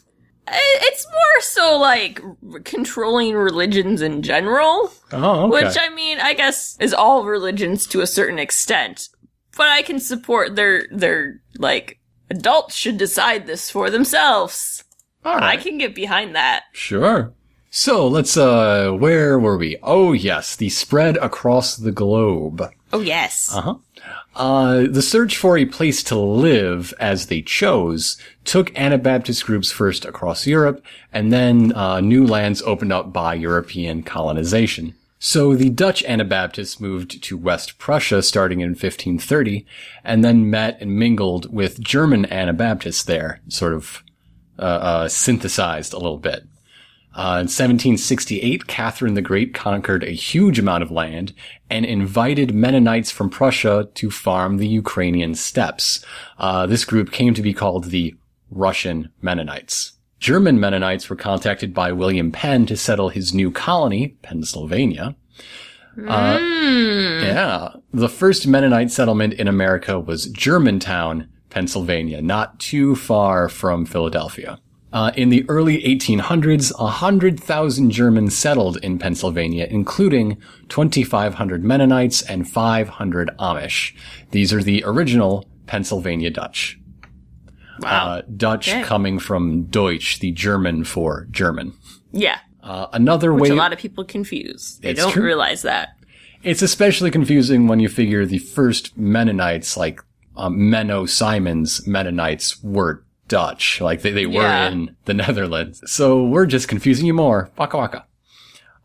It's 0.49 1.05
more 1.11 1.41
so 1.41 1.77
like 1.77 2.21
controlling 2.63 3.33
religions 3.35 4.01
in 4.01 4.21
general, 4.21 4.91
Oh, 5.11 5.47
okay. 5.51 5.65
which 5.65 5.75
I 5.77 5.89
mean, 5.93 6.19
I 6.21 6.33
guess 6.33 6.77
is 6.79 6.93
all 6.93 7.25
religions 7.25 7.85
to 7.87 7.99
a 8.01 8.07
certain 8.07 8.39
extent. 8.39 9.09
But 9.57 9.67
I 9.67 9.81
can 9.81 9.99
support 9.99 10.55
their 10.55 10.85
their 10.91 11.41
like 11.57 11.99
adults 12.29 12.75
should 12.75 12.97
decide 12.97 13.45
this 13.47 13.69
for 13.71 13.89
themselves. 13.89 14.83
All 15.25 15.41
I 15.41 15.57
can 15.57 15.77
get 15.77 15.93
behind 15.95 16.35
that. 16.35 16.63
Sure. 16.71 17.33
So 17.69 18.07
let's, 18.07 18.37
uh, 18.37 18.91
where 18.91 19.37
were 19.37 19.57
we? 19.57 19.77
Oh, 19.83 20.13
yes, 20.13 20.55
the 20.55 20.69
spread 20.69 21.17
across 21.17 21.75
the 21.75 21.91
globe. 21.91 22.63
Oh 22.93 23.01
yes. 23.01 23.51
Uh-huh. 23.53 23.75
Uh, 24.35 24.85
the 24.89 25.01
search 25.01 25.35
for 25.35 25.57
a 25.57 25.65
place 25.65 26.03
to 26.03 26.15
live 26.17 26.93
as 26.99 27.25
they 27.25 27.41
chose 27.41 28.17
took 28.45 28.77
Anabaptist 28.77 29.45
groups 29.45 29.71
first 29.71 30.05
across 30.05 30.47
Europe, 30.47 30.85
and 31.11 31.33
then, 31.33 31.73
uh, 31.73 31.99
new 31.99 32.25
lands 32.25 32.61
opened 32.61 32.93
up 32.93 33.11
by 33.11 33.33
European 33.33 34.03
colonization. 34.03 34.93
So 35.19 35.55
the 35.55 35.71
Dutch 35.71 36.03
Anabaptists 36.03 36.79
moved 36.79 37.23
to 37.23 37.37
West 37.37 37.79
Prussia 37.79 38.21
starting 38.21 38.61
in 38.61 38.69
1530, 38.69 39.65
and 40.03 40.23
then 40.23 40.49
met 40.49 40.77
and 40.79 40.97
mingled 40.97 41.51
with 41.51 41.81
German 41.81 42.31
Anabaptists 42.31 43.03
there, 43.03 43.41
sort 43.49 43.73
of, 43.73 44.03
uh, 44.59 44.61
uh, 44.61 45.07
synthesized 45.07 45.93
a 45.93 45.97
little 45.97 46.17
bit. 46.17 46.43
Uh, 47.13 47.41
in 47.41 47.47
1768, 47.47 48.67
Catherine 48.67 49.15
the 49.15 49.23
Great 49.23 49.51
conquered 49.53 50.03
a 50.03 50.11
huge 50.11 50.59
amount 50.59 50.83
of 50.83 50.91
land 50.91 51.33
and 51.67 51.83
invited 51.83 52.53
Mennonites 52.53 53.09
from 53.09 53.31
Prussia 53.31 53.89
to 53.95 54.11
farm 54.11 54.57
the 54.57 54.67
Ukrainian 54.67 55.33
steppes. 55.33 56.05
Uh, 56.37 56.67
this 56.67 56.85
group 56.85 57.11
came 57.11 57.33
to 57.33 57.41
be 57.41 57.53
called 57.53 57.85
the 57.85 58.13
Russian 58.51 59.09
Mennonites. 59.19 59.93
German 60.19 60.59
Mennonites 60.59 61.09
were 61.09 61.15
contacted 61.15 61.73
by 61.73 61.91
William 61.91 62.31
Penn 62.31 62.67
to 62.67 62.77
settle 62.77 63.09
his 63.09 63.33
new 63.33 63.51
colony, 63.51 64.09
Pennsylvania. 64.21 65.15
Uh, 66.07 66.37
Yeah. 66.39 67.69
The 67.93 68.09
first 68.09 68.45
Mennonite 68.45 68.91
settlement 68.91 69.33
in 69.33 69.47
America 69.47 69.99
was 69.99 70.27
Germantown, 70.27 71.29
Pennsylvania, 71.49 72.21
not 72.21 72.59
too 72.59 72.95
far 72.95 73.49
from 73.49 73.85
Philadelphia. 73.85 74.59
Uh, 74.93 75.11
in 75.15 75.29
the 75.29 75.45
early 75.49 75.81
1800s, 75.83 76.71
100,000 76.79 77.91
Germans 77.91 78.37
settled 78.37 78.77
in 78.77 78.97
Pennsylvania, 78.97 79.67
including 79.69 80.37
2,500 80.69 81.63
Mennonites 81.63 82.21
and 82.21 82.47
500 82.49 83.29
Amish. 83.37 83.93
These 84.31 84.53
are 84.53 84.63
the 84.63 84.83
original 84.85 85.45
Pennsylvania 85.65 86.29
Dutch. 86.29 86.79
Wow. 87.81 88.07
Uh, 88.07 88.21
Dutch 88.35 88.69
Okay. 88.69 88.81
coming 88.83 89.19
from 89.19 89.63
Deutsch, 89.65 90.19
the 90.19 90.31
German 90.31 90.83
for 90.83 91.27
German. 91.31 91.73
yeah. 92.11 92.39
Uh, 92.63 92.87
another 92.91 93.33
Which 93.33 93.43
way 93.43 93.49
a 93.49 93.55
lot 93.55 93.71
of 93.71 93.79
people 93.79 94.03
confuse. 94.03 94.77
They 94.81 94.93
don't 94.93 95.11
true. 95.13 95.23
realize 95.23 95.61
that. 95.61 95.89
It's 96.43 96.61
especially 96.61 97.11
confusing 97.11 97.67
when 97.67 97.79
you 97.79 97.87
figure 97.87 98.25
the 98.25 98.39
first 98.39 98.97
Mennonites, 98.97 99.77
like 99.77 100.01
um, 100.37 100.57
Menno 100.57 101.07
Simons 101.09 101.85
Mennonites, 101.87 102.61
were 102.63 103.03
Dutch. 103.27 103.81
Like 103.81 104.01
they, 104.03 104.11
they 104.11 104.25
were 104.25 104.41
Yeah. 104.43 104.69
in 104.69 104.95
the 105.05 105.13
Netherlands. 105.25 105.81
So 105.91 106.23
we're 106.23 106.45
just 106.45 106.67
confusing 106.67 107.05
you 107.05 107.13
more. 107.13 107.49
Waka 107.57 107.77
waka. 107.77 108.05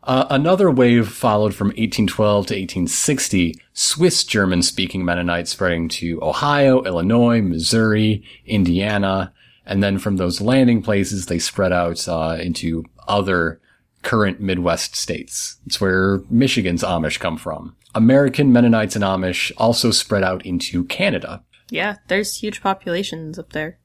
Uh, 0.05 0.25
another 0.29 0.69
wave 0.69 1.07
followed 1.07 1.55
from 1.55 1.67
1812 1.67 2.47
to 2.47 2.53
1860, 2.55 3.55
Swiss 3.71 4.25
German 4.25 4.61
speaking 4.61 5.05
Mennonites 5.05 5.51
spreading 5.51 5.87
to 5.89 6.19
Ohio, 6.21 6.83
Illinois, 6.83 7.41
Missouri, 7.41 8.21
Indiana, 8.45 9.31
and 9.65 9.81
then 9.81 9.97
from 9.97 10.17
those 10.17 10.41
landing 10.41 10.81
places, 10.81 11.27
they 11.27 11.39
spread 11.39 11.71
out 11.71 12.05
uh, 12.09 12.37
into 12.37 12.83
other 13.07 13.61
current 14.01 14.41
Midwest 14.41 14.97
states. 14.97 15.55
It's 15.65 15.79
where 15.79 16.19
Michigan's 16.29 16.83
Amish 16.83 17.17
come 17.17 17.37
from. 17.37 17.77
American 17.95 18.51
Mennonites 18.51 18.95
and 18.95 19.03
Amish 19.03 19.51
also 19.57 19.91
spread 19.91 20.23
out 20.23 20.45
into 20.45 20.83
Canada. 20.85 21.43
Yeah, 21.69 21.97
there's 22.07 22.37
huge 22.37 22.61
populations 22.61 23.39
up 23.39 23.53
there. 23.53 23.79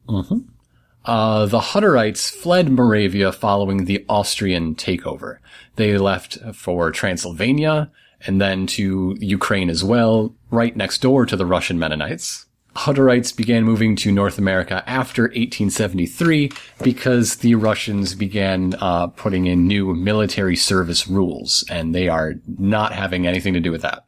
Uh, 1.05 1.47
the 1.47 1.61
Hutterites 1.61 2.31
fled 2.31 2.71
Moravia 2.71 3.33
following 3.33 3.85
the 3.85 4.05
Austrian 4.09 4.75
takeover. 4.75 5.39
They 5.77 5.97
left 5.97 6.39
for 6.55 6.91
Transylvania 6.91 7.91
and 8.27 8.41
then 8.41 8.67
to 8.67 9.17
Ukraine 9.21 9.71
as 9.71 9.85
well, 9.85 10.35
right 10.51 10.77
next 10.77 11.01
door 11.01 11.25
to 11.25 11.37
the 11.37 11.47
Russian 11.47 11.79
Mennonites. 11.79 12.47
Hutterites 12.79 13.37
began 13.37 13.65
moving 13.65 13.97
to 13.97 14.13
North 14.13 14.39
America 14.39 14.85
after 14.87 15.25
1873 15.25 16.53
because 16.85 17.37
the 17.37 17.57
Russians 17.57 18.15
began 18.15 18.75
uh, 18.81 19.09
putting 19.09 19.47
in 19.47 19.67
new 19.67 19.95
military 19.95 20.55
service 20.55 21.09
rules, 21.09 21.65
and 21.69 21.93
they 21.93 22.09
are 22.09 22.35
not 22.47 22.93
having 22.93 23.27
anything 23.27 23.53
to 23.55 23.61
do 23.61 23.73
with 23.73 23.83
that. 23.83 24.05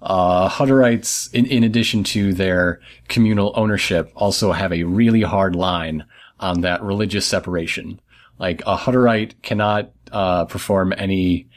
Uh, 0.00 0.48
Hutterites, 0.48 1.34
in, 1.34 1.46
in 1.46 1.64
addition 1.64 2.04
to 2.04 2.32
their 2.32 2.80
communal 3.08 3.52
ownership, 3.56 4.12
also 4.14 4.52
have 4.52 4.72
a 4.72 4.84
really 4.84 5.22
hard 5.22 5.56
line 5.56 6.04
on 6.38 6.60
that 6.60 6.82
religious 6.82 7.26
separation. 7.26 8.00
Like 8.38 8.62
a 8.62 8.76
Hutterite 8.76 9.42
cannot 9.42 9.90
uh, 10.12 10.44
perform 10.44 10.94
any 10.96 11.48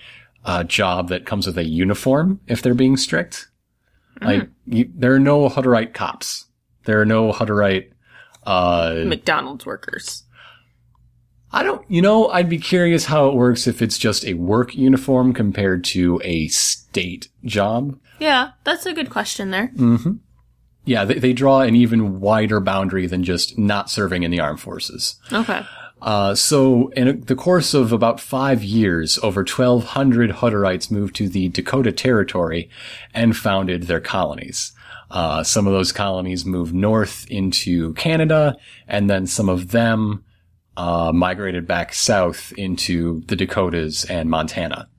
uh, 0.46 0.64
job 0.64 1.10
that 1.10 1.28
comes 1.28 1.46
with 1.46 1.60
a 1.60 1.64
uniform 1.64 2.42
if 2.48 2.64
they're 2.64 2.74
being 2.74 2.98
strict. 2.98 3.50
Like 4.26 4.50
you, 4.66 4.90
there 4.96 5.14
are 5.14 5.20
no 5.20 5.50
Hutterite 5.50 5.94
cops. 5.94 6.46
There 6.86 7.00
are 7.02 7.06
no 7.06 7.32
Hutterite. 7.32 7.92
Uh, 8.46 9.04
McDonald's 9.06 9.66
workers. 9.66 10.24
I 11.52 11.64
don't. 11.64 11.90
You 11.90 12.02
know, 12.02 12.30
I'd 12.30 12.50
be 12.50 12.58
curious 12.58 13.06
how 13.06 13.30
it 13.30 13.36
works 13.36 13.68
if 13.68 13.82
it's 13.82 13.98
just 13.98 14.26
a 14.26 14.34
work 14.34 14.76
uniform 14.76 15.34
compared 15.34 15.84
to 15.86 16.20
a 16.24 16.48
state 16.48 17.30
job. 17.46 18.00
Yeah, 18.20 18.52
that's 18.64 18.86
a 18.86 18.94
good 18.94 19.10
question 19.10 19.52
there. 19.52 19.72
Yeah, 20.86 21.06
they, 21.06 21.16
they 21.16 21.34
draw 21.34 21.62
an 21.62 21.76
even 21.76 22.20
wider 22.20 22.60
boundary 22.60 23.08
than 23.08 23.24
just 23.24 23.58
not 23.58 23.90
serving 23.90 24.24
in 24.24 24.32
the 24.32 24.40
armed 24.40 24.60
forces. 24.60 25.16
Okay. 25.32 25.62
Uh, 26.04 26.36
so 26.36 26.90
in 26.90 27.22
the 27.22 27.36
course 27.36 27.74
of 27.74 27.94
about 27.94 28.20
five 28.20 28.62
years, 28.62 29.18
over 29.24 29.40
1,200 29.40 30.32
Hutterites 30.32 30.92
moved 30.92 31.16
to 31.16 31.30
the 31.30 31.48
Dakota 31.48 31.94
Territory 31.94 32.70
and 33.14 33.38
founded 33.38 33.84
their 33.84 34.02
colonies. 34.02 34.74
Uh, 35.10 35.44
some 35.44 35.66
of 35.66 35.72
those 35.72 35.94
colonies 35.94 36.46
moved 36.46 36.76
north 36.76 37.26
into 37.30 37.94
Canada, 37.94 38.58
and 38.86 39.10
then 39.10 39.26
some 39.26 39.48
of 39.48 39.72
them 39.72 40.26
uh, 40.76 41.14
migrated 41.14 41.66
back 41.66 41.94
south 41.94 42.52
into 42.58 43.22
the 43.28 43.38
Dakotas 43.38 44.04
and 44.06 44.30
Montana. 44.30 44.90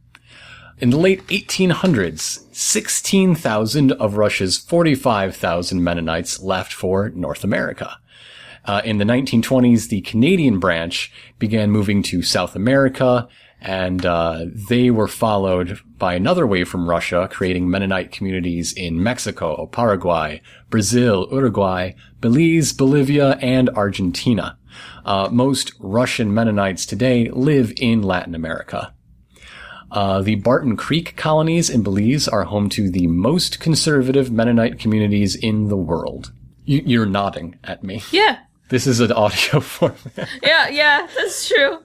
In 0.79 0.89
the 0.89 0.97
late 0.97 1.27
1800s, 1.27 2.47
16,000 2.55 3.93
of 3.93 4.17
Russia's 4.17 4.57
45,000 4.57 5.85
Mennonites 5.85 6.41
left 6.41 6.73
for 6.73 7.11
North 7.11 7.45
America. 7.45 7.99
Uh, 8.65 8.81
in 8.85 8.99
the 8.99 9.05
1920s, 9.05 9.89
the 9.89 10.01
Canadian 10.03 10.59
branch 10.59 11.13
began 11.39 11.71
moving 11.71 12.03
to 12.03 12.23
South 12.23 12.57
America, 12.57 13.29
and 13.61 14.05
uh, 14.07 14.45
they 14.69 14.91
were 14.91 15.09
followed 15.09 15.81
by 15.99 16.15
another 16.15 16.47
wave 16.47 16.69
from 16.69 16.89
Russia, 16.89 17.29
creating 17.31 17.69
Mennonite 17.69 18.13
communities 18.13 18.73
in 18.73 19.03
Mexico, 19.03 19.67
Paraguay, 19.67 20.41
Brazil, 20.71 21.29
Uruguay, 21.31 21.93
Belize, 22.21 22.73
Bolivia, 22.73 23.33
and 23.41 23.69
Argentina. 23.71 24.59
Uh, 25.05 25.29
most 25.31 25.73
Russian 25.79 26.33
Mennonites 26.33 26.87
today 26.87 27.31
live 27.31 27.73
in 27.79 28.03
Latin 28.03 28.35
America. 28.35 28.95
Uh, 29.91 30.23
the 30.23 30.35
Barton 30.35 30.77
Creek 30.77 31.17
colonies 31.17 31.71
in 31.71 31.83
Belize 31.83 32.27
are 32.27 32.45
home 32.45 32.69
to 32.71 32.91
the 32.91 33.07
most 33.07 33.61
conservative 33.61 34.33
Mennonite 34.33 34.79
communities 34.79 35.37
in 35.37 35.69
the 35.69 35.77
world. 35.77 36.33
You, 36.65 36.83
you're 36.85 37.07
nodding 37.07 37.59
at 37.63 37.85
me. 37.85 38.03
Yeah. 38.11 38.41
This 38.69 38.87
is 38.87 39.01
an 39.01 39.13
audio 39.13 39.61
format. 39.61 40.29
Yeah, 40.43 40.69
yeah, 40.69 41.07
that's 41.17 41.49
true. 41.49 41.79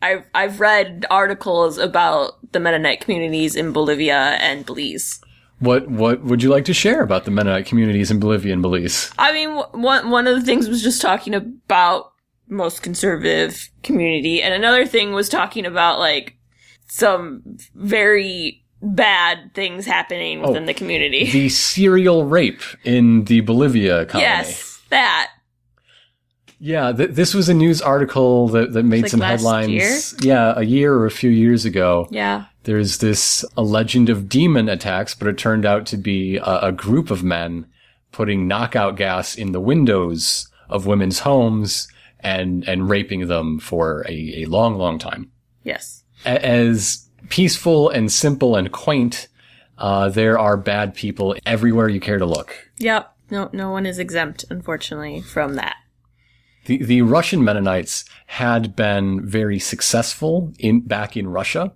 I've 0.00 0.24
I've 0.34 0.58
read 0.60 1.06
articles 1.10 1.78
about 1.78 2.52
the 2.52 2.58
Mennonite 2.60 3.00
communities 3.00 3.54
in 3.54 3.72
Bolivia 3.72 4.36
and 4.40 4.66
Belize. 4.66 5.20
What 5.60 5.88
what 5.88 6.24
would 6.24 6.42
you 6.42 6.48
like 6.50 6.64
to 6.64 6.74
share 6.74 7.02
about 7.02 7.24
the 7.24 7.30
Mennonite 7.30 7.66
communities 7.66 8.10
in 8.10 8.18
Bolivia 8.18 8.52
and 8.52 8.62
Belize? 8.62 9.12
I 9.18 9.32
mean, 9.32 9.50
one 9.72 10.10
one 10.10 10.26
of 10.26 10.34
the 10.38 10.44
things 10.44 10.68
was 10.68 10.82
just 10.82 11.00
talking 11.00 11.34
about 11.34 12.12
most 12.48 12.82
conservative 12.82 13.70
community, 13.84 14.42
and 14.42 14.52
another 14.54 14.86
thing 14.86 15.12
was 15.12 15.28
talking 15.28 15.64
about 15.66 15.98
like 16.00 16.36
some 16.88 17.42
very 17.76 18.64
bad 18.82 19.54
things 19.54 19.86
happening 19.86 20.40
within 20.40 20.64
Oh, 20.64 20.66
the 20.66 20.74
community. 20.74 21.30
The 21.30 21.48
serial 21.48 22.24
rape 22.24 22.60
in 22.82 23.24
the 23.24 23.40
Bolivia 23.40 24.04
colony. 24.06 24.28
yes, 24.28 24.80
that. 24.88 25.30
Yeah, 26.64 26.92
th- 26.92 27.10
this 27.10 27.34
was 27.34 27.48
a 27.48 27.54
news 27.54 27.82
article 27.82 28.46
that, 28.50 28.72
that 28.72 28.84
made 28.84 29.02
Like 29.02 29.10
some 29.10 29.18
last 29.18 29.40
headlines. 29.40 30.14
Yeah, 30.22 30.54
a 30.56 30.62
year 30.62 30.94
or 30.94 31.06
a 31.06 31.10
few 31.10 31.28
years 31.30 31.64
ago. 31.64 32.06
Yeah. 32.10 32.44
There's 32.62 32.98
this 32.98 33.44
a 33.56 33.62
legend 33.64 34.08
of 34.08 34.28
demon 34.28 34.68
attacks, 34.68 35.12
but 35.16 35.26
it 35.26 35.36
turned 35.36 35.66
out 35.66 35.86
to 35.86 35.96
be 35.96 36.36
a, 36.36 36.58
a 36.68 36.72
group 36.72 37.10
of 37.10 37.24
men 37.24 37.66
putting 38.12 38.46
knockout 38.46 38.96
gas 38.96 39.34
in 39.34 39.50
the 39.50 39.60
windows 39.60 40.48
of 40.68 40.86
women's 40.86 41.18
homes 41.20 41.88
and 42.20 42.62
and 42.68 42.88
raping 42.88 43.26
them 43.26 43.58
for 43.58 44.06
a, 44.08 44.42
a 44.42 44.44
long, 44.44 44.76
long 44.76 45.00
time. 45.00 45.32
Yes. 45.64 46.04
A- 46.24 46.44
As 46.46 47.08
peaceful 47.28 47.88
and 47.90 48.12
simple 48.12 48.54
and 48.54 48.70
quaint, 48.70 49.26
uh, 49.78 50.10
there 50.10 50.38
are 50.38 50.56
bad 50.56 50.94
people 50.94 51.34
everywhere 51.44 51.88
you 51.88 51.98
care 51.98 52.18
to 52.18 52.26
look. 52.26 52.54
Yep. 52.78 53.12
No, 53.32 53.50
no 53.52 53.70
one 53.72 53.84
is 53.86 53.98
exempt, 53.98 54.44
unfortunately, 54.48 55.22
from 55.22 55.54
that. 55.56 55.74
The, 56.64 56.82
the 56.82 57.02
Russian 57.02 57.42
Mennonites 57.42 58.04
had 58.26 58.76
been 58.76 59.26
very 59.26 59.58
successful 59.58 60.52
in 60.58 60.80
back 60.80 61.16
in 61.16 61.28
Russia. 61.28 61.72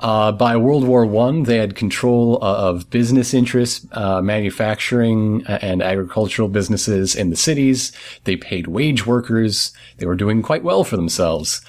Uh, 0.00 0.30
by 0.30 0.56
World 0.56 0.84
War 0.84 1.04
One, 1.04 1.42
they 1.42 1.56
had 1.56 1.74
control 1.74 2.38
uh, 2.40 2.68
of 2.68 2.88
business 2.88 3.34
interests, 3.34 3.84
uh, 3.92 4.22
manufacturing 4.22 5.44
and 5.46 5.82
agricultural 5.82 6.48
businesses 6.48 7.16
in 7.16 7.30
the 7.30 7.36
cities. 7.36 7.90
They 8.22 8.36
paid 8.36 8.68
wage 8.68 9.06
workers. 9.06 9.72
They 9.96 10.06
were 10.06 10.14
doing 10.14 10.40
quite 10.40 10.62
well 10.62 10.84
for 10.84 10.96
themselves. 10.96 11.60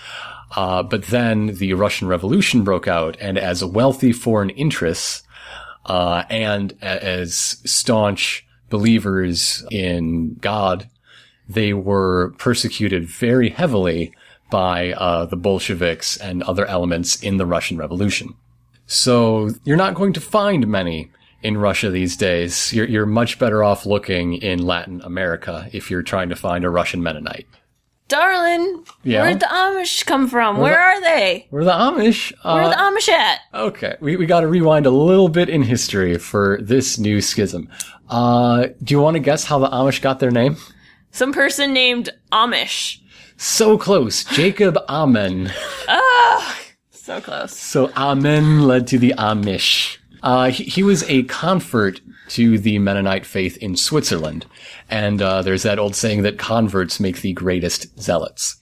Uh, 0.56 0.84
but 0.84 1.06
then 1.06 1.48
the 1.56 1.74
Russian 1.74 2.08
Revolution 2.08 2.64
broke 2.64 2.88
out, 2.88 3.18
and 3.20 3.38
as 3.38 3.64
wealthy 3.64 4.12
foreign 4.12 4.52
interests 4.52 5.24
uh, 5.86 6.24
and 6.30 6.74
as 6.82 7.34
staunch 7.66 8.46
believers 8.70 9.66
in 9.72 10.36
God, 10.36 10.88
they 11.50 11.74
were 11.74 12.34
persecuted 12.38 13.08
very 13.10 13.50
heavily 13.50 14.14
by 14.52 14.94
uh, 14.94 15.26
the 15.26 15.36
Bolsheviks 15.36 16.16
and 16.18 16.44
other 16.44 16.66
elements 16.68 17.22
in 17.22 17.38
the 17.38 17.46
Russian 17.46 17.78
Revolution. 17.78 18.36
So 18.86 19.50
you're 19.66 19.78
not 19.78 19.94
going 19.96 20.14
to 20.14 20.22
find 20.22 20.68
many 20.68 21.12
in 21.44 21.58
Russia 21.58 21.90
these 21.90 22.16
days. 22.18 22.74
You're, 22.74 22.88
you're 22.88 23.06
much 23.06 23.40
better 23.40 23.64
off 23.64 23.86
looking 23.86 24.34
in 24.34 24.66
Latin 24.66 25.02
America 25.02 25.70
if 25.74 25.90
you're 25.92 26.02
trying 26.04 26.30
to 26.30 26.36
find 26.36 26.64
a 26.66 26.70
Russian 26.70 27.02
Mennonite. 27.04 27.48
Darling, 28.08 28.84
Yeah? 29.04 29.22
where'd 29.22 29.40
the 29.40 29.46
Amish 29.46 30.04
come 30.04 30.28
from? 30.28 30.58
Where 30.58 30.72
the- 30.74 30.80
are 30.80 31.02
they? 31.02 31.48
We're 31.52 31.64
the 31.64 31.72
Amish. 31.72 32.34
Where 32.44 32.64
Uh, 32.64 32.66
are 32.66 32.70
the 32.70 32.76
Amish 32.76 33.10
at? 33.10 33.40
Okay, 33.54 33.96
we, 34.02 34.16
we 34.16 34.26
got 34.26 34.42
to 34.42 34.48
rewind 34.48 34.88
a 34.88 34.90
little 34.92 35.30
bit 35.30 35.48
in 35.48 35.62
history 35.62 36.18
for 36.18 36.58
this 36.60 36.98
new 36.98 37.22
schism. 37.22 37.70
Uh, 38.10 38.68
do 38.84 38.96
you 38.96 39.00
want 39.00 39.14
to 39.14 39.20
guess 39.20 39.44
how 39.46 39.60
the 39.60 39.70
Amish 39.70 40.02
got 40.02 40.20
their 40.20 40.32
name? 40.32 40.58
Some 41.12 41.34
person 41.34 41.74
named 41.74 42.10
Amish. 42.32 43.00
So 43.38 43.78
close, 43.78 44.24
Jacob 44.26 44.78
Ammann. 44.88 45.52
So 46.92 47.20
close. 47.22 47.58
So 47.58 47.88
Ammann 47.90 48.68
led 48.68 48.86
to 48.88 49.00
the 49.00 49.16
Amish. 49.18 49.98
Uh, 50.22 50.52
he, 50.52 50.66
he 50.66 50.84
was 50.84 51.04
a 51.10 51.24
convert 51.24 52.02
to 52.30 52.60
the 52.60 52.78
Mennonite 52.78 53.26
faith 53.26 53.58
in 53.58 53.76
Switzerland, 53.76 54.46
and 54.90 55.22
uh, 55.22 55.42
there's 55.42 55.64
that 55.64 55.80
old 55.80 55.96
saying 55.96 56.22
that 56.22 56.38
converts 56.38 57.00
make 57.00 57.22
the 57.22 57.34
greatest 57.34 58.00
zealots. 58.00 58.58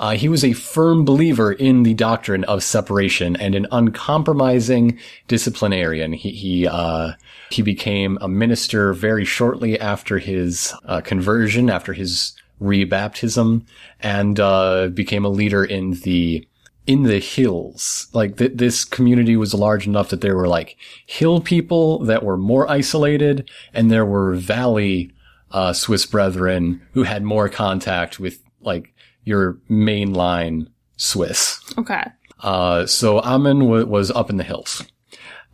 Uh, 0.00 0.12
he 0.12 0.30
was 0.30 0.42
a 0.42 0.54
firm 0.54 1.04
believer 1.04 1.52
in 1.52 1.82
the 1.82 1.92
doctrine 1.92 2.42
of 2.44 2.64
separation 2.64 3.36
and 3.36 3.54
an 3.54 3.66
uncompromising 3.70 4.98
disciplinarian. 5.28 6.14
He 6.14 6.30
he 6.30 6.66
uh, 6.66 7.12
he 7.50 7.60
became 7.60 8.16
a 8.22 8.28
minister 8.28 8.94
very 8.94 9.26
shortly 9.26 9.78
after 9.78 10.18
his 10.18 10.72
uh, 10.86 11.02
conversion, 11.02 11.68
after 11.68 11.92
his 11.92 12.34
rebaptism, 12.62 13.66
and 14.00 14.40
uh, 14.40 14.88
became 14.88 15.26
a 15.26 15.28
leader 15.28 15.62
in 15.62 15.90
the 16.00 16.48
in 16.86 17.02
the 17.02 17.18
hills. 17.18 18.08
Like 18.14 18.38
th- 18.38 18.52
this 18.54 18.86
community 18.86 19.36
was 19.36 19.52
large 19.52 19.86
enough 19.86 20.08
that 20.08 20.22
there 20.22 20.34
were 20.36 20.48
like 20.48 20.78
hill 21.04 21.42
people 21.42 21.98
that 22.06 22.22
were 22.22 22.38
more 22.38 22.70
isolated, 22.70 23.50
and 23.74 23.90
there 23.90 24.06
were 24.06 24.34
valley 24.34 25.12
uh, 25.50 25.74
Swiss 25.74 26.06
brethren 26.06 26.80
who 26.94 27.02
had 27.02 27.22
more 27.22 27.50
contact 27.50 28.18
with 28.18 28.42
like 28.62 28.94
your 29.30 29.54
mainline 29.70 30.66
Swiss. 30.96 31.60
Okay. 31.78 32.04
Uh, 32.40 32.84
so 32.84 33.20
Ammann 33.20 33.60
w- 33.60 33.86
was 33.86 34.10
up 34.10 34.28
in 34.28 34.36
the 34.36 34.44
hills. 34.44 34.84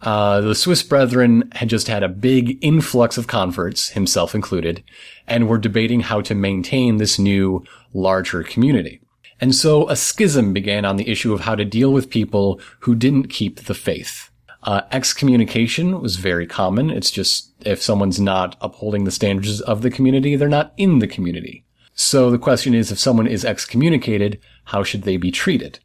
Uh, 0.02 0.40
the 0.40 0.54
Swiss 0.54 0.82
brethren 0.82 1.50
had 1.54 1.68
just 1.68 1.88
had 1.88 2.02
a 2.02 2.08
big 2.08 2.58
influx 2.62 3.16
of 3.16 3.26
converts, 3.26 3.90
himself 3.90 4.34
included, 4.34 4.84
and 5.26 5.48
were 5.48 5.58
debating 5.58 6.00
how 6.00 6.20
to 6.20 6.34
maintain 6.34 6.96
this 6.96 7.18
new, 7.18 7.64
larger 7.94 8.42
community. 8.42 9.00
And 9.40 9.54
so 9.54 9.88
a 9.88 9.96
schism 9.96 10.52
began 10.52 10.84
on 10.84 10.96
the 10.96 11.08
issue 11.08 11.32
of 11.32 11.40
how 11.40 11.54
to 11.54 11.64
deal 11.64 11.92
with 11.92 12.10
people 12.10 12.60
who 12.80 12.94
didn't 12.94 13.28
keep 13.28 13.64
the 13.64 13.74
faith. 13.74 14.30
Uh, 14.62 14.82
excommunication 14.90 16.00
was 16.00 16.16
very 16.16 16.46
common. 16.46 16.90
It's 16.90 17.10
just 17.10 17.52
if 17.60 17.82
someone's 17.82 18.20
not 18.20 18.56
upholding 18.60 19.04
the 19.04 19.10
standards 19.10 19.60
of 19.60 19.82
the 19.82 19.90
community, 19.90 20.36
they're 20.36 20.48
not 20.48 20.72
in 20.76 20.98
the 20.98 21.06
community. 21.06 21.64
So 21.96 22.30
the 22.30 22.38
question 22.38 22.74
is, 22.74 22.92
if 22.92 22.98
someone 22.98 23.26
is 23.26 23.44
excommunicated, 23.44 24.38
how 24.64 24.84
should 24.84 25.02
they 25.02 25.16
be 25.16 25.32
treated? 25.32 25.80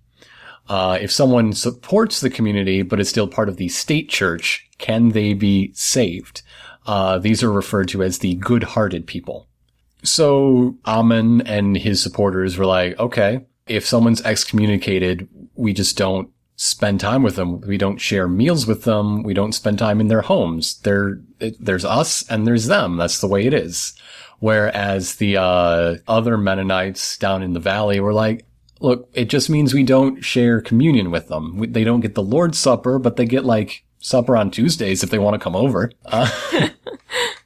Uh, 0.70 0.98
if 1.02 1.12
someone 1.12 1.54
supports 1.54 2.20
the 2.20 2.30
community 2.30 2.82
but 2.82 3.00
is 3.00 3.10
still 3.10 3.28
part 3.28 3.50
of 3.50 3.58
the 3.58 3.70
state 3.70 4.10
church, 4.10 4.70
can 4.78 5.10
they 5.10 5.34
be 5.34 5.72
saved? 5.74 6.44
Uh, 6.86 7.18
these 7.18 7.42
are 7.42 7.52
referred 7.52 7.88
to 7.88 8.04
as 8.04 8.20
the 8.20 8.36
good-hearted 8.36 9.08
people. 9.08 9.48
So 10.04 10.78
Ammann 10.86 11.44
and 11.46 11.78
his 11.78 12.04
supporters 12.04 12.58
were 12.58 12.66
like, 12.66 13.00
okay, 13.00 13.46
if 13.68 13.86
someone's 13.86 14.22
excommunicated, 14.22 15.30
we 15.56 15.74
just 15.74 15.98
don't 15.98 16.30
spend 16.58 17.00
time 17.00 17.24
with 17.24 17.38
them. 17.38 17.62
We 17.62 17.78
don't 17.78 18.00
share 18.00 18.28
meals 18.28 18.68
with 18.68 18.84
them. 18.84 19.24
We 19.24 19.34
don't 19.34 19.54
spend 19.54 19.80
time 19.80 20.02
in 20.02 20.10
their 20.10 20.22
homes. 20.22 20.80
There, 20.80 21.22
there's 21.60 21.86
us 21.86 22.30
and 22.30 22.46
there's 22.46 22.68
them. 22.68 22.98
That's 22.98 23.22
the 23.22 23.28
way 23.28 23.46
it 23.46 23.54
is. 23.54 23.94
Whereas 24.42 25.16
the 25.16 25.38
uh, 25.38 25.98
other 26.08 26.36
Mennonites 26.36 27.16
down 27.18 27.44
in 27.44 27.54
the 27.54 27.60
valley 27.60 28.00
were 28.00 28.12
like, 28.14 28.44
look, 28.80 29.08
it 29.14 29.26
just 29.26 29.52
means 29.52 29.72
we 29.72 29.84
don't 29.84 30.26
share 30.26 30.62
communion 30.62 31.12
with 31.12 31.28
them. 31.28 31.58
We, 31.58 31.68
they 31.68 31.84
don't 31.84 32.00
get 32.00 32.16
the 32.16 32.24
Lord's 32.24 32.58
Supper, 32.58 32.98
but 32.98 33.18
they 33.18 33.26
get 33.26 33.46
like 33.46 33.84
supper 34.00 34.36
on 34.36 34.50
Tuesdays 34.50 35.04
if 35.04 35.12
they 35.12 35.20
want 35.20 35.36
to 35.36 35.40
come 35.40 35.56
over. 35.56 35.92
Uh, 36.06 36.28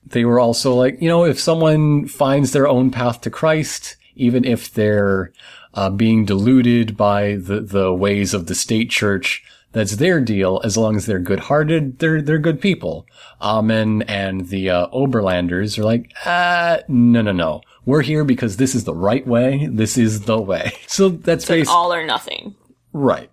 they 0.05 0.23
were 0.23 0.39
also 0.39 0.73
like, 0.73 1.01
you 1.01 1.09
know, 1.09 1.25
if 1.25 1.37
someone 1.37 2.07
finds 2.07 2.53
their 2.53 2.65
own 2.65 2.91
path 2.91 3.19
to 3.21 3.29
Christ, 3.29 3.97
even 4.15 4.45
if 4.45 4.73
they're 4.73 5.33
uh, 5.73 5.89
being 5.89 6.23
deluded 6.23 6.95
by 6.95 7.35
the, 7.35 7.59
the 7.59 7.93
ways 7.93 8.33
of 8.33 8.47
the 8.47 8.55
state 8.55 8.89
church. 8.89 9.43
That's 9.75 9.97
their 9.97 10.21
deal. 10.21 10.61
As 10.63 10.77
long 10.77 10.95
as 10.95 11.05
they're 11.05 11.19
good-hearted, 11.19 11.99
they're 11.99 12.21
they're 12.21 12.39
good 12.39 12.61
people. 12.61 13.05
Ammann 13.41 14.05
and 14.07 14.47
the 14.47 14.69
uh, 14.69 14.87
Oberlanders 14.93 15.77
are 15.77 15.83
like, 15.83 16.13
uh, 16.25 16.77
no, 16.87 17.21
no, 17.21 17.33
no. 17.33 17.61
We're 17.85 18.01
here 18.01 18.23
because 18.23 18.55
this 18.55 18.73
is 18.73 18.85
the 18.85 18.95
right 18.95 19.27
way. 19.27 19.67
This 19.69 19.97
is 19.97 20.21
the 20.21 20.39
way. 20.39 20.71
So 20.87 21.09
that's 21.09 21.49
It's 21.49 21.69
all 21.69 21.93
or 21.93 22.05
nothing. 22.05 22.55
Right. 22.93 23.29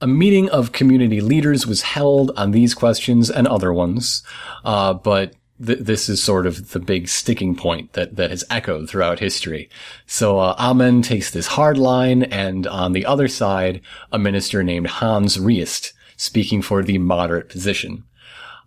A 0.00 0.06
meeting 0.06 0.48
of 0.50 0.70
community 0.70 1.20
leaders 1.20 1.66
was 1.66 1.82
held 1.82 2.30
on 2.36 2.52
these 2.52 2.72
questions 2.72 3.28
and 3.28 3.48
other 3.48 3.72
ones, 3.72 4.22
uh, 4.64 4.94
but 4.94 5.34
th- 5.64 5.80
this 5.80 6.08
is 6.08 6.22
sort 6.22 6.46
of 6.46 6.70
the 6.70 6.80
big 6.80 7.08
sticking 7.08 7.54
point 7.54 7.92
that, 7.92 8.16
that 8.16 8.30
has 8.30 8.44
echoed 8.50 8.88
throughout 8.88 9.18
history. 9.18 9.68
So 10.06 10.38
uh, 10.38 10.56
Ammann 10.56 11.02
takes 11.02 11.30
this 11.30 11.46
hard 11.48 11.78
line, 11.78 12.22
and 12.24 12.66
on 12.66 12.92
the 12.92 13.06
other 13.06 13.28
side, 13.28 13.80
a 14.12 14.18
minister 14.18 14.62
named 14.62 14.86
Hans 14.88 15.36
Reist, 15.36 15.92
speaking 16.16 16.62
for 16.62 16.82
the 16.82 16.98
moderate 16.98 17.48
position. 17.48 18.04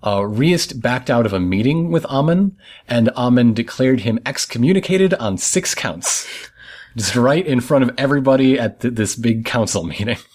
Uh, 0.02 0.20
Reist 0.20 0.82
backed 0.82 1.10
out 1.10 1.26
of 1.26 1.34
a 1.34 1.40
meeting 1.40 1.90
with 1.90 2.06
Ammann, 2.10 2.58
and 2.88 3.10
Ammann 3.16 3.54
declared 3.54 4.02
him 4.02 4.20
excommunicated 4.26 5.14
on 5.14 5.38
six 5.38 5.74
counts. 5.74 6.28
Just 6.96 7.16
right 7.16 7.46
in 7.46 7.62
front 7.62 7.84
of 7.84 7.96
everybody 7.98 8.60
at 8.60 8.82
th- 8.82 8.94
this 8.94 9.16
big 9.16 9.46
council 9.46 9.84
meeting. 9.84 10.18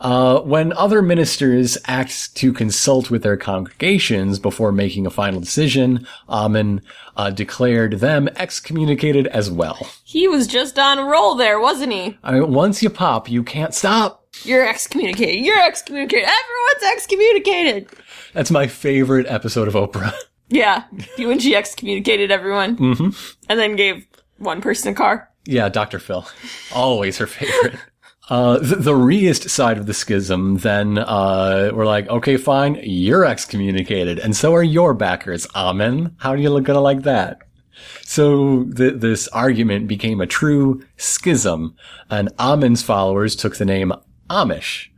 Uh, 0.00 0.40
when 0.40 0.72
other 0.74 1.02
ministers 1.02 1.76
act 1.86 2.34
to 2.36 2.52
consult 2.52 3.10
with 3.10 3.22
their 3.22 3.36
congregations 3.36 4.38
before 4.38 4.70
making 4.70 5.06
a 5.06 5.10
final 5.10 5.40
decision, 5.40 6.06
Ammann 6.28 6.80
uh, 7.16 7.30
declared 7.30 7.94
them 7.94 8.28
excommunicated 8.36 9.26
as 9.28 9.50
well. 9.50 9.88
He 10.04 10.28
was 10.28 10.46
just 10.46 10.78
on 10.78 10.98
a 10.98 11.04
roll 11.04 11.34
there, 11.34 11.58
wasn't 11.58 11.92
he? 11.92 12.16
I 12.22 12.32
mean, 12.32 12.52
once 12.52 12.82
you 12.82 12.90
pop, 12.90 13.28
you 13.28 13.42
can't 13.42 13.74
stop. 13.74 14.24
You're 14.44 14.68
excommunicated. 14.68 15.44
You're 15.44 15.60
excommunicated. 15.60 16.28
Everyone's 16.28 16.96
excommunicated. 16.96 17.88
That's 18.34 18.50
my 18.50 18.68
favorite 18.68 19.26
episode 19.26 19.68
of 19.68 19.74
Oprah. 19.74 20.14
Yeah, 20.50 20.84
you 21.18 21.30
and 21.30 21.42
she 21.42 21.54
excommunicated 21.54 22.30
everyone, 22.30 22.78
mm-hmm. 22.78 23.10
and 23.50 23.60
then 23.60 23.76
gave 23.76 24.06
one 24.38 24.62
person 24.62 24.92
a 24.92 24.96
car. 24.96 25.28
Yeah, 25.44 25.68
Dr. 25.68 25.98
Phil. 25.98 26.26
Always 26.74 27.18
her 27.18 27.26
favorite. 27.26 27.78
Uh, 28.28 28.58
the, 28.58 28.76
the 28.76 28.92
Reist 28.92 29.48
side 29.48 29.78
of 29.78 29.86
the 29.86 29.94
schism 29.94 30.58
then, 30.58 30.98
uh, 30.98 31.70
were 31.72 31.86
like, 31.86 32.08
okay, 32.08 32.36
fine, 32.36 32.78
you're 32.82 33.24
excommunicated, 33.24 34.18
and 34.18 34.36
so 34.36 34.54
are 34.54 34.62
your 34.62 34.92
backers, 34.92 35.46
Ammann. 35.54 36.14
How 36.18 36.30
are 36.30 36.36
you 36.36 36.50
look 36.50 36.64
gonna 36.64 36.80
like 36.80 37.02
that? 37.02 37.38
So 38.02 38.64
th- 38.64 39.00
this 39.00 39.28
argument 39.28 39.88
became 39.88 40.20
a 40.20 40.26
true 40.26 40.82
schism, 40.96 41.74
and 42.10 42.28
Ammann's 42.38 42.82
followers 42.82 43.34
took 43.34 43.56
the 43.56 43.64
name 43.64 43.92
Amish. 44.28 44.88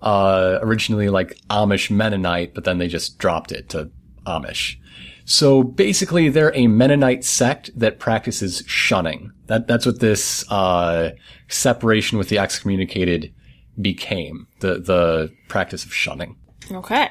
Uh, 0.00 0.58
originally 0.62 1.08
like 1.08 1.38
Amish 1.48 1.88
Mennonite, 1.88 2.54
but 2.54 2.64
then 2.64 2.78
they 2.78 2.88
just 2.88 3.18
dropped 3.18 3.52
it 3.52 3.68
to 3.68 3.90
Amish. 4.26 4.76
So 5.24 5.62
basically, 5.62 6.28
they're 6.28 6.54
a 6.56 6.66
Mennonite 6.66 7.24
sect 7.24 7.70
that 7.78 8.00
practices 8.00 8.64
shunning. 8.66 9.30
That 9.46 9.68
that's 9.68 9.86
what 9.86 10.00
this 10.00 10.44
uh, 10.50 11.10
separation 11.52 12.18
with 12.18 12.28
the 12.28 12.38
excommunicated 12.38 13.32
became. 13.80 14.46
The 14.60 14.80
the 14.80 15.32
practice 15.48 15.84
of 15.84 15.94
shunning. 15.94 16.36
Okay. 16.70 17.08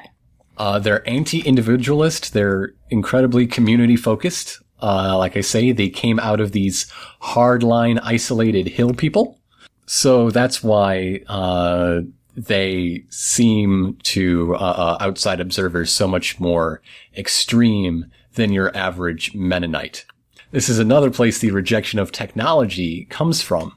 Uh, 0.58 0.78
they're 0.78 1.08
anti-individualist. 1.08 2.34
They're 2.34 2.74
incredibly 2.90 3.46
community 3.46 3.96
focused. 3.96 4.60
Uh, 4.80 5.16
like 5.16 5.36
I 5.36 5.40
say, 5.40 5.72
they 5.72 5.88
came 5.88 6.20
out 6.20 6.40
of 6.40 6.52
these 6.52 6.90
hardline, 7.22 8.00
isolated 8.02 8.68
hill 8.68 8.92
people. 8.92 9.38
So 9.86 10.30
that's 10.30 10.62
why 10.62 11.20
uh, 11.26 12.00
they 12.36 13.04
seem 13.10 13.98
to 14.04 14.54
uh, 14.56 14.58
uh, 14.58 14.96
outside 15.00 15.40
observers 15.40 15.90
so 15.92 16.06
much 16.06 16.40
more 16.40 16.82
extreme 17.16 18.06
than 18.34 18.52
your 18.52 18.76
average 18.76 19.34
Mennonite. 19.34 20.04
This 20.52 20.68
is 20.68 20.78
another 20.78 21.10
place 21.10 21.38
the 21.38 21.50
rejection 21.50 21.98
of 21.98 22.12
technology 22.12 23.06
comes 23.06 23.40
from. 23.40 23.74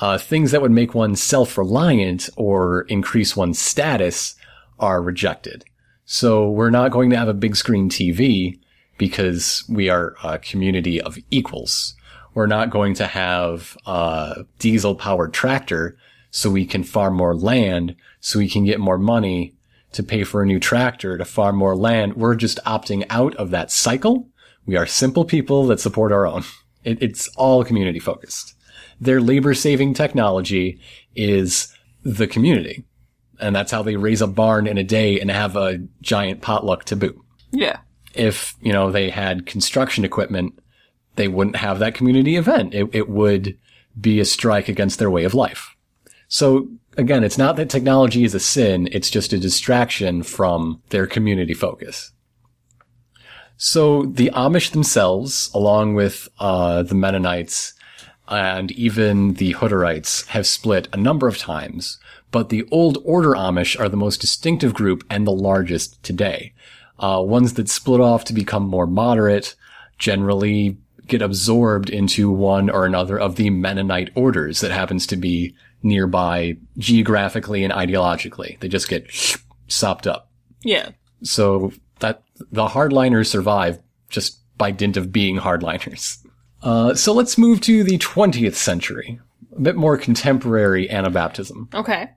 Uh, 0.00 0.18
things 0.18 0.50
that 0.50 0.60
would 0.60 0.72
make 0.72 0.92
one 0.92 1.14
self-reliant 1.14 2.28
or 2.36 2.82
increase 2.88 3.36
one's 3.36 3.60
status 3.60 4.34
are 4.80 5.00
rejected. 5.00 5.64
So 6.04 6.50
we're 6.50 6.70
not 6.70 6.90
going 6.90 7.10
to 7.10 7.16
have 7.16 7.28
a 7.28 7.34
big 7.34 7.54
screen 7.54 7.88
TV 7.88 8.58
because 8.98 9.64
we 9.68 9.88
are 9.88 10.16
a 10.24 10.40
community 10.40 11.00
of 11.00 11.16
equals. 11.30 11.94
We're 12.34 12.46
not 12.46 12.70
going 12.70 12.94
to 12.94 13.06
have 13.06 13.78
a 13.86 14.44
diesel 14.58 14.96
powered 14.96 15.32
tractor 15.32 15.96
so 16.32 16.50
we 16.50 16.66
can 16.66 16.82
farm 16.82 17.14
more 17.14 17.36
land 17.36 17.94
so 18.18 18.40
we 18.40 18.48
can 18.48 18.64
get 18.64 18.80
more 18.80 18.98
money 18.98 19.54
to 19.92 20.02
pay 20.02 20.24
for 20.24 20.42
a 20.42 20.46
new 20.46 20.58
tractor 20.58 21.16
to 21.16 21.24
farm 21.24 21.54
more 21.54 21.76
land. 21.76 22.14
We're 22.14 22.34
just 22.34 22.58
opting 22.66 23.06
out 23.10 23.36
of 23.36 23.50
that 23.50 23.70
cycle. 23.70 24.28
We 24.66 24.76
are 24.76 24.86
simple 24.86 25.24
people 25.24 25.66
that 25.68 25.80
support 25.80 26.12
our 26.12 26.26
own. 26.26 26.42
It, 26.84 27.02
it's 27.02 27.28
all 27.36 27.64
community 27.64 27.98
focused. 27.98 28.54
Their 29.00 29.20
labor 29.20 29.54
saving 29.54 29.94
technology 29.94 30.80
is 31.14 31.74
the 32.02 32.26
community. 32.26 32.84
And 33.38 33.54
that's 33.54 33.70
how 33.70 33.82
they 33.82 33.96
raise 33.96 34.22
a 34.22 34.26
barn 34.26 34.66
in 34.66 34.78
a 34.78 34.84
day 34.84 35.20
and 35.20 35.30
have 35.30 35.56
a 35.56 35.78
giant 36.00 36.40
potluck 36.40 36.84
to 36.84 36.96
boot. 36.96 37.18
Yeah. 37.52 37.78
If, 38.14 38.54
you 38.60 38.72
know, 38.72 38.90
they 38.90 39.10
had 39.10 39.46
construction 39.46 40.04
equipment, 40.04 40.58
they 41.16 41.28
wouldn't 41.28 41.56
have 41.56 41.78
that 41.78 41.94
community 41.94 42.36
event. 42.36 42.74
It, 42.74 42.88
it 42.92 43.08
would 43.08 43.58
be 44.00 44.20
a 44.20 44.24
strike 44.24 44.68
against 44.68 44.98
their 44.98 45.10
way 45.10 45.24
of 45.24 45.34
life. 45.34 45.74
So 46.28 46.68
again, 46.96 47.24
it's 47.24 47.38
not 47.38 47.56
that 47.56 47.70
technology 47.70 48.24
is 48.24 48.34
a 48.34 48.40
sin. 48.40 48.88
It's 48.90 49.10
just 49.10 49.32
a 49.32 49.38
distraction 49.38 50.22
from 50.22 50.82
their 50.88 51.06
community 51.06 51.54
focus. 51.54 52.12
So 53.56 54.02
the 54.02 54.30
Amish 54.34 54.72
themselves, 54.72 55.50
along 55.54 55.94
with 55.94 56.28
uh, 56.38 56.82
the 56.82 56.94
Mennonites 56.94 57.72
and 58.28 58.70
even 58.72 59.34
the 59.34 59.54
Hutterites, 59.54 60.26
have 60.28 60.46
split 60.46 60.88
a 60.92 60.96
number 60.96 61.26
of 61.28 61.38
times. 61.38 61.98
But 62.30 62.48
the 62.48 62.66
Old 62.70 62.98
Order 63.04 63.30
Amish 63.30 63.78
are 63.78 63.88
the 63.88 63.96
most 63.96 64.20
distinctive 64.20 64.74
group 64.74 65.04
and 65.08 65.26
the 65.26 65.32
largest 65.32 66.02
today. 66.02 66.52
Uh, 66.98 67.22
ones 67.24 67.54
that 67.54 67.68
split 67.68 68.00
off 68.00 68.24
to 68.24 68.32
become 68.32 68.64
more 68.64 68.86
moderate 68.86 69.54
generally 69.98 70.76
get 71.06 71.22
absorbed 71.22 71.88
into 71.88 72.30
one 72.30 72.68
or 72.68 72.84
another 72.84 73.18
of 73.18 73.36
the 73.36 73.48
Mennonite 73.50 74.10
orders 74.14 74.60
that 74.60 74.72
happens 74.72 75.06
to 75.06 75.16
be 75.16 75.54
nearby 75.82 76.56
geographically 76.78 77.64
and 77.64 77.72
ideologically. 77.72 78.58
They 78.60 78.68
just 78.68 78.88
get 78.88 79.06
sopped 79.68 80.06
up. 80.06 80.30
Yeah. 80.62 80.90
So 81.22 81.72
the 82.50 82.68
hardliners 82.68 83.26
survive 83.26 83.78
just 84.08 84.40
by 84.56 84.70
dint 84.70 84.96
of 84.96 85.12
being 85.12 85.38
hardliners. 85.38 86.18
Uh, 86.62 86.94
so 86.94 87.12
let's 87.12 87.38
move 87.38 87.60
to 87.60 87.84
the 87.84 87.98
20th 87.98 88.54
century, 88.54 89.20
a 89.56 89.60
bit 89.60 89.76
more 89.76 89.96
contemporary 89.96 90.88
Anabaptism. 90.88 91.72
Okay. 91.74 92.10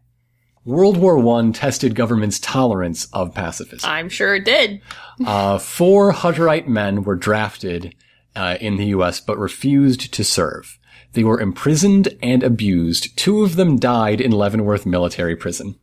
World 0.66 0.98
War 0.98 1.40
I 1.40 1.52
tested 1.52 1.96
government's 1.96 2.40
tolerance 2.40 3.08
of 3.14 3.34
pacifism. 3.34 3.90
I'm 3.90 4.10
sure 4.10 4.36
it 4.36 4.46
did. 4.46 4.82
Uh, 5.26 5.58
four 5.58 6.14
Hutterite 6.14 6.68
men 6.68 7.04
were 7.04 7.16
drafted 7.16 7.96
uh, 8.36 8.58
in 8.62 8.78
the 8.78 8.88
U.S. 8.88 9.20
but 9.20 9.38
refused 9.38 10.14
to 10.14 10.24
serve. 10.24 10.78
They 11.14 11.24
were 11.24 11.42
imprisoned 11.42 12.10
and 12.22 12.44
abused. 12.44 13.18
Two 13.18 13.44
of 13.44 13.56
them 13.56 13.80
died 13.80 14.22
in 14.22 14.32
Leavenworth 14.32 14.86
Military 14.86 15.36
Prison. 15.36 15.80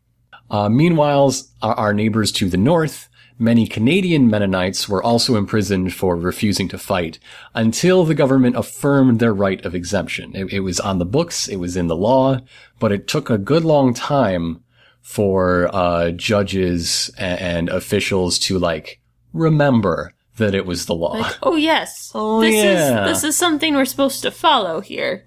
Uh, 0.51 0.69
meanwhile, 0.69 1.35
our, 1.63 1.75
our 1.75 1.95
neighbors 1.95 2.31
to 2.33 2.49
the 2.49 2.57
north, 2.57 3.09
many 3.39 3.67
Canadian 3.67 4.29
Mennonites 4.29 4.89
were 4.89 5.03
also 5.03 5.37
imprisoned 5.37 5.95
for 5.95 6.17
refusing 6.17 6.69
to 6.69 6.79
fight 6.79 7.19
until 7.55 8.05
the 8.05 8.15
government 8.15 8.57
affirmed 8.57 9.21
their 9.21 9.35
right 9.35 9.65
of 9.65 9.75
exemption. 9.75 10.35
It, 10.35 10.53
it 10.53 10.61
was 10.61 10.81
on 10.81 10.99
the 10.99 11.05
books, 11.05 11.49
it 11.49 11.57
was 11.57 11.77
in 11.77 11.87
the 11.87 11.97
law, 11.97 12.39
but 12.79 12.93
it 12.93 13.07
took 13.07 13.31
a 13.31 13.39
good 13.39 13.65
long 13.65 13.95
time 13.95 14.63
for 15.03 15.73
uh, 15.75 16.11
judges 16.11 17.11
and, 17.19 17.41
and 17.41 17.69
officials 17.69 18.39
to 18.41 18.59
like 18.59 19.01
remember 19.33 20.13
that 20.37 20.55
it 20.55 20.67
was 20.67 20.87
the 20.87 20.95
law. 20.95 21.13
Like, 21.13 21.39
oh 21.43 21.57
yes. 21.57 22.11
Oh, 22.15 22.41
this 22.41 22.55
yeah. 22.55 23.07
is 23.07 23.23
this 23.23 23.25
is 23.25 23.37
something 23.37 23.75
we're 23.75 23.85
supposed 23.85 24.23
to 24.23 24.31
follow 24.31 24.81
here. 24.81 25.23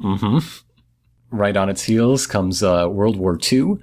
Right 1.31 1.55
on 1.55 1.69
its 1.69 1.83
heels 1.83 2.25
comes 2.25 2.63
uh, 2.63 2.87
World 2.89 3.15
War 3.15 3.37
II. 3.51 3.77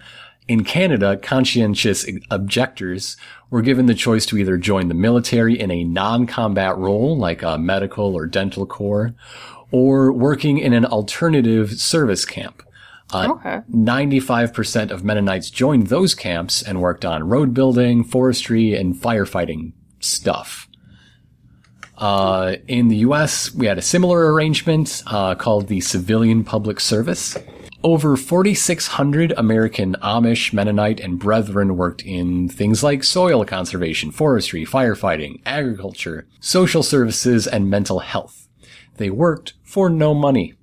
In 0.48 0.62
Canada, 0.62 1.16
conscientious 1.16 2.06
objectors 2.30 3.16
were 3.50 3.62
given 3.62 3.86
the 3.86 3.94
choice 3.94 4.24
to 4.26 4.38
either 4.38 4.56
join 4.56 4.88
the 4.88 4.94
military 4.94 5.58
in 5.58 5.70
a 5.72 5.82
non-combat 5.82 6.76
role, 6.78 7.16
like 7.16 7.42
a 7.42 7.58
medical 7.58 8.14
or 8.14 8.26
dental 8.26 8.64
corps, 8.64 9.12
or 9.72 10.12
working 10.12 10.58
in 10.58 10.72
an 10.72 10.84
alternative 10.84 11.72
service 11.80 12.24
camp. 12.24 12.62
Uh, 13.12 13.28
Okay. 13.32 13.60
95% 13.72 14.90
of 14.90 15.04
Mennonites 15.04 15.50
joined 15.50 15.88
those 15.88 16.14
camps 16.14 16.62
and 16.62 16.80
worked 16.80 17.04
on 17.04 17.28
road 17.28 17.52
building, 17.52 18.04
forestry, 18.04 18.74
and 18.74 18.94
firefighting 18.94 19.72
stuff. 20.00 20.68
Uh, 21.98 22.56
in 22.68 22.88
the 22.88 22.96
U.S., 22.96 23.54
we 23.54 23.66
had 23.66 23.78
a 23.78 23.82
similar 23.82 24.32
arrangement 24.32 25.02
uh, 25.06 25.34
called 25.34 25.68
the 25.68 25.80
Civilian 25.80 26.44
Public 26.44 26.78
Service. 26.78 27.36
Over 27.86 28.16
4,600 28.16 29.32
American 29.36 29.94
Amish, 30.02 30.52
Mennonite, 30.52 30.98
and 30.98 31.20
Brethren 31.20 31.76
worked 31.76 32.02
in 32.02 32.48
things 32.48 32.82
like 32.82 33.04
soil 33.04 33.44
conservation, 33.44 34.10
forestry, 34.10 34.66
firefighting, 34.66 35.40
agriculture, 35.46 36.26
social 36.40 36.82
services, 36.82 37.46
and 37.46 37.70
mental 37.70 38.00
health. 38.00 38.48
They 38.96 39.08
worked 39.08 39.54
for 39.62 39.88
no 39.88 40.14
money. 40.14 40.54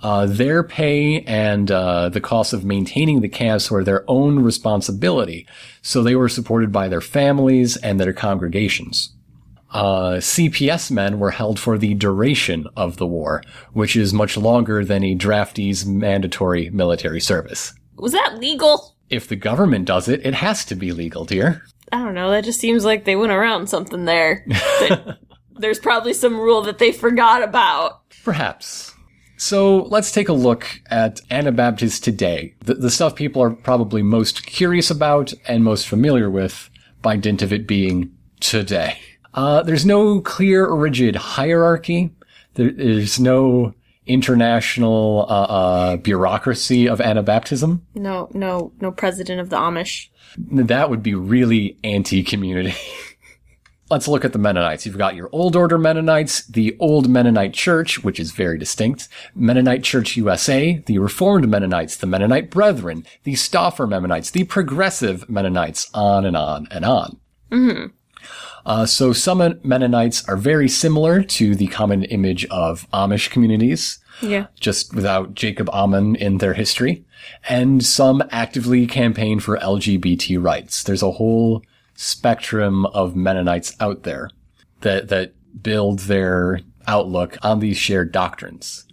Uh, 0.00 0.26
their 0.26 0.62
pay 0.62 1.22
and 1.22 1.72
uh, 1.72 2.08
the 2.10 2.20
cost 2.20 2.52
of 2.52 2.64
maintaining 2.64 3.20
the 3.20 3.28
camps 3.28 3.68
were 3.68 3.82
their 3.82 4.08
own 4.08 4.38
responsibility, 4.38 5.48
so 5.82 6.04
they 6.04 6.14
were 6.14 6.28
supported 6.28 6.70
by 6.70 6.86
their 6.86 7.00
families 7.00 7.76
and 7.78 7.98
their 7.98 8.12
congregations. 8.12 9.13
Uh, 9.74 10.18
CPS 10.20 10.92
men 10.92 11.18
were 11.18 11.32
held 11.32 11.58
for 11.58 11.76
the 11.76 11.94
duration 11.94 12.68
of 12.76 12.96
the 12.96 13.06
war, 13.06 13.42
which 13.72 13.96
is 13.96 14.14
much 14.14 14.36
longer 14.36 14.84
than 14.84 15.02
a 15.02 15.16
draftee's 15.16 15.84
mandatory 15.84 16.70
military 16.70 17.20
service. 17.20 17.74
Was 17.96 18.12
that 18.12 18.38
legal? 18.38 18.94
If 19.10 19.26
the 19.26 19.36
government 19.36 19.86
does 19.86 20.08
it, 20.08 20.24
it 20.24 20.34
has 20.34 20.64
to 20.66 20.76
be 20.76 20.92
legal, 20.92 21.24
dear. 21.24 21.62
I 21.92 21.98
don't 21.98 22.14
know. 22.14 22.30
That 22.30 22.44
just 22.44 22.60
seems 22.60 22.84
like 22.84 23.04
they 23.04 23.16
went 23.16 23.32
around 23.32 23.68
something 23.68 24.04
there. 24.04 24.46
There's 25.56 25.80
probably 25.80 26.12
some 26.14 26.38
rule 26.38 26.62
that 26.62 26.78
they 26.78 26.92
forgot 26.92 27.42
about. 27.42 28.02
Perhaps. 28.24 28.94
So 29.36 29.82
let's 29.84 30.12
take 30.12 30.28
a 30.28 30.32
look 30.32 30.66
at 30.86 31.20
Anabaptists 31.30 32.00
today. 32.00 32.54
The, 32.60 32.74
the 32.74 32.90
stuff 32.90 33.16
people 33.16 33.42
are 33.42 33.50
probably 33.50 34.02
most 34.02 34.46
curious 34.46 34.90
about 34.90 35.32
and 35.46 35.64
most 35.64 35.88
familiar 35.88 36.30
with 36.30 36.70
by 37.02 37.16
dint 37.16 37.42
of 37.42 37.52
it 37.52 37.66
being 37.66 38.12
today. 38.40 38.98
Uh, 39.34 39.62
there's 39.62 39.84
no 39.84 40.20
clear 40.20 40.64
or 40.64 40.76
rigid 40.76 41.16
hierarchy. 41.16 42.14
There 42.54 42.68
is 42.68 43.18
no 43.18 43.74
international 44.06 45.26
uh, 45.28 45.32
uh, 45.32 45.96
bureaucracy 45.96 46.88
of 46.88 47.00
Anabaptism. 47.00 47.80
No, 47.94 48.28
no, 48.32 48.72
no 48.80 48.92
president 48.92 49.40
of 49.40 49.50
the 49.50 49.56
Amish. 49.56 50.08
That 50.38 50.90
would 50.90 51.02
be 51.02 51.14
really 51.14 51.78
anti-community. 51.82 52.74
Let's 53.90 54.08
look 54.08 54.24
at 54.24 54.32
the 54.32 54.38
Mennonites. 54.38 54.86
You've 54.86 54.98
got 54.98 55.14
your 55.14 55.28
Old 55.30 55.56
Order 55.56 55.78
Mennonites, 55.78 56.46
the 56.46 56.76
Old 56.80 57.08
Mennonite 57.08 57.52
Church, 57.52 58.02
which 58.02 58.18
is 58.18 58.32
very 58.32 58.58
distinct, 58.58 59.08
Mennonite 59.34 59.84
Church 59.84 60.16
USA, 60.16 60.82
the 60.86 60.98
Reformed 60.98 61.48
Mennonites, 61.48 61.96
the 61.96 62.06
Mennonite 62.06 62.50
Brethren, 62.50 63.04
the 63.24 63.34
Stauffer 63.34 63.86
Mennonites, 63.86 64.30
the 64.30 64.44
Progressive 64.44 65.28
Mennonites, 65.28 65.90
on 65.92 66.24
and 66.24 66.36
on 66.36 66.66
and 66.70 66.84
on. 66.84 67.20
Uh, 68.66 68.86
so 68.86 69.12
some 69.12 69.58
Mennonites 69.62 70.26
are 70.28 70.36
very 70.36 70.68
similar 70.68 71.22
to 71.22 71.54
the 71.54 71.66
common 71.66 72.04
image 72.04 72.46
of 72.46 72.86
Amish 72.92 73.30
communities 73.30 73.98
Yeah. 74.22 74.46
just 74.58 74.94
without 74.94 75.34
Jacob 75.34 75.68
Ammann 75.72 76.16
in 76.16 76.38
their 76.38 76.54
history. 76.54 77.04
And 77.48 77.84
some 77.84 78.22
actively 78.30 78.86
campaign 78.86 79.40
for 79.40 79.58
LGBT 79.58 80.42
rights. 80.42 80.82
There's 80.82 81.02
a 81.02 81.10
whole 81.12 81.62
spectrum 81.94 82.86
of 82.86 83.14
Mennonites 83.16 83.74
out 83.80 84.02
there 84.02 84.30
that, 84.80 85.08
that 85.08 85.32
build 85.62 86.00
their 86.00 86.60
outlook 86.86 87.38
on 87.42 87.60
these 87.60 87.76
shared 87.76 88.12
doctrines. 88.12 88.84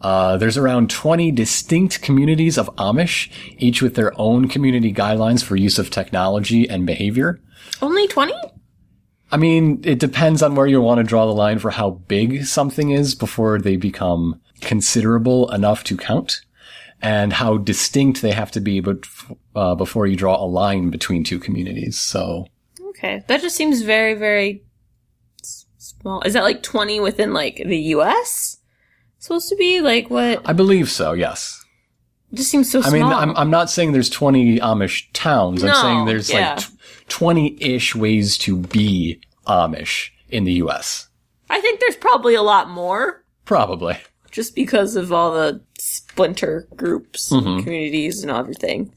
Uh, 0.00 0.36
there's 0.36 0.56
around 0.58 0.90
20 0.90 1.30
distinct 1.32 2.02
communities 2.02 2.58
of 2.58 2.68
Amish, 2.76 3.30
each 3.58 3.80
with 3.82 3.94
their 3.94 4.12
own 4.20 4.46
community 4.46 4.92
guidelines 4.92 5.42
for 5.42 5.56
use 5.56 5.78
of 5.78 5.90
technology 5.90 6.68
and 6.68 6.86
behavior. 6.86 7.40
Only 7.80 8.06
20? 8.06 8.32
I 9.30 9.36
mean, 9.36 9.80
it 9.84 9.98
depends 9.98 10.42
on 10.42 10.54
where 10.54 10.66
you 10.66 10.80
want 10.80 10.98
to 10.98 11.04
draw 11.04 11.26
the 11.26 11.32
line 11.32 11.58
for 11.58 11.70
how 11.70 11.90
big 11.90 12.44
something 12.44 12.90
is 12.90 13.14
before 13.14 13.58
they 13.58 13.76
become 13.76 14.40
considerable 14.60 15.50
enough 15.50 15.82
to 15.84 15.96
count 15.96 16.42
and 17.02 17.32
how 17.32 17.58
distinct 17.58 18.22
they 18.22 18.32
have 18.32 18.50
to 18.52 18.60
be 18.60 18.80
but, 18.80 19.04
uh, 19.54 19.74
before 19.74 20.06
you 20.06 20.16
draw 20.16 20.42
a 20.42 20.46
line 20.46 20.90
between 20.90 21.24
two 21.24 21.38
communities. 21.38 21.98
So 21.98 22.46
Okay. 22.96 23.22
That 23.26 23.42
just 23.42 23.56
seems 23.56 23.82
very, 23.82 24.14
very 24.14 24.62
small. 25.42 26.22
Is 26.22 26.32
that 26.32 26.44
like 26.44 26.62
20 26.62 27.00
within 27.00 27.34
like 27.34 27.62
the 27.64 27.78
US? 27.78 28.58
Supposed 29.18 29.48
to 29.50 29.56
be? 29.56 29.80
Like 29.80 30.08
what? 30.08 30.42
I 30.48 30.52
believe 30.52 30.90
so, 30.90 31.12
yes. 31.12 31.62
It 32.32 32.36
just 32.36 32.50
seems 32.50 32.70
so 32.70 32.80
I 32.80 32.88
small. 32.88 32.92
mean, 32.92 33.04
I'm, 33.04 33.36
I'm 33.36 33.50
not 33.50 33.70
saying 33.70 33.92
there's 33.92 34.10
20 34.10 34.60
Amish 34.60 35.08
towns. 35.12 35.62
I'm 35.62 35.74
saying 35.74 36.04
there's 36.06 36.30
yeah. 36.30 36.54
like 36.54 36.64
20-ish 37.08 37.94
ways 37.94 38.36
to 38.38 38.56
be 38.58 39.20
Amish 39.46 40.10
in 40.28 40.44
the 40.44 40.54
US. 40.54 41.08
I 41.50 41.60
think 41.60 41.80
there's 41.80 41.96
probably 41.96 42.34
a 42.34 42.42
lot 42.42 42.68
more 42.68 43.24
Probably. 43.44 43.96
just 44.32 44.54
because 44.56 44.96
of 44.96 45.12
all 45.12 45.32
the 45.32 45.60
splinter 45.78 46.66
groups, 46.76 47.30
Mm-hmm. 47.30 47.46
and 47.48 47.64
communities, 47.64 48.22
and 48.22 48.30
everything. 48.32 48.92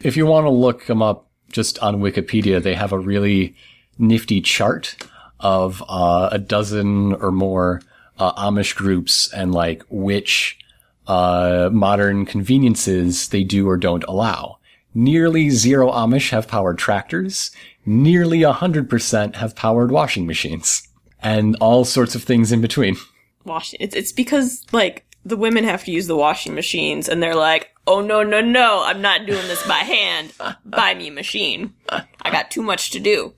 If 0.00 0.16
you 0.16 0.26
want 0.26 0.44
to 0.44 0.50
look 0.50 0.86
them 0.86 1.00
up 1.02 1.28
just 1.50 1.78
on 1.78 2.00
Wikipedia, 2.00 2.62
they 2.62 2.74
have 2.74 2.92
a 2.92 2.98
really 2.98 3.54
nifty 3.98 4.40
chart 4.42 4.96
of 5.40 5.82
uh, 5.88 6.28
a 6.32 6.38
dozen 6.38 7.14
or 7.14 7.30
more 7.30 7.80
uh, 8.18 8.32
Amish 8.34 8.74
groups 8.74 9.32
and 9.32 9.52
like 9.54 9.82
which 9.88 10.58
uh, 11.06 11.70
modern 11.72 12.26
conveniences 12.26 13.28
they 13.28 13.44
do 13.44 13.68
or 13.68 13.76
don't 13.76 14.04
allow. 14.04 14.58
Nearly 14.94 15.50
zero 15.50 15.90
Amish 15.90 16.30
have 16.30 16.48
powered 16.48 16.78
tractors. 16.78 17.50
Nearly 17.84 18.40
100% 18.40 19.34
have 19.36 19.56
powered 19.56 19.90
washing 19.90 20.26
machines. 20.26 20.86
And 21.20 21.56
all 21.60 21.84
sorts 21.84 22.14
of 22.14 22.22
things 22.22 22.52
in 22.52 22.60
between. 22.60 22.96
Washing. 23.44 23.78
It's, 23.80 23.94
it's 23.94 24.12
because, 24.12 24.64
like, 24.72 25.04
the 25.24 25.36
women 25.36 25.64
have 25.64 25.84
to 25.84 25.90
use 25.90 26.06
the 26.06 26.16
washing 26.16 26.54
machines, 26.54 27.08
and 27.08 27.22
they're 27.22 27.34
like, 27.34 27.70
oh, 27.86 28.00
no, 28.00 28.22
no, 28.22 28.40
no, 28.40 28.82
I'm 28.84 29.00
not 29.00 29.26
doing 29.26 29.46
this 29.48 29.66
by 29.66 29.78
hand. 29.78 30.32
Buy 30.64 30.94
me 30.94 31.08
a 31.08 31.12
machine. 31.12 31.74
I 31.88 32.30
got 32.30 32.50
too 32.50 32.62
much 32.62 32.90
to 32.90 33.00
do. 33.00 33.34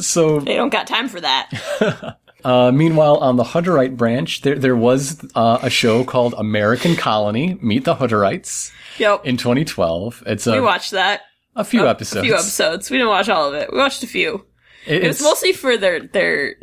So 0.00 0.40
They 0.40 0.54
don't 0.54 0.72
got 0.72 0.86
time 0.86 1.08
for 1.08 1.20
that. 1.20 2.18
Uh, 2.44 2.70
meanwhile, 2.72 3.16
on 3.16 3.36
the 3.36 3.42
Hutterite 3.44 3.96
branch, 3.96 4.42
there 4.42 4.54
there 4.58 4.76
was 4.76 5.24
uh, 5.34 5.58
a 5.62 5.70
show 5.70 6.04
called 6.04 6.34
American 6.38 6.94
Colony: 6.96 7.58
Meet 7.60 7.84
the 7.84 7.96
Hutterites 7.96 8.72
Yep. 8.98 9.26
in 9.26 9.36
2012. 9.36 10.22
It's 10.26 10.46
a, 10.46 10.52
we 10.52 10.60
watched 10.60 10.92
that. 10.92 11.22
a 11.56 11.64
few 11.64 11.84
A 11.84 11.90
episodes. 11.90 12.24
few 12.26 12.34
episodes. 12.34 12.90
We 12.90 12.98
didn't 12.98 13.10
watch 13.10 13.28
all 13.28 13.48
of 13.48 13.54
it. 13.54 13.72
We 13.72 13.78
watched 13.78 14.02
a 14.02 14.06
few. 14.06 14.44
It- 14.86 15.02
It 15.04 15.08
was 15.08 15.20
mostly 15.22 15.52
for 15.52 15.76
their, 15.76 16.00
their, 16.00 16.56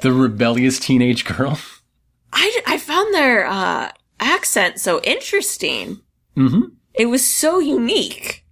the 0.00 0.12
rebellious 0.12 0.78
teenage 0.80 1.24
girl. 1.24 1.58
I, 2.32 2.62
I 2.66 2.78
found 2.78 3.12
their, 3.14 3.46
uh, 3.46 3.90
accent 4.20 4.80
so 4.80 5.00
interesting. 5.02 6.00
hmm 6.34 6.60
It 6.94 7.06
was 7.06 7.26
so 7.26 7.58
unique 7.58 8.44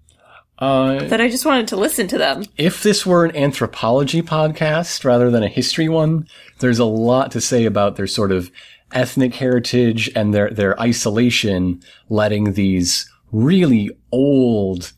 Uh, 0.58 1.04
that 1.08 1.20
I 1.22 1.28
just 1.30 1.46
wanted 1.46 1.68
to 1.68 1.76
listen 1.76 2.06
to 2.08 2.18
them. 2.18 2.44
if 2.58 2.82
this 2.82 3.06
were 3.06 3.24
an 3.24 3.34
anthropology 3.34 4.20
podcast 4.22 5.04
rather 5.04 5.30
than 5.30 5.42
a 5.42 5.48
history 5.48 5.88
one, 5.88 6.26
there's 6.60 6.78
a 6.78 6.84
lot 6.84 7.30
to 7.32 7.40
say 7.40 7.64
about 7.64 7.96
their 7.96 8.06
sort 8.06 8.32
of 8.32 8.50
ethnic 8.92 9.34
heritage 9.34 10.10
and 10.14 10.32
their, 10.32 10.50
their 10.50 10.80
isolation, 10.80 11.82
letting 12.08 12.52
these 12.52 13.10
really 13.32 13.90
old, 14.12 14.92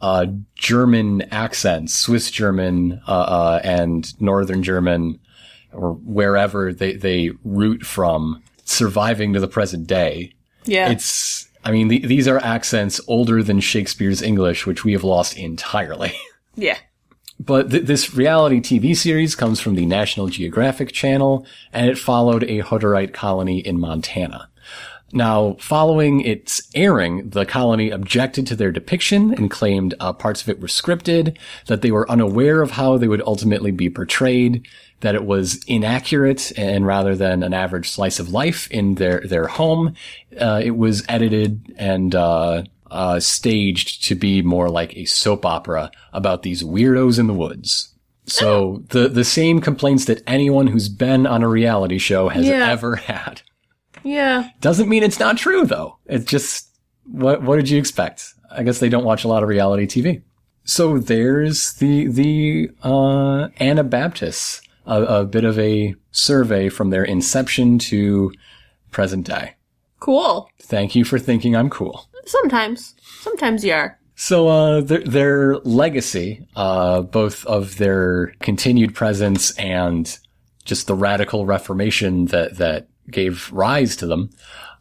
uh, 0.00 0.26
German 0.54 1.22
accents, 1.32 1.94
Swiss 1.94 2.30
German, 2.30 3.00
uh, 3.08 3.10
uh, 3.10 3.60
and 3.64 4.20
Northern 4.20 4.62
German, 4.62 5.18
or 5.72 5.94
wherever 5.94 6.72
they, 6.72 6.94
they 6.94 7.30
root 7.44 7.84
from, 7.84 8.42
surviving 8.64 9.32
to 9.32 9.40
the 9.40 9.48
present 9.48 9.86
day. 9.86 10.32
Yeah. 10.64 10.90
It's, 10.90 11.48
I 11.64 11.72
mean, 11.72 11.88
the, 11.88 12.06
these 12.06 12.28
are 12.28 12.38
accents 12.38 13.00
older 13.08 13.42
than 13.42 13.60
Shakespeare's 13.60 14.22
English, 14.22 14.66
which 14.66 14.84
we 14.84 14.92
have 14.92 15.04
lost 15.04 15.36
entirely. 15.36 16.12
yeah. 16.54 16.78
But 17.40 17.70
th- 17.70 17.84
this 17.84 18.14
reality 18.14 18.60
TV 18.60 18.96
series 18.96 19.34
comes 19.34 19.60
from 19.60 19.74
the 19.74 19.86
National 19.86 20.26
Geographic 20.26 20.92
Channel, 20.92 21.46
and 21.72 21.88
it 21.88 21.98
followed 21.98 22.42
a 22.44 22.62
Hutterite 22.62 23.12
colony 23.12 23.58
in 23.58 23.78
Montana. 23.78 24.48
Now, 25.12 25.56
following 25.58 26.20
its 26.20 26.60
airing, 26.74 27.30
the 27.30 27.46
colony 27.46 27.88
objected 27.90 28.46
to 28.48 28.56
their 28.56 28.70
depiction 28.70 29.32
and 29.32 29.50
claimed 29.50 29.94
uh, 30.00 30.12
parts 30.12 30.42
of 30.42 30.50
it 30.50 30.60
were 30.60 30.68
scripted, 30.68 31.38
that 31.66 31.80
they 31.80 31.90
were 31.90 32.10
unaware 32.10 32.60
of 32.60 32.72
how 32.72 32.98
they 32.98 33.08
would 33.08 33.22
ultimately 33.22 33.70
be 33.70 33.88
portrayed, 33.88 34.66
that 35.00 35.14
it 35.14 35.24
was 35.24 35.64
inaccurate, 35.66 36.52
and 36.58 36.86
rather 36.86 37.16
than 37.16 37.42
an 37.42 37.54
average 37.54 37.88
slice 37.88 38.18
of 38.18 38.32
life 38.32 38.70
in 38.70 38.96
their 38.96 39.20
their 39.20 39.46
home, 39.46 39.94
uh, 40.38 40.60
it 40.62 40.76
was 40.76 41.04
edited 41.08 41.74
and 41.78 42.14
uh, 42.14 42.64
uh, 42.90 43.20
staged 43.20 44.04
to 44.04 44.14
be 44.14 44.42
more 44.42 44.68
like 44.68 44.96
a 44.96 45.04
soap 45.04 45.44
opera 45.46 45.90
about 46.12 46.42
these 46.42 46.62
weirdos 46.62 47.18
in 47.18 47.26
the 47.26 47.34
woods. 47.34 47.94
So 48.26 48.82
the 48.90 49.08
the 49.08 49.24
same 49.24 49.60
complaints 49.60 50.04
that 50.04 50.22
anyone 50.26 50.66
who's 50.66 50.88
been 50.90 51.26
on 51.26 51.42
a 51.42 51.48
reality 51.48 51.98
show 51.98 52.28
has 52.28 52.46
Yeah. 52.46 52.70
ever 52.70 52.96
had. 52.96 53.40
Yeah. 54.04 54.50
Doesn't 54.60 54.88
mean 54.88 55.02
it's 55.02 55.18
not 55.18 55.38
true 55.38 55.64
though. 55.64 55.98
It's 56.06 56.26
just 56.26 56.68
what 57.04 57.42
what 57.42 57.56
did 57.56 57.70
you 57.70 57.78
expect? 57.78 58.34
I 58.50 58.62
guess 58.62 58.80
they 58.80 58.88
don't 58.90 59.04
watch 59.04 59.24
a 59.24 59.28
lot 59.28 59.42
of 59.42 59.48
reality 59.48 59.86
TV. 59.86 60.22
So 60.64 60.98
there's 60.98 61.72
the 61.74 62.06
the 62.08 62.70
uh, 62.82 63.48
Anabaptists 63.60 64.60
a, 64.86 65.02
a 65.02 65.24
bit 65.24 65.44
of 65.44 65.58
a 65.58 65.94
survey 66.10 66.68
from 66.68 66.90
their 66.90 67.04
inception 67.04 67.78
to 67.78 68.32
present 68.90 69.26
day. 69.26 69.54
Cool. 70.00 70.50
Thank 70.62 70.94
you 70.94 71.04
for 71.04 71.18
thinking 71.18 71.56
I'm 71.56 71.70
cool. 71.70 72.08
Sometimes. 72.26 72.94
Sometimes 73.20 73.64
you 73.64 73.72
are. 73.72 73.98
So, 74.14 74.48
uh, 74.48 74.80
their, 74.80 75.02
their 75.04 75.56
legacy, 75.58 76.46
uh, 76.56 77.02
both 77.02 77.44
of 77.46 77.78
their 77.78 78.32
continued 78.40 78.94
presence 78.94 79.56
and 79.56 80.18
just 80.64 80.86
the 80.86 80.94
radical 80.94 81.46
reformation 81.46 82.26
that, 82.26 82.56
that 82.56 82.88
gave 83.10 83.50
rise 83.52 83.96
to 83.96 84.06
them, 84.06 84.30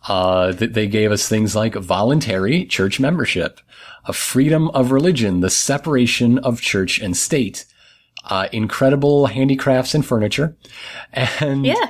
uh, 0.08 0.52
that 0.54 0.74
they 0.74 0.88
gave 0.88 1.12
us 1.12 1.28
things 1.28 1.56
like 1.56 1.76
voluntary 1.76 2.66
church 2.66 3.00
membership, 3.00 3.60
a 4.06 4.14
freedom 4.14 4.70
of 4.70 4.92
religion, 4.92 5.42
the 5.42 5.50
separation 5.50 6.40
of 6.40 6.60
church 6.62 7.00
and 7.00 7.16
state, 7.16 7.66
uh, 8.26 8.48
incredible 8.52 9.28
handicrafts 9.28 9.94
and 9.94 10.06
furniture, 10.06 10.56
and 11.14 11.66
Yeah. 11.66 11.90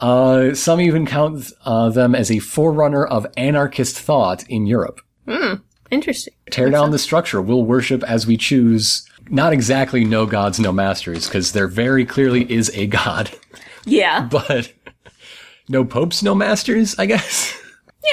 Uh, 0.00 0.54
some 0.54 0.80
even 0.80 1.06
count 1.06 1.52
uh, 1.64 1.88
them 1.90 2.14
as 2.14 2.30
a 2.30 2.38
forerunner 2.38 3.04
of 3.04 3.26
anarchist 3.36 3.98
thought 3.98 4.44
in 4.48 4.66
Europe. 4.66 5.00
Interesting. 5.90 6.34
Tear 6.50 6.70
down 6.70 6.90
the 6.90 6.98
structure. 6.98 7.40
We'll 7.40 7.64
worship 7.64 8.02
as 8.02 8.26
we 8.26 8.36
choose. 8.36 9.08
Not 9.30 9.52
exactly 9.52 10.04
no 10.04 10.26
gods, 10.26 10.58
no 10.60 10.72
masters, 10.72 11.26
because 11.26 11.52
there 11.52 11.68
very 11.68 12.04
clearly 12.04 12.50
is 12.50 12.70
a 12.74 12.86
god, 12.86 13.30
Yeah. 13.84 14.28
but 14.30 14.72
no 15.68 15.84
popes, 15.84 16.22
no 16.22 16.34
masters, 16.34 16.98
I 16.98 17.06
guess. 17.06 17.54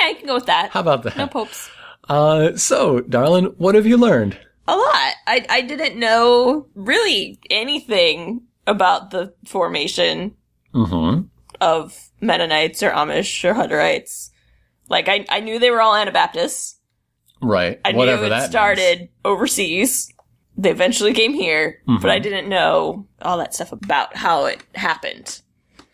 Yeah, 0.02 0.08
I 0.08 0.14
can 0.16 0.26
go 0.26 0.34
with 0.34 0.48
that. 0.48 0.72
How 0.72 0.80
about 0.82 1.04
that? 1.04 1.16
No 1.16 1.28
popes. 1.28 1.70
Uh, 2.10 2.58
so, 2.58 3.00
darling, 3.02 3.54
what 3.58 3.76
have 3.76 3.86
you 3.86 3.96
learned? 3.96 4.38
A 4.68 4.76
lot. 4.76 5.14
I 5.28 5.46
I 5.48 5.62
didn't 5.62 5.98
know 5.98 6.68
really 6.74 7.40
anything 7.50 8.42
about 8.68 9.12
the 9.12 9.34
formation 9.46 10.36
Mm-hmm. 10.74 11.28
Of 11.66 11.98
Mennonites 12.22 12.82
or 12.84 12.92
Amish 12.92 13.44
or 13.44 13.54
Hutterites. 13.54 14.30
Like 14.90 15.10
I 15.10 15.26
I 15.30 15.40
knew 15.40 15.60
they 15.60 15.72
were 15.72 15.82
all 15.82 15.96
Anabaptists. 15.96 16.80
Right. 17.42 17.80
I 17.84 17.92
Whatever 17.92 18.22
knew 18.22 18.28
it 18.28 18.30
that 18.30 18.40
means. 18.40 18.50
started 18.52 19.10
overseas. 19.26 20.12
They 20.58 20.72
eventually 20.72 21.14
came 21.14 21.34
here, 21.34 21.82
Mm-hmm. 21.88 22.02
but 22.02 22.10
I 22.12 22.20
didn't 22.20 22.48
know 22.48 23.08
all 23.22 23.38
that 23.40 23.54
stuff 23.54 23.72
about 23.74 24.16
how 24.16 24.46
it 24.46 24.64
happened. 24.76 25.42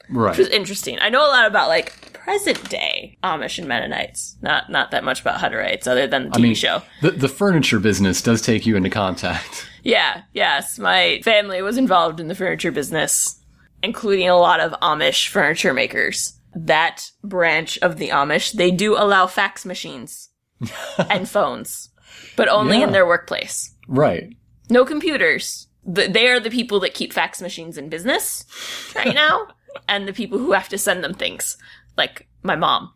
Right. 0.09 0.29
Which 0.31 0.37
was 0.39 0.49
interesting. 0.49 0.99
I 1.01 1.09
know 1.09 1.25
a 1.25 1.31
lot 1.31 1.47
about 1.47 1.67
like 1.69 2.13
present 2.13 2.69
day 2.69 3.17
Amish 3.23 3.57
and 3.57 3.67
Mennonites. 3.67 4.37
Not 4.41 4.69
not 4.69 4.91
that 4.91 5.03
much 5.03 5.21
about 5.21 5.39
Hutterites 5.39 5.87
other 5.87 6.05
than 6.05 6.29
the 6.29 6.37
TV 6.37 6.41
mean- 6.41 6.55
show. 6.55 6.83
The, 7.01 7.11
the 7.11 7.29
furniture 7.29 7.79
business 7.79 8.21
does 8.21 8.41
take 8.41 8.65
you 8.65 8.75
into 8.75 8.89
contact. 8.89 9.67
Yeah, 9.83 10.21
yes. 10.31 10.77
My 10.77 11.21
family 11.23 11.63
was 11.63 11.75
involved 11.75 12.19
in 12.19 12.27
the 12.27 12.35
furniture 12.35 12.71
business, 12.71 13.40
including 13.83 14.29
a 14.29 14.37
lot 14.37 14.59
of 14.59 14.71
Amish 14.81 15.27
furniture 15.27 15.73
makers. 15.73 16.33
That 16.53 17.09
branch 17.23 17.77
of 17.81 17.97
the 17.97 18.09
Amish, 18.09 18.51
they 18.53 18.71
do 18.71 18.95
allow 18.97 19.27
fax 19.27 19.65
machines 19.65 20.29
and 21.09 21.27
phones, 21.29 21.89
but 22.35 22.49
only 22.49 22.79
Yeah. 22.79 22.85
in 22.87 22.91
their 22.91 23.05
workplace. 23.07 23.73
Right. 23.87 24.35
No 24.69 24.85
computers. 24.85 25.67
They 25.85 26.27
are 26.27 26.39
the 26.39 26.49
people 26.51 26.79
that 26.81 26.93
keep 26.93 27.11
fax 27.13 27.41
machines 27.41 27.77
in 27.77 27.89
business 27.89 28.45
right 28.95 29.15
now, 29.15 29.47
and 29.87 30.07
the 30.07 30.13
people 30.13 30.37
who 30.37 30.51
have 30.51 30.69
to 30.69 30.77
send 30.77 31.03
them 31.03 31.13
things, 31.13 31.57
like 31.97 32.27
my 32.43 32.55
mom. 32.55 32.91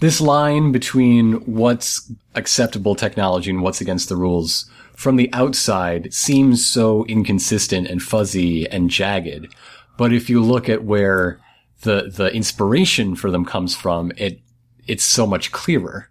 this 0.00 0.20
line 0.20 0.72
between 0.72 1.34
what's 1.44 2.10
acceptable 2.34 2.94
technology 2.94 3.50
and 3.50 3.62
what's 3.62 3.80
against 3.80 4.08
the 4.08 4.16
rules 4.16 4.70
from 4.94 5.16
the 5.16 5.32
outside 5.32 6.12
seems 6.12 6.66
so 6.66 7.04
inconsistent 7.06 7.88
and 7.88 8.02
fuzzy 8.02 8.68
and 8.68 8.90
jagged. 8.90 9.54
But 9.98 10.12
if 10.12 10.30
you 10.30 10.42
look 10.42 10.68
at 10.68 10.84
where 10.84 11.40
the, 11.82 12.10
the 12.14 12.32
inspiration 12.34 13.14
for 13.14 13.30
them 13.30 13.44
comes 13.44 13.74
from, 13.74 14.12
it, 14.16 14.40
it's 14.86 15.04
so 15.04 15.26
much 15.26 15.52
clearer. 15.52 16.08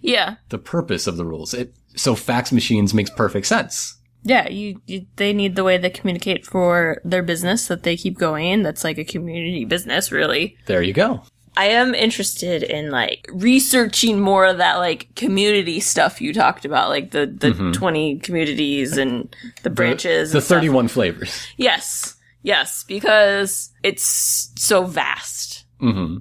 Yeah, 0.00 0.36
The 0.48 0.58
purpose 0.58 1.06
of 1.06 1.16
the 1.16 1.24
rules. 1.24 1.54
It, 1.54 1.74
so 1.96 2.14
fax 2.14 2.52
machines 2.52 2.94
makes 2.94 3.10
perfect 3.10 3.46
sense. 3.46 3.98
Yeah, 4.24 4.48
you, 4.48 4.80
you 4.86 5.06
they 5.16 5.32
need 5.32 5.56
the 5.56 5.64
way 5.64 5.78
they 5.78 5.90
communicate 5.90 6.46
for 6.46 7.00
their 7.04 7.22
business 7.22 7.66
that 7.66 7.82
they 7.82 7.96
keep 7.96 8.18
going. 8.18 8.62
That's 8.62 8.84
like 8.84 8.98
a 8.98 9.04
community 9.04 9.64
business, 9.64 10.12
really. 10.12 10.56
There 10.66 10.82
you 10.82 10.92
go. 10.92 11.24
I 11.56 11.66
am 11.66 11.94
interested 11.94 12.62
in 12.62 12.90
like 12.90 13.28
researching 13.32 14.20
more 14.20 14.46
of 14.46 14.58
that 14.58 14.76
like 14.76 15.14
community 15.14 15.80
stuff 15.80 16.20
you 16.20 16.32
talked 16.32 16.64
about, 16.64 16.88
like 16.88 17.10
the 17.10 17.26
the 17.26 17.72
twenty 17.72 18.18
communities 18.18 18.96
and 18.96 19.34
the 19.62 19.70
branches. 19.70 20.32
The 20.32 20.38
and 20.38 20.44
stuff. 20.44 20.58
31 20.58 20.88
flavors. 20.88 21.46
Yes, 21.56 22.16
yes, 22.42 22.84
because 22.84 23.70
it's 23.82 24.50
so 24.56 24.84
vast 24.84 25.64
hmm 25.78 26.18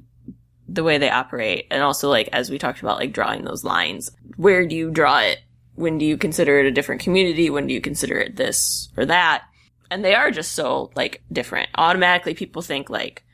the 0.67 0.83
way 0.83 0.97
they 0.97 1.09
operate, 1.09 1.67
and 1.69 1.83
also 1.83 2.09
like 2.09 2.29
as 2.31 2.49
we 2.49 2.57
talked 2.57 2.81
about, 2.81 2.97
like 2.97 3.11
drawing 3.13 3.43
those 3.43 3.63
lines. 3.63 4.09
Where 4.37 4.65
do 4.65 4.75
you 4.75 4.89
draw 4.89 5.19
it? 5.19 5.39
When 5.75 5.97
do 5.97 6.05
you 6.05 6.17
consider 6.17 6.59
it 6.59 6.65
a 6.65 6.71
different 6.71 7.01
community? 7.01 7.49
When 7.49 7.67
do 7.67 7.73
you 7.73 7.81
consider 7.81 8.17
it 8.17 8.37
this 8.37 8.89
or 8.95 9.05
that? 9.05 9.43
And 9.89 10.03
they 10.05 10.15
are 10.15 10.31
just 10.31 10.53
so 10.53 10.91
like 10.95 11.23
different. 11.31 11.69
Automatically, 11.75 12.33
people 12.33 12.61
think 12.61 12.89
like 12.89 13.25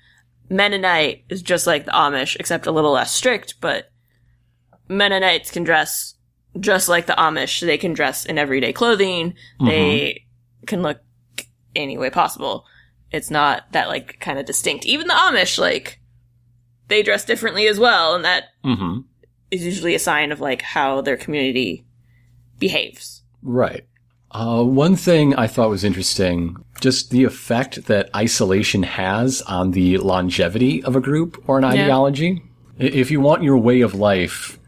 Mennonite 0.50 1.26
is 1.30 1.42
just 1.42 1.68
like 1.68 1.86
the 1.86 1.92
Amish, 1.92 2.36
except 2.40 2.68
a 2.68 2.72
little 2.72 2.92
less 2.92 3.14
strict. 3.14 3.56
But 3.62 3.92
Mennonites 4.88 5.52
can 5.52 5.64
dress 5.64 6.16
just 6.60 6.90
like 6.90 7.06
the 7.06 7.14
Amish. 7.14 7.62
They 7.62 7.78
can 7.78 7.94
dress 7.94 8.26
in 8.26 8.38
everyday 8.38 8.74
clothing. 8.74 9.36
They 9.60 10.26
can 10.66 10.82
look 10.82 11.00
any 11.76 11.98
way 11.98 12.10
possible. 12.10 12.66
It's 13.12 13.32
not 13.32 13.72
that 13.72 13.88
like 13.88 14.20
kind 14.20 14.40
of 14.40 14.46
distinct. 14.46 14.86
Even 14.86 15.08
the 15.08 15.14
Amish, 15.14 15.58
like, 15.58 16.00
they 16.88 17.04
dress 17.04 17.26
differently 17.26 17.68
as 17.68 17.80
well, 17.80 18.16
and 18.16 18.26
that 18.26 18.46
hmm 18.64 19.00
is 19.50 19.66
usually 19.66 19.96
a 19.96 20.00
sign 20.00 20.34
of 20.34 20.42
like 20.42 20.62
how 20.62 21.00
their 21.00 21.16
community 21.16 21.86
behaves. 22.60 23.24
Right. 23.42 23.86
Uh, 24.38 24.64
one 24.64 24.96
thing 24.96 25.34
I 25.34 25.48
thought 25.48 25.72
was 25.72 25.84
interesting, 25.84 26.64
just 26.80 27.10
the 27.10 27.24
effect 27.24 27.86
that 27.86 28.08
isolation 28.16 28.84
has 28.84 29.42
on 29.42 29.72
the 29.72 29.98
longevity 29.98 30.84
of 30.84 30.96
a 30.96 31.02
group 31.02 31.44
or 31.48 31.58
an 31.58 31.64
ideology. 31.64 32.44
If 32.78 33.10
you 33.10 33.20
want 33.20 33.42
your 33.42 33.58
way 33.58 33.82
of 33.82 33.96
life 33.96 34.60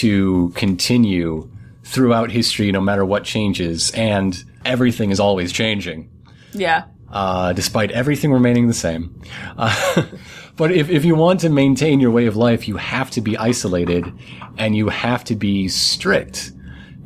to 0.00 0.48
continue 0.54 1.46
throughout 1.84 2.30
history, 2.30 2.72
no 2.72 2.80
matter 2.80 3.04
what 3.04 3.24
changes, 3.24 3.90
and 3.90 4.42
everything 4.64 5.10
is 5.10 5.20
always 5.20 5.52
changing, 5.52 6.08
Yeah. 6.54 6.84
uh, 7.12 7.52
despite 7.52 7.90
everything 7.90 8.32
remaining 8.32 8.66
the 8.66 8.72
same. 8.72 9.20
Uh, 9.58 10.04
but 10.56 10.72
if, 10.72 10.88
if 10.88 11.04
you 11.04 11.14
want 11.14 11.40
to 11.40 11.50
maintain 11.50 12.00
your 12.00 12.12
way 12.12 12.24
of 12.24 12.36
life, 12.36 12.66
you 12.66 12.78
have 12.78 13.10
to 13.10 13.20
be 13.20 13.36
isolated 13.36 14.10
and 14.56 14.74
you 14.74 14.88
have 14.88 15.22
to 15.24 15.36
be 15.36 15.68
strict 15.68 16.52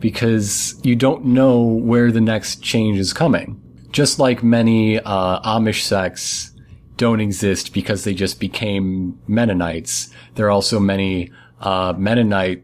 because 0.02 0.78
you 0.82 0.94
don't 0.94 1.24
know 1.24 1.62
where 1.62 2.12
the 2.12 2.20
next 2.20 2.62
change 2.62 2.98
is 2.98 3.14
coming. 3.14 3.58
Just 3.92 4.18
like 4.18 4.42
many 4.42 4.98
uh, 4.98 5.40
Amish 5.40 5.82
sects 5.82 6.50
don't 6.98 7.20
exist 7.20 7.72
because 7.72 8.04
they 8.04 8.12
just 8.12 8.38
became 8.40 9.18
Mennonites, 9.26 10.10
there 10.34 10.46
are 10.46 10.50
also 10.50 10.78
many 10.78 11.30
uh, 11.60 11.94
Mennonite 11.96 12.62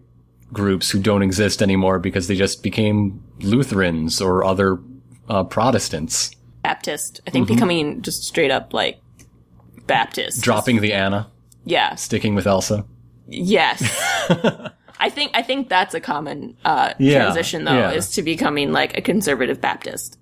groups 0.52 0.90
who 0.90 0.98
don't 0.98 1.22
exist 1.22 1.62
anymore 1.62 1.98
because 1.98 2.28
they 2.28 2.34
just 2.36 2.62
became 2.62 3.22
Lutherans 3.40 4.20
or 4.20 4.44
other 4.44 4.78
uh, 5.28 5.44
Protestants. 5.44 6.30
Baptist. 6.62 7.20
I 7.26 7.30
think 7.30 7.48
becoming 7.48 8.02
just 8.02 8.24
straight 8.24 8.50
up 8.50 8.72
like 8.74 9.00
Baptist. 9.86 10.42
dropping 10.42 10.80
the 10.80 10.92
Anna, 10.92 11.30
Yeah. 11.64 11.94
sticking 11.94 12.34
with 12.34 12.46
Elsa. 12.46 12.84
Yes. 13.26 13.82
I 15.00 15.10
think 15.10 15.30
I 15.34 15.42
think 15.42 15.68
that's 15.68 15.94
a 15.94 16.00
common 16.00 16.56
uh, 16.64 16.94
Yeah, 16.98 17.22
transition 17.22 17.64
though, 17.64 17.74
yeah. 17.74 17.90
is 17.92 18.10
to 18.12 18.22
becoming 18.22 18.72
like 18.72 18.96
a 18.96 19.00
conservative 19.00 19.60
Baptist. 19.60 20.18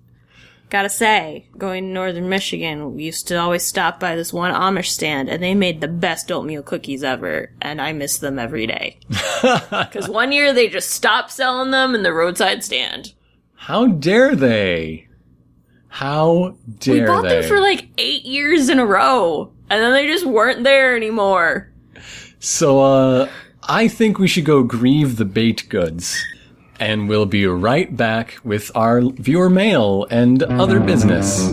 Gotta 0.69 0.89
say, 0.89 1.47
going 1.57 1.85
to 1.85 1.89
northern 1.89 2.27
Michigan, 2.27 2.93
we 2.93 3.03
used 3.05 3.25
to 3.29 3.37
always 3.37 3.63
stop 3.63 4.01
by 4.01 4.17
this 4.17 4.33
one 4.33 4.53
Amish 4.53 4.87
stand, 4.89 5.29
and 5.29 5.41
they 5.41 5.55
made 5.55 5.79
the 5.79 5.87
best 5.87 6.29
oatmeal 6.29 6.61
cookies 6.61 7.05
ever, 7.05 7.51
and 7.61 7.81
I 7.81 7.93
miss 7.93 8.17
them 8.17 8.37
every 8.37 8.67
day. 8.67 8.99
Because 9.41 10.09
one 10.09 10.31
year 10.33 10.51
they 10.53 10.67
just 10.67 10.89
stopped 10.89 11.31
selling 11.31 11.71
them 11.71 11.95
in 11.95 12.03
the 12.03 12.11
roadside 12.11 12.63
stand. 12.65 13.13
How 13.55 13.87
dare 13.87 14.35
they? 14.35 15.07
How 15.87 16.57
dare 16.79 16.95
they? 16.95 17.01
We 17.01 17.07
bought 17.07 17.21
they? 17.23 17.39
them 17.41 17.47
for 17.49 17.59
like 17.61 17.87
eight 17.97 18.25
years 18.25 18.67
in 18.67 18.79
a 18.79 18.85
row, 18.85 19.51
and 19.69 19.81
then 19.81 19.93
they 19.93 20.05
just 20.07 20.25
weren't 20.25 20.63
there 20.65 20.95
anymore. 20.97 21.71
so, 22.39 22.81
uh, 22.81 23.29
I 23.69 23.89
think 23.89 24.17
we 24.17 24.29
should 24.29 24.45
go 24.45 24.63
grieve 24.63 25.17
the 25.17 25.25
baked 25.25 25.67
goods. 25.67 26.23
And 26.79 27.09
we'll 27.09 27.25
be 27.25 27.45
right 27.47 27.93
back 27.93 28.37
with 28.41 28.71
our 28.73 29.01
viewer 29.01 29.49
mail 29.49 30.07
and 30.09 30.41
other 30.41 30.79
business. 30.79 31.47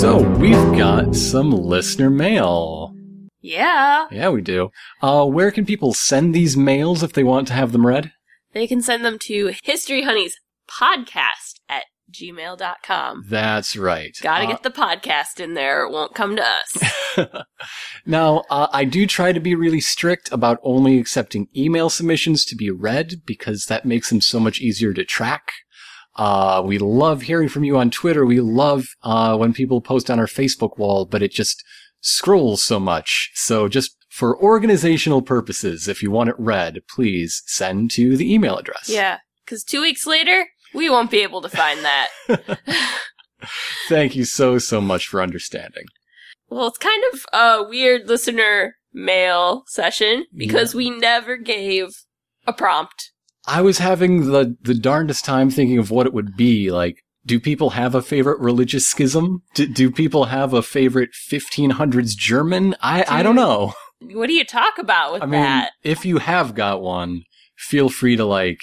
So, 0.00 0.22
we've 0.38 0.54
got 0.78 1.14
some 1.14 1.50
listener 1.50 2.08
mail. 2.08 2.94
Yeah. 3.42 4.06
Yeah, 4.10 4.30
we 4.30 4.40
do. 4.40 4.70
Uh, 5.02 5.26
where 5.26 5.50
can 5.50 5.66
people 5.66 5.92
send 5.92 6.34
these 6.34 6.56
mails 6.56 7.02
if 7.02 7.12
they 7.12 7.24
want 7.24 7.46
to 7.48 7.52
have 7.52 7.72
them 7.72 7.86
read? 7.86 8.10
They 8.54 8.66
can 8.66 8.80
send 8.80 9.04
them 9.04 9.18
to 9.26 9.52
History 9.62 10.02
Honeys 10.02 10.38
podcast 10.80 11.60
at 11.68 11.84
gmail.com. 12.12 13.24
That's 13.28 13.76
right. 13.76 14.16
Gotta 14.22 14.44
Uh, 14.44 14.48
get 14.48 14.62
the 14.62 14.70
podcast 14.70 15.40
in 15.40 15.54
there. 15.54 15.84
It 15.84 15.90
won't 15.92 16.14
come 16.14 16.36
to 16.36 16.44
us. 16.44 17.16
now, 18.06 18.44
uh, 18.50 18.68
I 18.72 18.84
do 18.84 19.06
try 19.06 19.32
to 19.32 19.40
be 19.40 19.54
really 19.54 19.80
strict 19.80 20.30
about 20.32 20.58
only 20.62 20.98
accepting 20.98 21.48
email 21.56 21.88
submissions 21.90 22.44
to 22.46 22.56
be 22.56 22.70
read 22.70 23.22
because 23.26 23.66
that 23.66 23.84
makes 23.84 24.10
them 24.10 24.20
so 24.20 24.38
much 24.40 24.60
easier 24.60 24.92
to 24.94 25.04
track. 25.04 25.52
Uh, 26.16 26.62
we 26.64 26.78
love 26.78 27.22
hearing 27.22 27.48
from 27.48 27.64
you 27.64 27.78
on 27.78 27.90
Twitter. 27.90 28.26
We 28.26 28.40
love, 28.40 28.88
uh, 29.02 29.36
when 29.36 29.54
people 29.54 29.80
post 29.80 30.10
on 30.10 30.18
our 30.18 30.26
Facebook 30.26 30.76
wall, 30.78 31.06
but 31.06 31.22
it 31.22 31.32
just 31.32 31.64
scrolls 32.00 32.62
so 32.62 32.78
much. 32.78 33.30
So 33.34 33.68
just 33.68 33.96
for 34.10 34.36
organizational 34.42 35.22
purposes, 35.22 35.88
if 35.88 36.02
you 36.02 36.10
want 36.10 36.28
it 36.28 36.36
read, 36.38 36.80
please 36.88 37.42
send 37.46 37.90
to 37.92 38.16
the 38.16 38.32
email 38.32 38.58
address. 38.58 38.88
yeah. 38.90 39.18
Because 39.44 39.64
two 39.64 39.80
weeks 39.80 40.06
later, 40.06 40.46
we 40.74 40.88
won't 40.90 41.10
be 41.10 41.22
able 41.22 41.42
to 41.42 41.48
find 41.48 41.80
that. 41.84 42.08
Thank 43.88 44.14
you 44.14 44.24
so, 44.24 44.58
so 44.58 44.80
much 44.80 45.06
for 45.08 45.20
understanding. 45.20 45.84
well, 46.48 46.68
it's 46.68 46.78
kind 46.78 47.02
of 47.12 47.26
a 47.32 47.68
weird 47.68 48.08
listener 48.08 48.76
mail 48.92 49.64
session 49.66 50.26
because 50.34 50.74
we 50.74 50.90
never 50.90 51.36
gave 51.36 51.88
a 52.46 52.52
prompt. 52.52 53.10
I 53.46 53.60
was 53.62 53.78
having 53.78 54.30
the, 54.30 54.56
the 54.62 54.74
darndest 54.74 55.24
time 55.24 55.50
thinking 55.50 55.78
of 55.78 55.90
what 55.90 56.06
it 56.06 56.12
would 56.12 56.36
be. 56.36 56.70
Like, 56.70 57.02
do 57.26 57.40
people 57.40 57.70
have 57.70 57.94
a 57.94 58.02
favorite 58.02 58.38
religious 58.40 58.86
schism? 58.86 59.42
Do, 59.54 59.66
do 59.66 59.90
people 59.90 60.26
have 60.26 60.52
a 60.52 60.62
favorite 60.62 61.10
1500s 61.28 62.16
German? 62.16 62.76
I, 62.80 63.04
I 63.08 63.22
don't 63.22 63.34
know. 63.36 63.72
What 64.00 64.26
do 64.26 64.32
you 64.34 64.44
talk 64.44 64.78
about 64.78 65.12
with 65.12 65.22
I 65.22 65.26
mean, 65.26 65.40
that? 65.40 65.72
if 65.82 66.04
you 66.04 66.18
have 66.18 66.54
got 66.54 66.82
one, 66.82 67.22
feel 67.56 67.88
free 67.88 68.16
to 68.16 68.24
like 68.24 68.60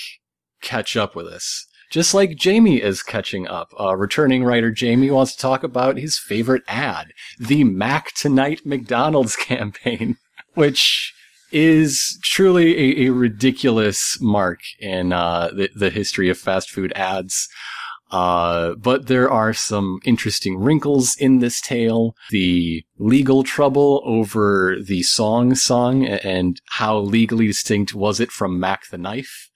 catch 0.62 0.96
up 0.98 1.16
with 1.16 1.28
us. 1.28 1.66
Just 1.90 2.14
like 2.14 2.36
Jamie 2.36 2.82
is 2.82 3.02
catching 3.02 3.48
up. 3.48 3.74
Uh, 3.80 3.96
returning 3.96 4.44
writer 4.44 4.72
Jamie 4.72 5.10
wants 5.10 5.36
to 5.36 5.42
talk 5.42 5.64
about 5.64 5.98
his 5.98 6.20
favorite 6.20 6.64
ad, 6.68 7.14
the 7.40 7.64
Mac 7.64 8.14
Tonight 8.14 8.62
McDonald's 8.66 9.36
campaign, 9.36 10.18
which 10.54 11.14
is 11.52 12.20
truly 12.24 12.78
a, 12.78 13.08
a 13.08 13.10
ridiculous 13.12 14.20
mark 14.22 14.60
in 14.80 15.12
uh, 15.12 15.50
the, 15.50 15.70
the 15.76 15.90
history 15.90 16.30
of 16.30 16.38
fast 16.38 16.70
food 16.70 16.94
ads. 16.96 17.48
Uh, 18.12 18.74
but 18.76 19.08
there 19.08 19.30
are 19.30 19.54
some 19.54 20.00
interesting 20.04 20.58
wrinkles 20.58 21.16
in 21.20 21.40
this 21.40 21.62
tale. 21.62 22.16
The 22.32 22.84
legal 22.98 23.44
trouble 23.44 24.02
over 24.04 24.78
the 24.84 25.04
song 25.04 25.54
song 25.56 26.06
and 26.06 26.60
how 26.70 26.98
legally 26.98 27.48
distinct 27.48 27.94
was 27.94 28.20
it 28.20 28.32
from 28.32 28.60
Mack 28.60 28.90
the 28.90 28.98
Knife. 28.98 29.49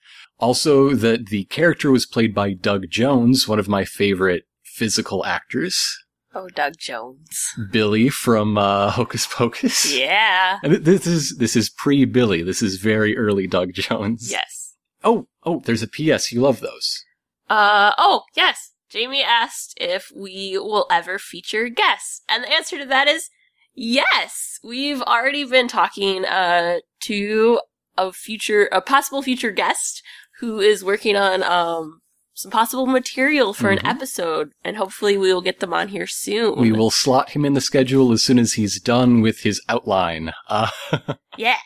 Also 0.44 0.90
that 0.90 1.28
the 1.28 1.44
character 1.44 1.90
was 1.90 2.04
played 2.04 2.34
by 2.34 2.52
Doug 2.52 2.90
Jones, 2.90 3.48
one 3.48 3.58
of 3.58 3.66
my 3.66 3.86
favorite 3.86 4.44
physical 4.62 5.24
actors. 5.24 5.96
Oh, 6.34 6.48
Doug 6.48 6.74
Jones. 6.78 7.48
Billy 7.70 8.10
from, 8.10 8.58
uh, 8.58 8.90
Hocus 8.98 9.26
Pocus. 9.26 9.90
Yeah. 9.90 10.58
And 10.62 10.74
this 10.84 11.06
is, 11.06 11.38
this 11.38 11.56
is 11.56 11.70
pre-Billy. 11.70 12.42
This 12.42 12.60
is 12.60 12.76
very 12.76 13.16
early 13.16 13.46
Doug 13.46 13.72
Jones. 13.72 14.30
Yes. 14.30 14.74
Oh, 15.02 15.28
oh, 15.44 15.62
there's 15.64 15.82
a 15.82 15.88
PS. 15.88 16.30
You 16.30 16.42
love 16.42 16.60
those. 16.60 17.02
Uh, 17.48 17.92
oh, 17.96 18.24
yes. 18.36 18.72
Jamie 18.90 19.22
asked 19.22 19.72
if 19.80 20.12
we 20.14 20.58
will 20.58 20.86
ever 20.90 21.18
feature 21.18 21.70
guests. 21.70 22.20
And 22.28 22.44
the 22.44 22.52
answer 22.52 22.76
to 22.76 22.84
that 22.84 23.08
is 23.08 23.30
yes. 23.72 24.58
We've 24.62 25.00
already 25.00 25.46
been 25.46 25.68
talking, 25.68 26.26
uh, 26.26 26.80
to 27.04 27.60
a 27.96 28.12
future, 28.12 28.68
a 28.72 28.80
possible 28.80 29.22
future 29.22 29.50
guest 29.50 30.02
who 30.40 30.60
is 30.60 30.84
working 30.84 31.16
on, 31.16 31.42
um, 31.42 32.00
some 32.36 32.50
possible 32.50 32.86
material 32.86 33.54
for 33.54 33.68
Mhm. 33.70 33.78
an 33.78 33.86
episode, 33.86 34.50
and 34.64 34.76
hopefully 34.76 35.16
we 35.16 35.32
will 35.32 35.40
get 35.40 35.60
them 35.60 35.72
on 35.72 35.88
here 35.88 36.06
soon. 36.08 36.58
We 36.58 36.72
will 36.72 36.90
slot 36.90 37.30
him 37.30 37.44
in 37.44 37.52
the 37.54 37.60
schedule 37.60 38.10
as 38.12 38.24
soon 38.24 38.38
as 38.40 38.54
he's 38.54 38.80
done 38.80 39.20
with 39.20 39.40
his 39.40 39.60
outline. 39.68 40.32
Uh, 40.48 40.68
Yeah. 41.38 41.58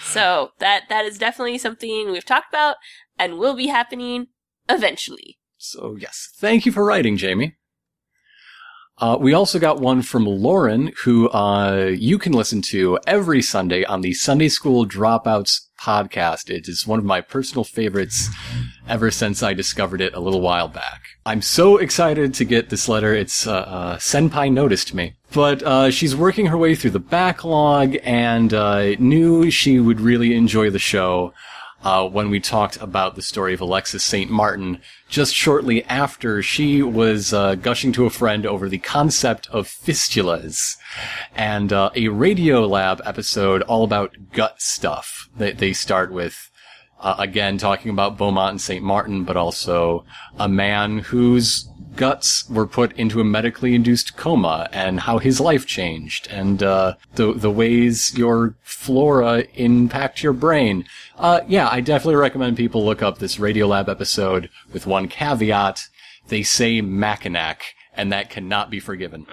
So 0.00 0.50
that 0.58 0.84
that 0.88 1.04
is 1.04 1.18
definitely 1.18 1.58
something 1.58 2.12
we've 2.12 2.24
talked 2.24 2.52
about 2.52 2.76
and 3.18 3.36
will 3.38 3.54
be 3.54 3.66
happening 3.66 4.28
eventually. 4.68 5.38
so 5.58 5.96
yes, 5.98 6.28
thank 6.38 6.64
you 6.66 6.72
for 6.72 6.84
writing, 6.84 7.16
Jamie. 7.16 7.56
Uh, 8.98 9.16
we 9.20 9.32
also 9.32 9.58
got 9.58 9.80
one 9.80 10.02
from 10.02 10.24
Lauren, 10.26 10.92
who 11.04 11.28
uh, 11.30 11.90
you 11.96 12.18
can 12.18 12.32
listen 12.32 12.62
to 12.62 12.98
every 13.06 13.42
Sunday 13.42 13.84
on 13.84 14.00
the 14.02 14.12
Sunday 14.12 14.48
School 14.48 14.86
Dropouts 14.86 15.60
podcast. 15.82 16.48
It 16.48 16.68
is 16.68 16.86
one 16.86 17.00
of 17.00 17.04
my 17.04 17.20
personal 17.20 17.64
favorites 17.64 18.28
ever 18.88 19.10
since 19.10 19.42
I 19.42 19.52
discovered 19.52 20.00
it 20.00 20.14
a 20.14 20.20
little 20.20 20.40
while 20.40 20.68
back. 20.68 21.02
I'm 21.26 21.42
so 21.42 21.76
excited 21.76 22.34
to 22.34 22.44
get 22.44 22.70
this 22.70 22.88
letter. 22.88 23.14
It's 23.14 23.46
uh, 23.46 23.52
uh, 23.52 23.96
Senpai 23.96 24.52
noticed 24.52 24.94
me, 24.94 25.14
but 25.32 25.62
uh, 25.62 25.90
she's 25.90 26.14
working 26.14 26.46
her 26.46 26.56
way 26.56 26.74
through 26.74 26.90
the 26.90 27.00
backlog 27.00 27.96
and 28.04 28.54
uh, 28.54 28.94
knew 28.98 29.50
she 29.50 29.80
would 29.80 30.00
really 30.00 30.34
enjoy 30.34 30.70
the 30.70 30.78
show. 30.78 31.34
Uh, 31.82 32.08
when 32.08 32.30
we 32.30 32.38
talked 32.38 32.76
about 32.80 33.16
the 33.16 33.22
story 33.22 33.54
of 33.54 33.60
Alexis 33.60 34.04
St. 34.04 34.30
Martin 34.30 34.80
just 35.08 35.34
shortly 35.34 35.84
after 35.84 36.40
she 36.42 36.80
was 36.80 37.32
uh, 37.32 37.56
gushing 37.56 37.92
to 37.92 38.06
a 38.06 38.10
friend 38.10 38.46
over 38.46 38.68
the 38.68 38.78
concept 38.78 39.48
of 39.50 39.66
fistulas 39.66 40.76
and 41.34 41.72
uh, 41.72 41.90
a 41.94 42.04
Radiolab 42.04 43.00
episode 43.04 43.62
all 43.62 43.82
about 43.82 44.16
gut 44.32 44.62
stuff. 44.62 45.28
They, 45.36 45.52
they 45.52 45.72
start 45.72 46.12
with 46.12 46.51
uh, 47.02 47.16
again 47.18 47.58
talking 47.58 47.90
about 47.90 48.16
Beaumont 48.16 48.52
and 48.52 48.60
St. 48.60 48.82
Martin, 48.82 49.24
but 49.24 49.36
also 49.36 50.04
a 50.38 50.48
man 50.48 50.98
whose 50.98 51.68
guts 51.96 52.48
were 52.48 52.66
put 52.66 52.92
into 52.92 53.20
a 53.20 53.24
medically 53.24 53.74
induced 53.74 54.16
coma 54.16 54.68
and 54.72 55.00
how 55.00 55.18
his 55.18 55.40
life 55.40 55.66
changed 55.66 56.26
and 56.30 56.62
uh, 56.62 56.94
the 57.16 57.34
the 57.34 57.50
ways 57.50 58.16
your 58.16 58.54
flora 58.62 59.44
impact 59.54 60.22
your 60.22 60.32
brain. 60.32 60.86
Uh, 61.18 61.40
yeah, 61.46 61.68
I 61.70 61.80
definitely 61.80 62.16
recommend 62.16 62.56
people 62.56 62.84
look 62.84 63.02
up 63.02 63.18
this 63.18 63.36
Radiolab 63.36 63.88
episode 63.88 64.48
with 64.72 64.86
one 64.86 65.08
caveat. 65.08 65.88
They 66.28 66.42
say 66.42 66.80
Mackinac, 66.80 67.74
and 67.94 68.12
that 68.12 68.30
cannot 68.30 68.70
be 68.70 68.80
forgiven. 68.80 69.26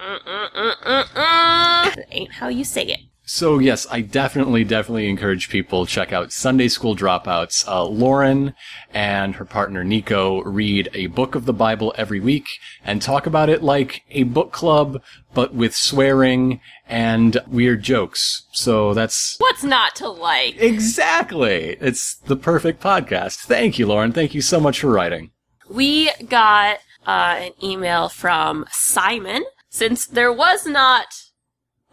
That 1.94 2.04
ain't 2.10 2.32
how 2.32 2.48
you 2.48 2.64
say 2.64 2.84
it. 2.84 3.00
So 3.32 3.60
yes, 3.60 3.86
I 3.88 4.00
definitely, 4.00 4.64
definitely 4.64 5.08
encourage 5.08 5.50
people 5.50 5.86
check 5.86 6.12
out 6.12 6.32
Sunday 6.32 6.66
School 6.66 6.96
Dropouts. 6.96 7.64
Uh, 7.66 7.84
Lauren 7.84 8.54
and 8.92 9.36
her 9.36 9.44
partner 9.44 9.84
Nico 9.84 10.42
read 10.42 10.90
a 10.94 11.06
book 11.06 11.36
of 11.36 11.44
the 11.44 11.52
Bible 11.52 11.94
every 11.96 12.18
week 12.18 12.48
and 12.84 13.00
talk 13.00 13.26
about 13.26 13.48
it 13.48 13.62
like 13.62 14.02
a 14.10 14.24
book 14.24 14.50
club, 14.50 15.00
but 15.32 15.54
with 15.54 15.76
swearing 15.76 16.60
and 16.88 17.38
weird 17.46 17.84
jokes. 17.84 18.48
So 18.50 18.94
that's 18.94 19.36
What's 19.38 19.62
not 19.62 19.94
to 19.96 20.08
like? 20.08 20.60
exactly. 20.60 21.76
It's 21.80 22.16
the 22.16 22.36
perfect 22.36 22.82
podcast. 22.82 23.36
Thank 23.36 23.78
you, 23.78 23.86
Lauren. 23.86 24.10
Thank 24.12 24.34
you 24.34 24.42
so 24.42 24.58
much 24.58 24.80
for 24.80 24.90
writing. 24.90 25.30
We 25.68 26.10
got 26.28 26.78
uh, 27.06 27.36
an 27.38 27.52
email 27.62 28.08
from 28.08 28.66
Simon. 28.72 29.44
Since 29.68 30.06
there 30.06 30.32
was 30.32 30.66
not 30.66 31.29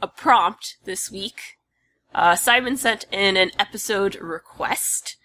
a 0.02 0.08
prompt 0.08 0.78
this 0.86 1.12
week, 1.12 1.58
uh, 2.14 2.36
Simon 2.36 2.78
sent 2.78 3.06
in 3.12 3.38
an 3.38 3.52
episode 3.60 4.16
request, 4.16 5.18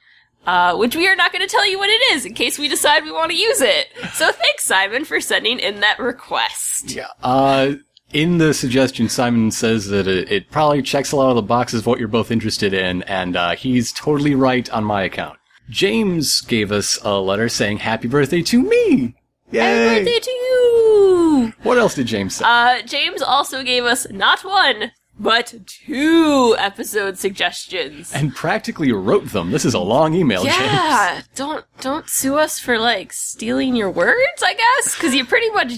uh, 0.47 0.77
which 0.77 0.97
we 0.97 1.09
are 1.09 1.17
not 1.17 1.33
going 1.33 1.47
to 1.47 1.51
tell 1.51 1.69
you 1.69 1.79
what 1.79 1.89
it 1.89 2.03
is 2.13 2.27
in 2.27 2.35
case 2.35 2.59
we 2.59 2.69
decide 2.69 3.05
we 3.05 3.13
want 3.13 3.31
to 3.31 3.37
use 3.37 3.61
it. 3.61 3.87
So 4.13 4.31
thanks, 4.33 4.65
Simon, 4.65 5.05
for 5.05 5.21
sending 5.21 5.59
in 5.59 5.81
that 5.81 5.99
request. 5.99 6.95
Yeah. 6.95 7.09
Uh, 7.23 7.75
in 8.13 8.39
the 8.39 8.53
suggestion, 8.53 9.09
Simon 9.09 9.51
says 9.51 9.87
that 9.89 10.07
it, 10.07 10.31
it 10.31 10.51
probably 10.51 10.83
checks 10.83 11.13
a 11.13 11.17
lot 11.17 11.31
of 11.31 11.37
the 11.37 11.43
boxes 11.43 11.81
of 11.81 11.87
what 11.87 11.99
you're 11.99 12.09
both 12.09 12.31
interested 12.31 12.75
in, 12.75 13.03
and 13.05 13.37
uh, 13.37 13.57
he's 13.57 13.93
totally 13.93 14.35
right 14.35 14.69
on 14.71 14.85
my 14.85 15.03
account. 15.03 15.39
James 15.71 16.43
gave 16.43 16.71
us 16.73 16.99
a 17.03 17.19
letter 17.19 17.49
saying 17.49 17.79
"Happy 17.79 18.09
birthday 18.09 18.43
to 18.43 18.63
me." 18.63 19.15
Yay! 19.53 19.61
Happy 19.61 20.05
birthday 20.05 20.19
to 20.21 20.31
you! 20.31 21.53
What 21.63 21.79
else 21.79 21.95
did 21.95 22.07
James 22.07 22.37
say? 22.37 22.45
Uh, 22.47 22.83
James 22.83 23.23
also 23.23 23.63
gave 23.63 23.85
us 23.85 24.07
not 24.11 24.45
one, 24.45 24.93
but 25.19 25.55
two 25.67 26.57
episode 26.59 27.19
suggestions. 27.19 28.13
and 28.13 28.35
practically 28.35 28.91
wrote 28.93 29.27
them. 29.31 29.51
This 29.51 29.65
is 29.65 29.75
a 29.75 29.79
long 29.79 30.15
email, 30.15 30.43
James. 30.45 30.57
Yeah, 30.57 31.23
don't 31.35 31.65
don't 31.81 32.09
sue 32.09 32.37
us 32.39 32.59
for 32.59 32.79
like 32.79 33.13
stealing 33.13 33.77
your 33.77 33.91
words, 33.91 34.43
I 34.43 34.55
guess, 34.55 34.95
because 34.97 35.15
you 35.15 35.25
pretty 35.25 35.51
much 35.51 35.73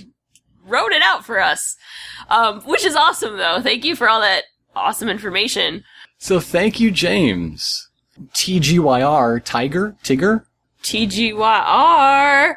wrote 0.66 0.92
it 0.92 1.02
out 1.02 1.24
for 1.24 1.40
us, 1.40 1.76
um, 2.30 2.60
which 2.62 2.84
is 2.84 2.94
awesome 2.96 3.36
though. 3.36 3.60
Thank 3.60 3.84
you 3.84 3.96
for 3.96 4.08
all 4.08 4.20
that 4.20 4.44
awesome 4.76 5.08
information. 5.08 5.84
So 6.18 6.40
thank 6.40 6.80
you, 6.80 6.90
James. 6.90 7.88
TGYR, 8.32 9.42
Tiger, 9.44 9.96
Tigger. 10.04 10.44
TGYR. 10.82 12.56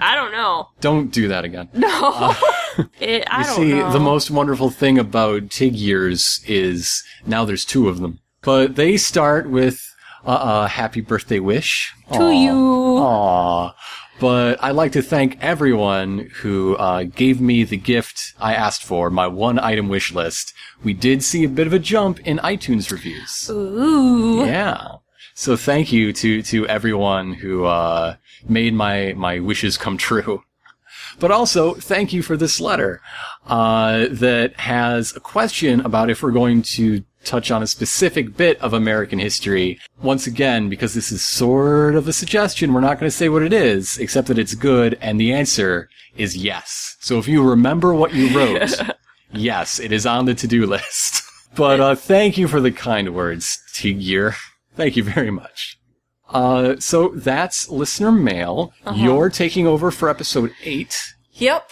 I 0.00 0.14
don't 0.14 0.32
know. 0.32 0.68
Don't 0.80 1.12
do 1.12 1.28
that 1.28 1.44
again. 1.44 1.68
No. 1.74 2.34
It, 3.00 3.24
I 3.30 3.40
you 3.40 3.44
don't 3.44 3.56
see, 3.56 3.72
know. 3.74 3.92
the 3.92 4.00
most 4.00 4.30
wonderful 4.30 4.70
thing 4.70 4.98
about 4.98 5.50
Tiggers 5.50 6.40
is 6.46 7.02
now 7.26 7.44
there's 7.44 7.64
two 7.64 7.88
of 7.88 8.00
them. 8.00 8.20
But 8.42 8.76
they 8.76 8.96
start 8.96 9.50
with 9.50 9.82
a 10.24 10.30
uh, 10.30 10.66
happy 10.68 11.00
birthday 11.02 11.40
wish. 11.40 11.92
to 12.12 12.30
you. 12.30 12.52
Aw. 12.52 13.74
But 14.20 14.62
I'd 14.62 14.76
like 14.76 14.92
to 14.92 15.02
thank 15.02 15.36
everyone 15.42 16.30
who 16.36 16.76
uh, 16.76 17.04
gave 17.04 17.40
me 17.40 17.64
the 17.64 17.76
gift 17.76 18.34
I 18.38 18.54
asked 18.54 18.84
for, 18.84 19.10
my 19.10 19.26
one 19.26 19.58
item 19.58 19.88
wish 19.88 20.12
list. 20.14 20.54
We 20.84 20.92
did 20.94 21.24
see 21.24 21.44
a 21.44 21.48
bit 21.48 21.66
of 21.66 21.72
a 21.72 21.78
jump 21.78 22.20
in 22.20 22.38
iTunes 22.38 22.90
reviews. 22.90 23.50
Ooh. 23.50 24.44
Yeah. 24.44 24.96
So 25.40 25.56
thank 25.56 25.90
you 25.90 26.12
to, 26.12 26.42
to 26.42 26.68
everyone 26.68 27.32
who, 27.32 27.64
uh, 27.64 28.16
made 28.46 28.74
my, 28.74 29.14
my 29.16 29.38
wishes 29.40 29.78
come 29.78 29.96
true. 29.96 30.42
But 31.18 31.30
also, 31.30 31.72
thank 31.72 32.12
you 32.12 32.22
for 32.22 32.36
this 32.36 32.60
letter, 32.60 33.00
uh, 33.46 34.08
that 34.10 34.60
has 34.60 35.16
a 35.16 35.20
question 35.20 35.80
about 35.80 36.10
if 36.10 36.22
we're 36.22 36.30
going 36.30 36.60
to 36.74 37.02
touch 37.24 37.50
on 37.50 37.62
a 37.62 37.66
specific 37.66 38.36
bit 38.36 38.60
of 38.60 38.74
American 38.74 39.18
history. 39.18 39.80
Once 40.02 40.26
again, 40.26 40.68
because 40.68 40.92
this 40.92 41.10
is 41.10 41.22
sort 41.22 41.94
of 41.94 42.06
a 42.06 42.12
suggestion, 42.12 42.74
we're 42.74 42.82
not 42.82 43.00
going 43.00 43.10
to 43.10 43.16
say 43.16 43.30
what 43.30 43.42
it 43.42 43.54
is, 43.54 43.96
except 43.96 44.28
that 44.28 44.38
it's 44.38 44.54
good, 44.54 44.98
and 45.00 45.18
the 45.18 45.32
answer 45.32 45.88
is 46.18 46.36
yes. 46.36 46.98
So 47.00 47.18
if 47.18 47.26
you 47.26 47.42
remember 47.42 47.94
what 47.94 48.12
you 48.12 48.28
wrote, 48.36 48.78
yes, 49.32 49.80
it 49.80 49.90
is 49.90 50.04
on 50.04 50.26
the 50.26 50.34
to-do 50.34 50.66
list. 50.66 51.22
But, 51.56 51.80
uh, 51.80 51.94
thank 51.96 52.38
you 52.38 52.46
for 52.46 52.60
the 52.60 52.70
kind 52.70 53.12
words, 53.12 53.58
Tigir. 53.74 54.36
Thank 54.80 54.96
you 54.96 55.04
very 55.04 55.30
much. 55.30 55.78
Uh, 56.30 56.76
so 56.78 57.08
that's 57.08 57.68
listener 57.68 58.10
mail. 58.10 58.72
You're 58.94 59.28
taking 59.28 59.66
over 59.66 59.90
for 59.90 60.08
episode 60.08 60.52
eight. 60.64 61.14
Yep. 61.32 61.68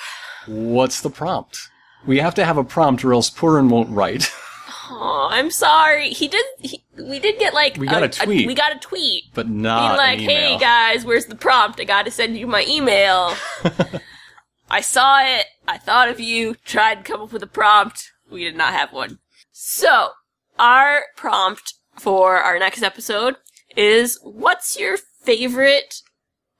What's 0.46 1.00
the 1.00 1.08
prompt? 1.08 1.70
We 2.06 2.18
have 2.18 2.34
to 2.34 2.44
have 2.44 2.58
a 2.58 2.64
prompt 2.64 3.02
or 3.06 3.14
else 3.14 3.30
Purin 3.30 3.70
won't 3.70 3.88
write. 3.90 4.30
Oh, 4.90 5.28
I'm 5.30 5.50
sorry. 5.50 6.10
He 6.10 6.28
did. 6.28 6.44
He, 6.60 6.82
we 6.96 7.18
did 7.18 7.38
get 7.38 7.52
like 7.52 7.76
We 7.76 7.86
got 7.86 8.02
a 8.02 8.08
tweet. 8.08 8.46
we 8.46 8.54
got 8.54 8.74
a 8.74 8.78
tweet 8.78 9.24
but 9.34 9.46
being 9.46 9.60
not 9.60 9.98
like. 9.98 10.18
"Hey 10.18 10.56
guys, 10.58 11.04
where's 11.04 11.26
the 11.26 11.34
prompt? 11.34 11.78
I 11.78 11.84
got 11.84 12.06
to 12.06 12.10
send 12.10 12.38
you 12.38 12.46
my 12.46 12.64
email." 12.66 13.34
I 14.70 14.80
saw 14.80 15.20
it. 15.20 15.44
I 15.66 15.76
thought 15.76 16.08
of 16.08 16.20
you. 16.20 16.54
Tried 16.64 17.04
to 17.04 17.12
come 17.12 17.20
up 17.20 17.32
with 17.32 17.42
a 17.42 17.46
prompt. 17.46 18.12
We 18.30 18.44
did 18.44 18.56
not 18.56 18.72
have 18.72 18.90
one. 18.90 19.18
So 19.52 20.12
our 20.58 21.02
prompt 21.16 21.74
for 21.98 22.36
our 22.36 22.58
next 22.58 22.82
episode 22.82 23.36
is: 23.76 24.18
What's 24.22 24.78
your 24.78 24.96
favorite 25.22 26.02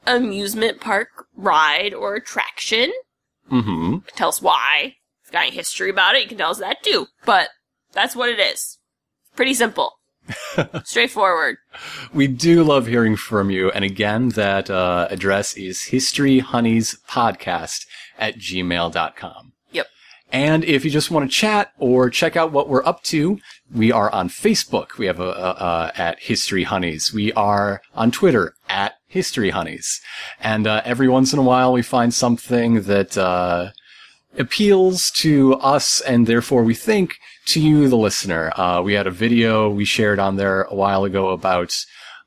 amusement 0.07 0.80
park 0.80 1.26
ride 1.36 1.95
or 1.95 2.14
attraction? 2.14 2.93
Mm-hmm. 3.51 3.99
tell 4.14 4.28
us 4.28 4.43
why. 4.43 4.97
If 5.22 5.28
you've 5.28 5.32
got 5.32 5.47
any 5.47 5.57
history 5.57 5.89
about 5.89 6.14
it, 6.14 6.22
you 6.22 6.28
can 6.28 6.36
tell 6.36 6.51
us 6.51 6.59
that 6.59 6.82
too. 6.82 7.07
But 7.24 7.49
that's 7.93 8.14
what 8.14 8.28
it 8.28 8.39
is. 8.39 8.78
Pretty 9.36 9.55
simple. 9.55 9.95
Straightforward. 10.84 11.57
We 12.12 12.26
do 12.26 12.62
love 12.62 12.86
hearing 12.86 13.16
from 13.16 13.51
you. 13.51 13.70
And 13.70 13.84
again, 13.84 14.30
that 14.30 14.68
uh, 14.68 15.09
address 15.11 15.57
is 15.57 15.89
historyhoneyspodcast 15.91 17.86
at 18.18 18.36
gmail.com. 18.36 19.53
Yep. 19.72 19.86
And 20.32 20.64
if 20.64 20.84
you 20.84 20.91
just 20.91 21.11
want 21.11 21.30
to 21.30 21.34
chat 21.34 21.72
or 21.78 22.11
check 22.11 22.36
out 22.36 22.53
what 22.53 22.68
we're 22.68 22.84
up 22.84 23.03
to, 23.05 23.41
we 23.75 23.93
are 23.93 24.11
on 24.12 24.29
Facebook. 24.29 24.99
We 24.99 25.07
have 25.07 25.21
a, 25.21 25.31
a, 25.31 25.57
a 25.61 25.93
at 25.97 26.21
History 26.21 26.64
Honeys. 26.64 27.12
We 27.12 27.33
are 27.33 27.83
on 27.95 28.11
Twitter 28.11 28.55
at 28.69 28.95
History 29.07 29.51
Honeys. 29.51 30.01
And 30.41 30.66
uh, 30.66 30.83
every 30.85 31.09
once 31.09 31.33
in 31.33 31.39
a 31.39 31.43
while, 31.43 31.73
we 31.73 31.83
find 31.83 32.12
something 32.12 32.83
that 32.83 33.16
uh, 33.19 33.71
appeals 34.39 35.11
to 35.16 35.55
us, 35.55 36.01
and 36.01 36.27
therefore 36.27 36.62
we 36.62 36.75
think 36.75 37.16
to 37.47 37.61
you, 37.61 37.89
the 37.89 37.97
listener. 37.97 38.53
Uh, 38.57 38.83
we 38.83 38.93
had 38.93 39.07
a 39.07 39.11
video 39.11 39.71
we 39.71 39.85
shared 39.85 40.19
on 40.19 40.37
there 40.37 40.62
a 40.64 40.75
while 40.75 41.05
ago 41.05 41.31
about 41.31 41.75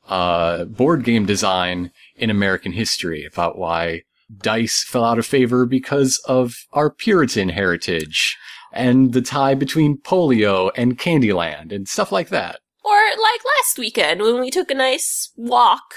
uh, 0.10 0.66
board 0.66 1.04
game 1.04 1.26
design 1.26 1.92
in 2.16 2.30
American 2.30 2.72
history, 2.72 3.26
about 3.26 3.58
why 3.58 4.02
dice 4.42 4.84
fell 4.84 5.04
out 5.04 5.20
of 5.20 5.26
favor 5.26 5.66
because 5.66 6.22
of 6.26 6.56
our 6.74 6.90
Puritan 6.90 7.50
heritage 7.50 8.38
and 8.74 9.14
the 9.14 9.22
tie 9.22 9.56
between 9.56 9.98
polio 9.98 10.72
and 10.76 10.98
Candyland 10.98 11.72
and 11.72 11.88
stuff 11.88 12.12
like 12.12 12.30
that. 12.30 12.60
Or 12.84 12.96
like 13.22 13.42
last 13.58 13.78
weekend 13.78 14.22
when 14.22 14.40
we 14.40 14.50
took 14.50 14.72
a 14.72 14.76
nice 14.76 15.32
walk 15.36 15.94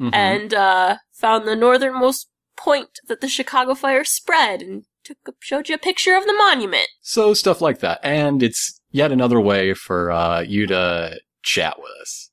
Mhm. 0.00 0.10
and 0.14 0.52
uh, 0.54 0.96
found 1.12 1.46
the 1.48 1.56
northernmost 1.56 2.28
point 2.56 2.98
that 3.08 3.20
the 3.20 3.28
Chicago 3.28 3.74
fire 3.74 4.04
spread 4.04 4.60
and 4.60 4.84
took 5.04 5.16
a, 5.26 5.32
showed 5.40 5.68
you 5.68 5.74
a 5.74 5.78
picture 5.78 6.16
of 6.16 6.26
the 6.26 6.34
monument. 6.34 6.88
So 7.00 7.32
stuff 7.32 7.60
like 7.60 7.78
that. 7.80 8.00
And 8.02 8.42
it's 8.42 8.80
yet 8.90 9.12
another 9.12 9.40
way 9.40 9.72
for 9.72 10.10
uh, 10.10 10.40
you 10.40 10.66
to 10.66 11.18
chat 11.42 11.76
with 11.78 11.92
us. 12.02 12.30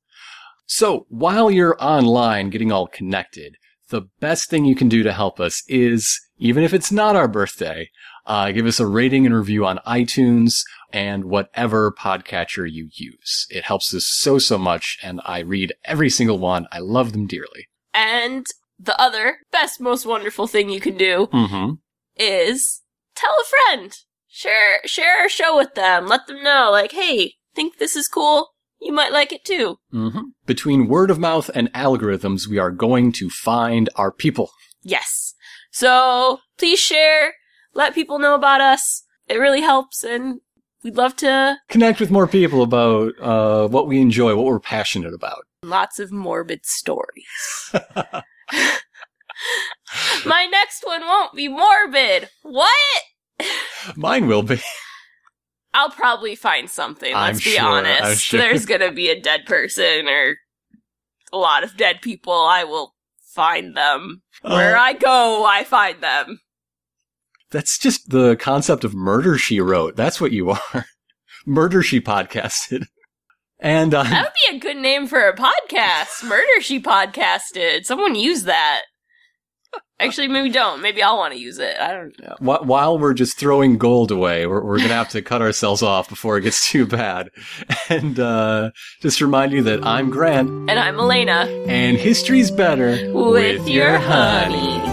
So 0.66 1.06
while 1.10 1.52
you're 1.52 1.78
online 1.80 2.50
getting 2.50 2.72
all 2.72 2.88
connected, 2.88 3.56
the 3.90 4.04
best 4.20 4.50
thing 4.50 4.66
you 4.66 4.76
can 4.76 4.90
do 4.90 5.04
to 5.04 5.14
help 5.14 5.40
us 5.40 5.64
is, 5.68 6.20
even 6.38 6.64
if 6.64 6.74
it's 6.74 6.92
not 6.92 7.16
our 7.16 7.28
birthday, 7.28 7.90
uh, 8.26 8.52
give 8.52 8.66
us 8.66 8.80
a 8.80 8.88
rating 8.88 9.26
and 9.26 9.36
review 9.36 9.66
on 9.66 9.80
iTunes 9.86 10.62
and 10.92 11.26
whatever 11.26 11.92
podcatcher 11.92 12.70
you 12.72 12.90
use. 12.94 13.46
It 13.50 13.64
helps 13.66 13.94
us 13.94 14.06
so, 14.08 14.40
so 14.40 14.58
much, 14.58 14.98
and 15.04 15.20
I 15.26 15.40
read 15.40 15.74
every 15.86 16.10
single 16.10 16.40
one. 16.40 16.68
I 16.72 16.80
love 16.80 17.12
them 17.12 17.28
dearly. 17.28 17.68
And 17.94 18.46
the 18.80 19.00
other 19.00 19.38
best, 19.52 19.80
most 19.80 20.06
wonderful 20.06 20.48
thing 20.48 20.70
you 20.70 20.80
can 20.80 20.98
do 20.98 21.28
Mm-hmm. 21.34 21.74
is 22.18 22.82
tell 23.16 23.32
a 23.34 23.44
friend. 23.76 23.94
Share 24.28 24.80
share 24.86 25.20
our 25.22 25.30
show 25.30 25.56
with 25.56 25.76
them. 25.76 26.08
Let 26.08 26.26
them 26.26 26.42
know, 26.42 26.70
like, 26.72 26.92
hey, 26.94 27.36
think 27.54 27.78
this 27.78 27.96
is 27.96 28.08
cool. 28.08 28.53
You 28.84 28.92
might 28.92 29.14
like 29.14 29.32
it 29.32 29.46
too. 29.46 29.80
Mm-hmm. 29.94 30.20
Between 30.46 30.90
word 30.90 31.10
of 31.10 31.18
mouth 31.18 31.50
and 31.56 31.72
algorithms, 31.74 32.48
we 32.48 32.60
are 32.60 32.70
going 32.70 33.14
to 33.14 33.30
find 33.30 33.90
our 33.96 34.12
people. 34.12 34.52
Yes. 34.82 35.36
So 35.72 36.40
please 36.58 36.80
share. 36.80 37.36
Let 37.74 37.96
people 37.96 38.20
know 38.20 38.36
about 38.36 38.60
us. 38.62 39.04
It 39.28 39.40
really 39.40 39.62
helps, 39.62 40.04
and 40.04 40.42
we'd 40.84 40.98
love 40.98 41.16
to. 41.18 41.58
connect 41.70 42.02
with 42.02 42.12
more 42.12 42.28
people 42.28 42.62
about 42.62 43.14
uh, 43.20 43.68
what 43.70 43.88
we 43.88 44.02
enjoy, 44.02 44.36
what 44.36 44.46
we're 44.46 44.60
passionate 44.60 45.14
about. 45.14 45.48
Lots 45.64 45.98
of 45.98 46.12
morbid 46.12 46.66
stories. 46.66 47.72
My 50.26 50.46
next 50.46 50.86
one 50.86 51.02
won't 51.02 51.34
be 51.34 51.48
morbid. 51.48 52.30
What? 52.44 53.02
Mine 53.96 54.28
will 54.28 54.44
be. 54.44 54.62
I'll 55.74 55.90
probably 55.90 56.36
find 56.36 56.70
something. 56.70 57.14
I'm 57.14 57.34
Let's 57.34 57.44
be 57.44 57.52
sure, 57.52 57.62
I'm 57.62 57.86
honest. 57.86 58.22
sure. 58.22 58.40
There's 58.42 58.66
gonna 58.66 58.92
be 58.92 59.10
a 59.10 59.20
dead 59.20 59.46
person 59.46 60.08
or 60.08 60.38
a 61.32 61.38
lot 61.38 61.64
of 61.64 61.76
dead 61.78 62.02
people. 62.02 62.34
I 62.34 62.64
will 62.64 62.94
find 63.34 63.76
them. 63.76 64.22
Where 64.44 64.78
Uh, 64.78 64.82
I 64.82 64.94
go, 64.94 65.46
I 65.46 65.64
find 65.64 66.02
them. 66.02 66.40
that's 67.52 67.78
just 67.78 68.10
the 68.10 68.36
concept 68.36 68.84
of 68.84 68.94
murder 68.94 69.38
she 69.38 69.60
wrote. 69.60 69.96
That's 69.96 70.20
what 70.22 70.32
you 70.32 70.52
are. 70.52 70.86
murder 71.46 71.82
she 71.82 72.00
podcasted. 72.02 72.86
And 73.60 73.94
uh, 73.94 74.04
That 74.04 74.26
would 74.26 74.52
be 74.52 74.58
a 74.58 74.60
good 74.60 74.78
name 74.82 75.08
for 75.08 75.28
a 75.28 75.36
podcast. 75.36 76.24
Murder 76.28 76.60
She 76.60 76.82
Podcasted. 76.82 77.86
Someone 77.86 78.14
use 78.16 78.44
that. 78.44 78.82
Actually, 80.00 80.28
maybe 80.28 80.50
don't. 80.50 80.82
Maybe 80.82 81.02
I'll 81.02 81.18
want 81.18 81.34
to 81.34 81.40
use 81.40 81.60
it. 81.60 81.78
I 81.80 81.94
don't 81.94 82.14
know. 82.20 82.36
while 82.64 83.00
we're 83.00 83.14
just 83.14 83.38
throwing 83.38 83.78
gold 83.78 84.12
away, 84.12 84.46
we're, 84.46 84.62
we're 84.62 84.78
going 84.78 84.90
to 84.90 84.96
have 84.96 85.10
to 85.10 85.22
cut 85.22 85.42
ourselves 85.42 85.82
off 85.82 86.10
before 86.10 86.38
it 86.38 86.42
gets 86.42 86.70
too 86.70 86.86
bad. 86.86 87.30
And 87.90 88.20
uh, 88.20 88.72
just 89.02 89.22
remind 89.22 89.54
you 89.54 89.64
that 89.64 89.86
I'm 89.86 90.10
Grant, 90.10 90.50
And 90.50 90.72
I'm 90.72 91.00
Elena. 91.00 91.46
and 91.68 91.96
history's 91.98 92.52
better 92.52 93.12
With 93.14 93.68
your 93.70 93.98
honey. 94.00 94.93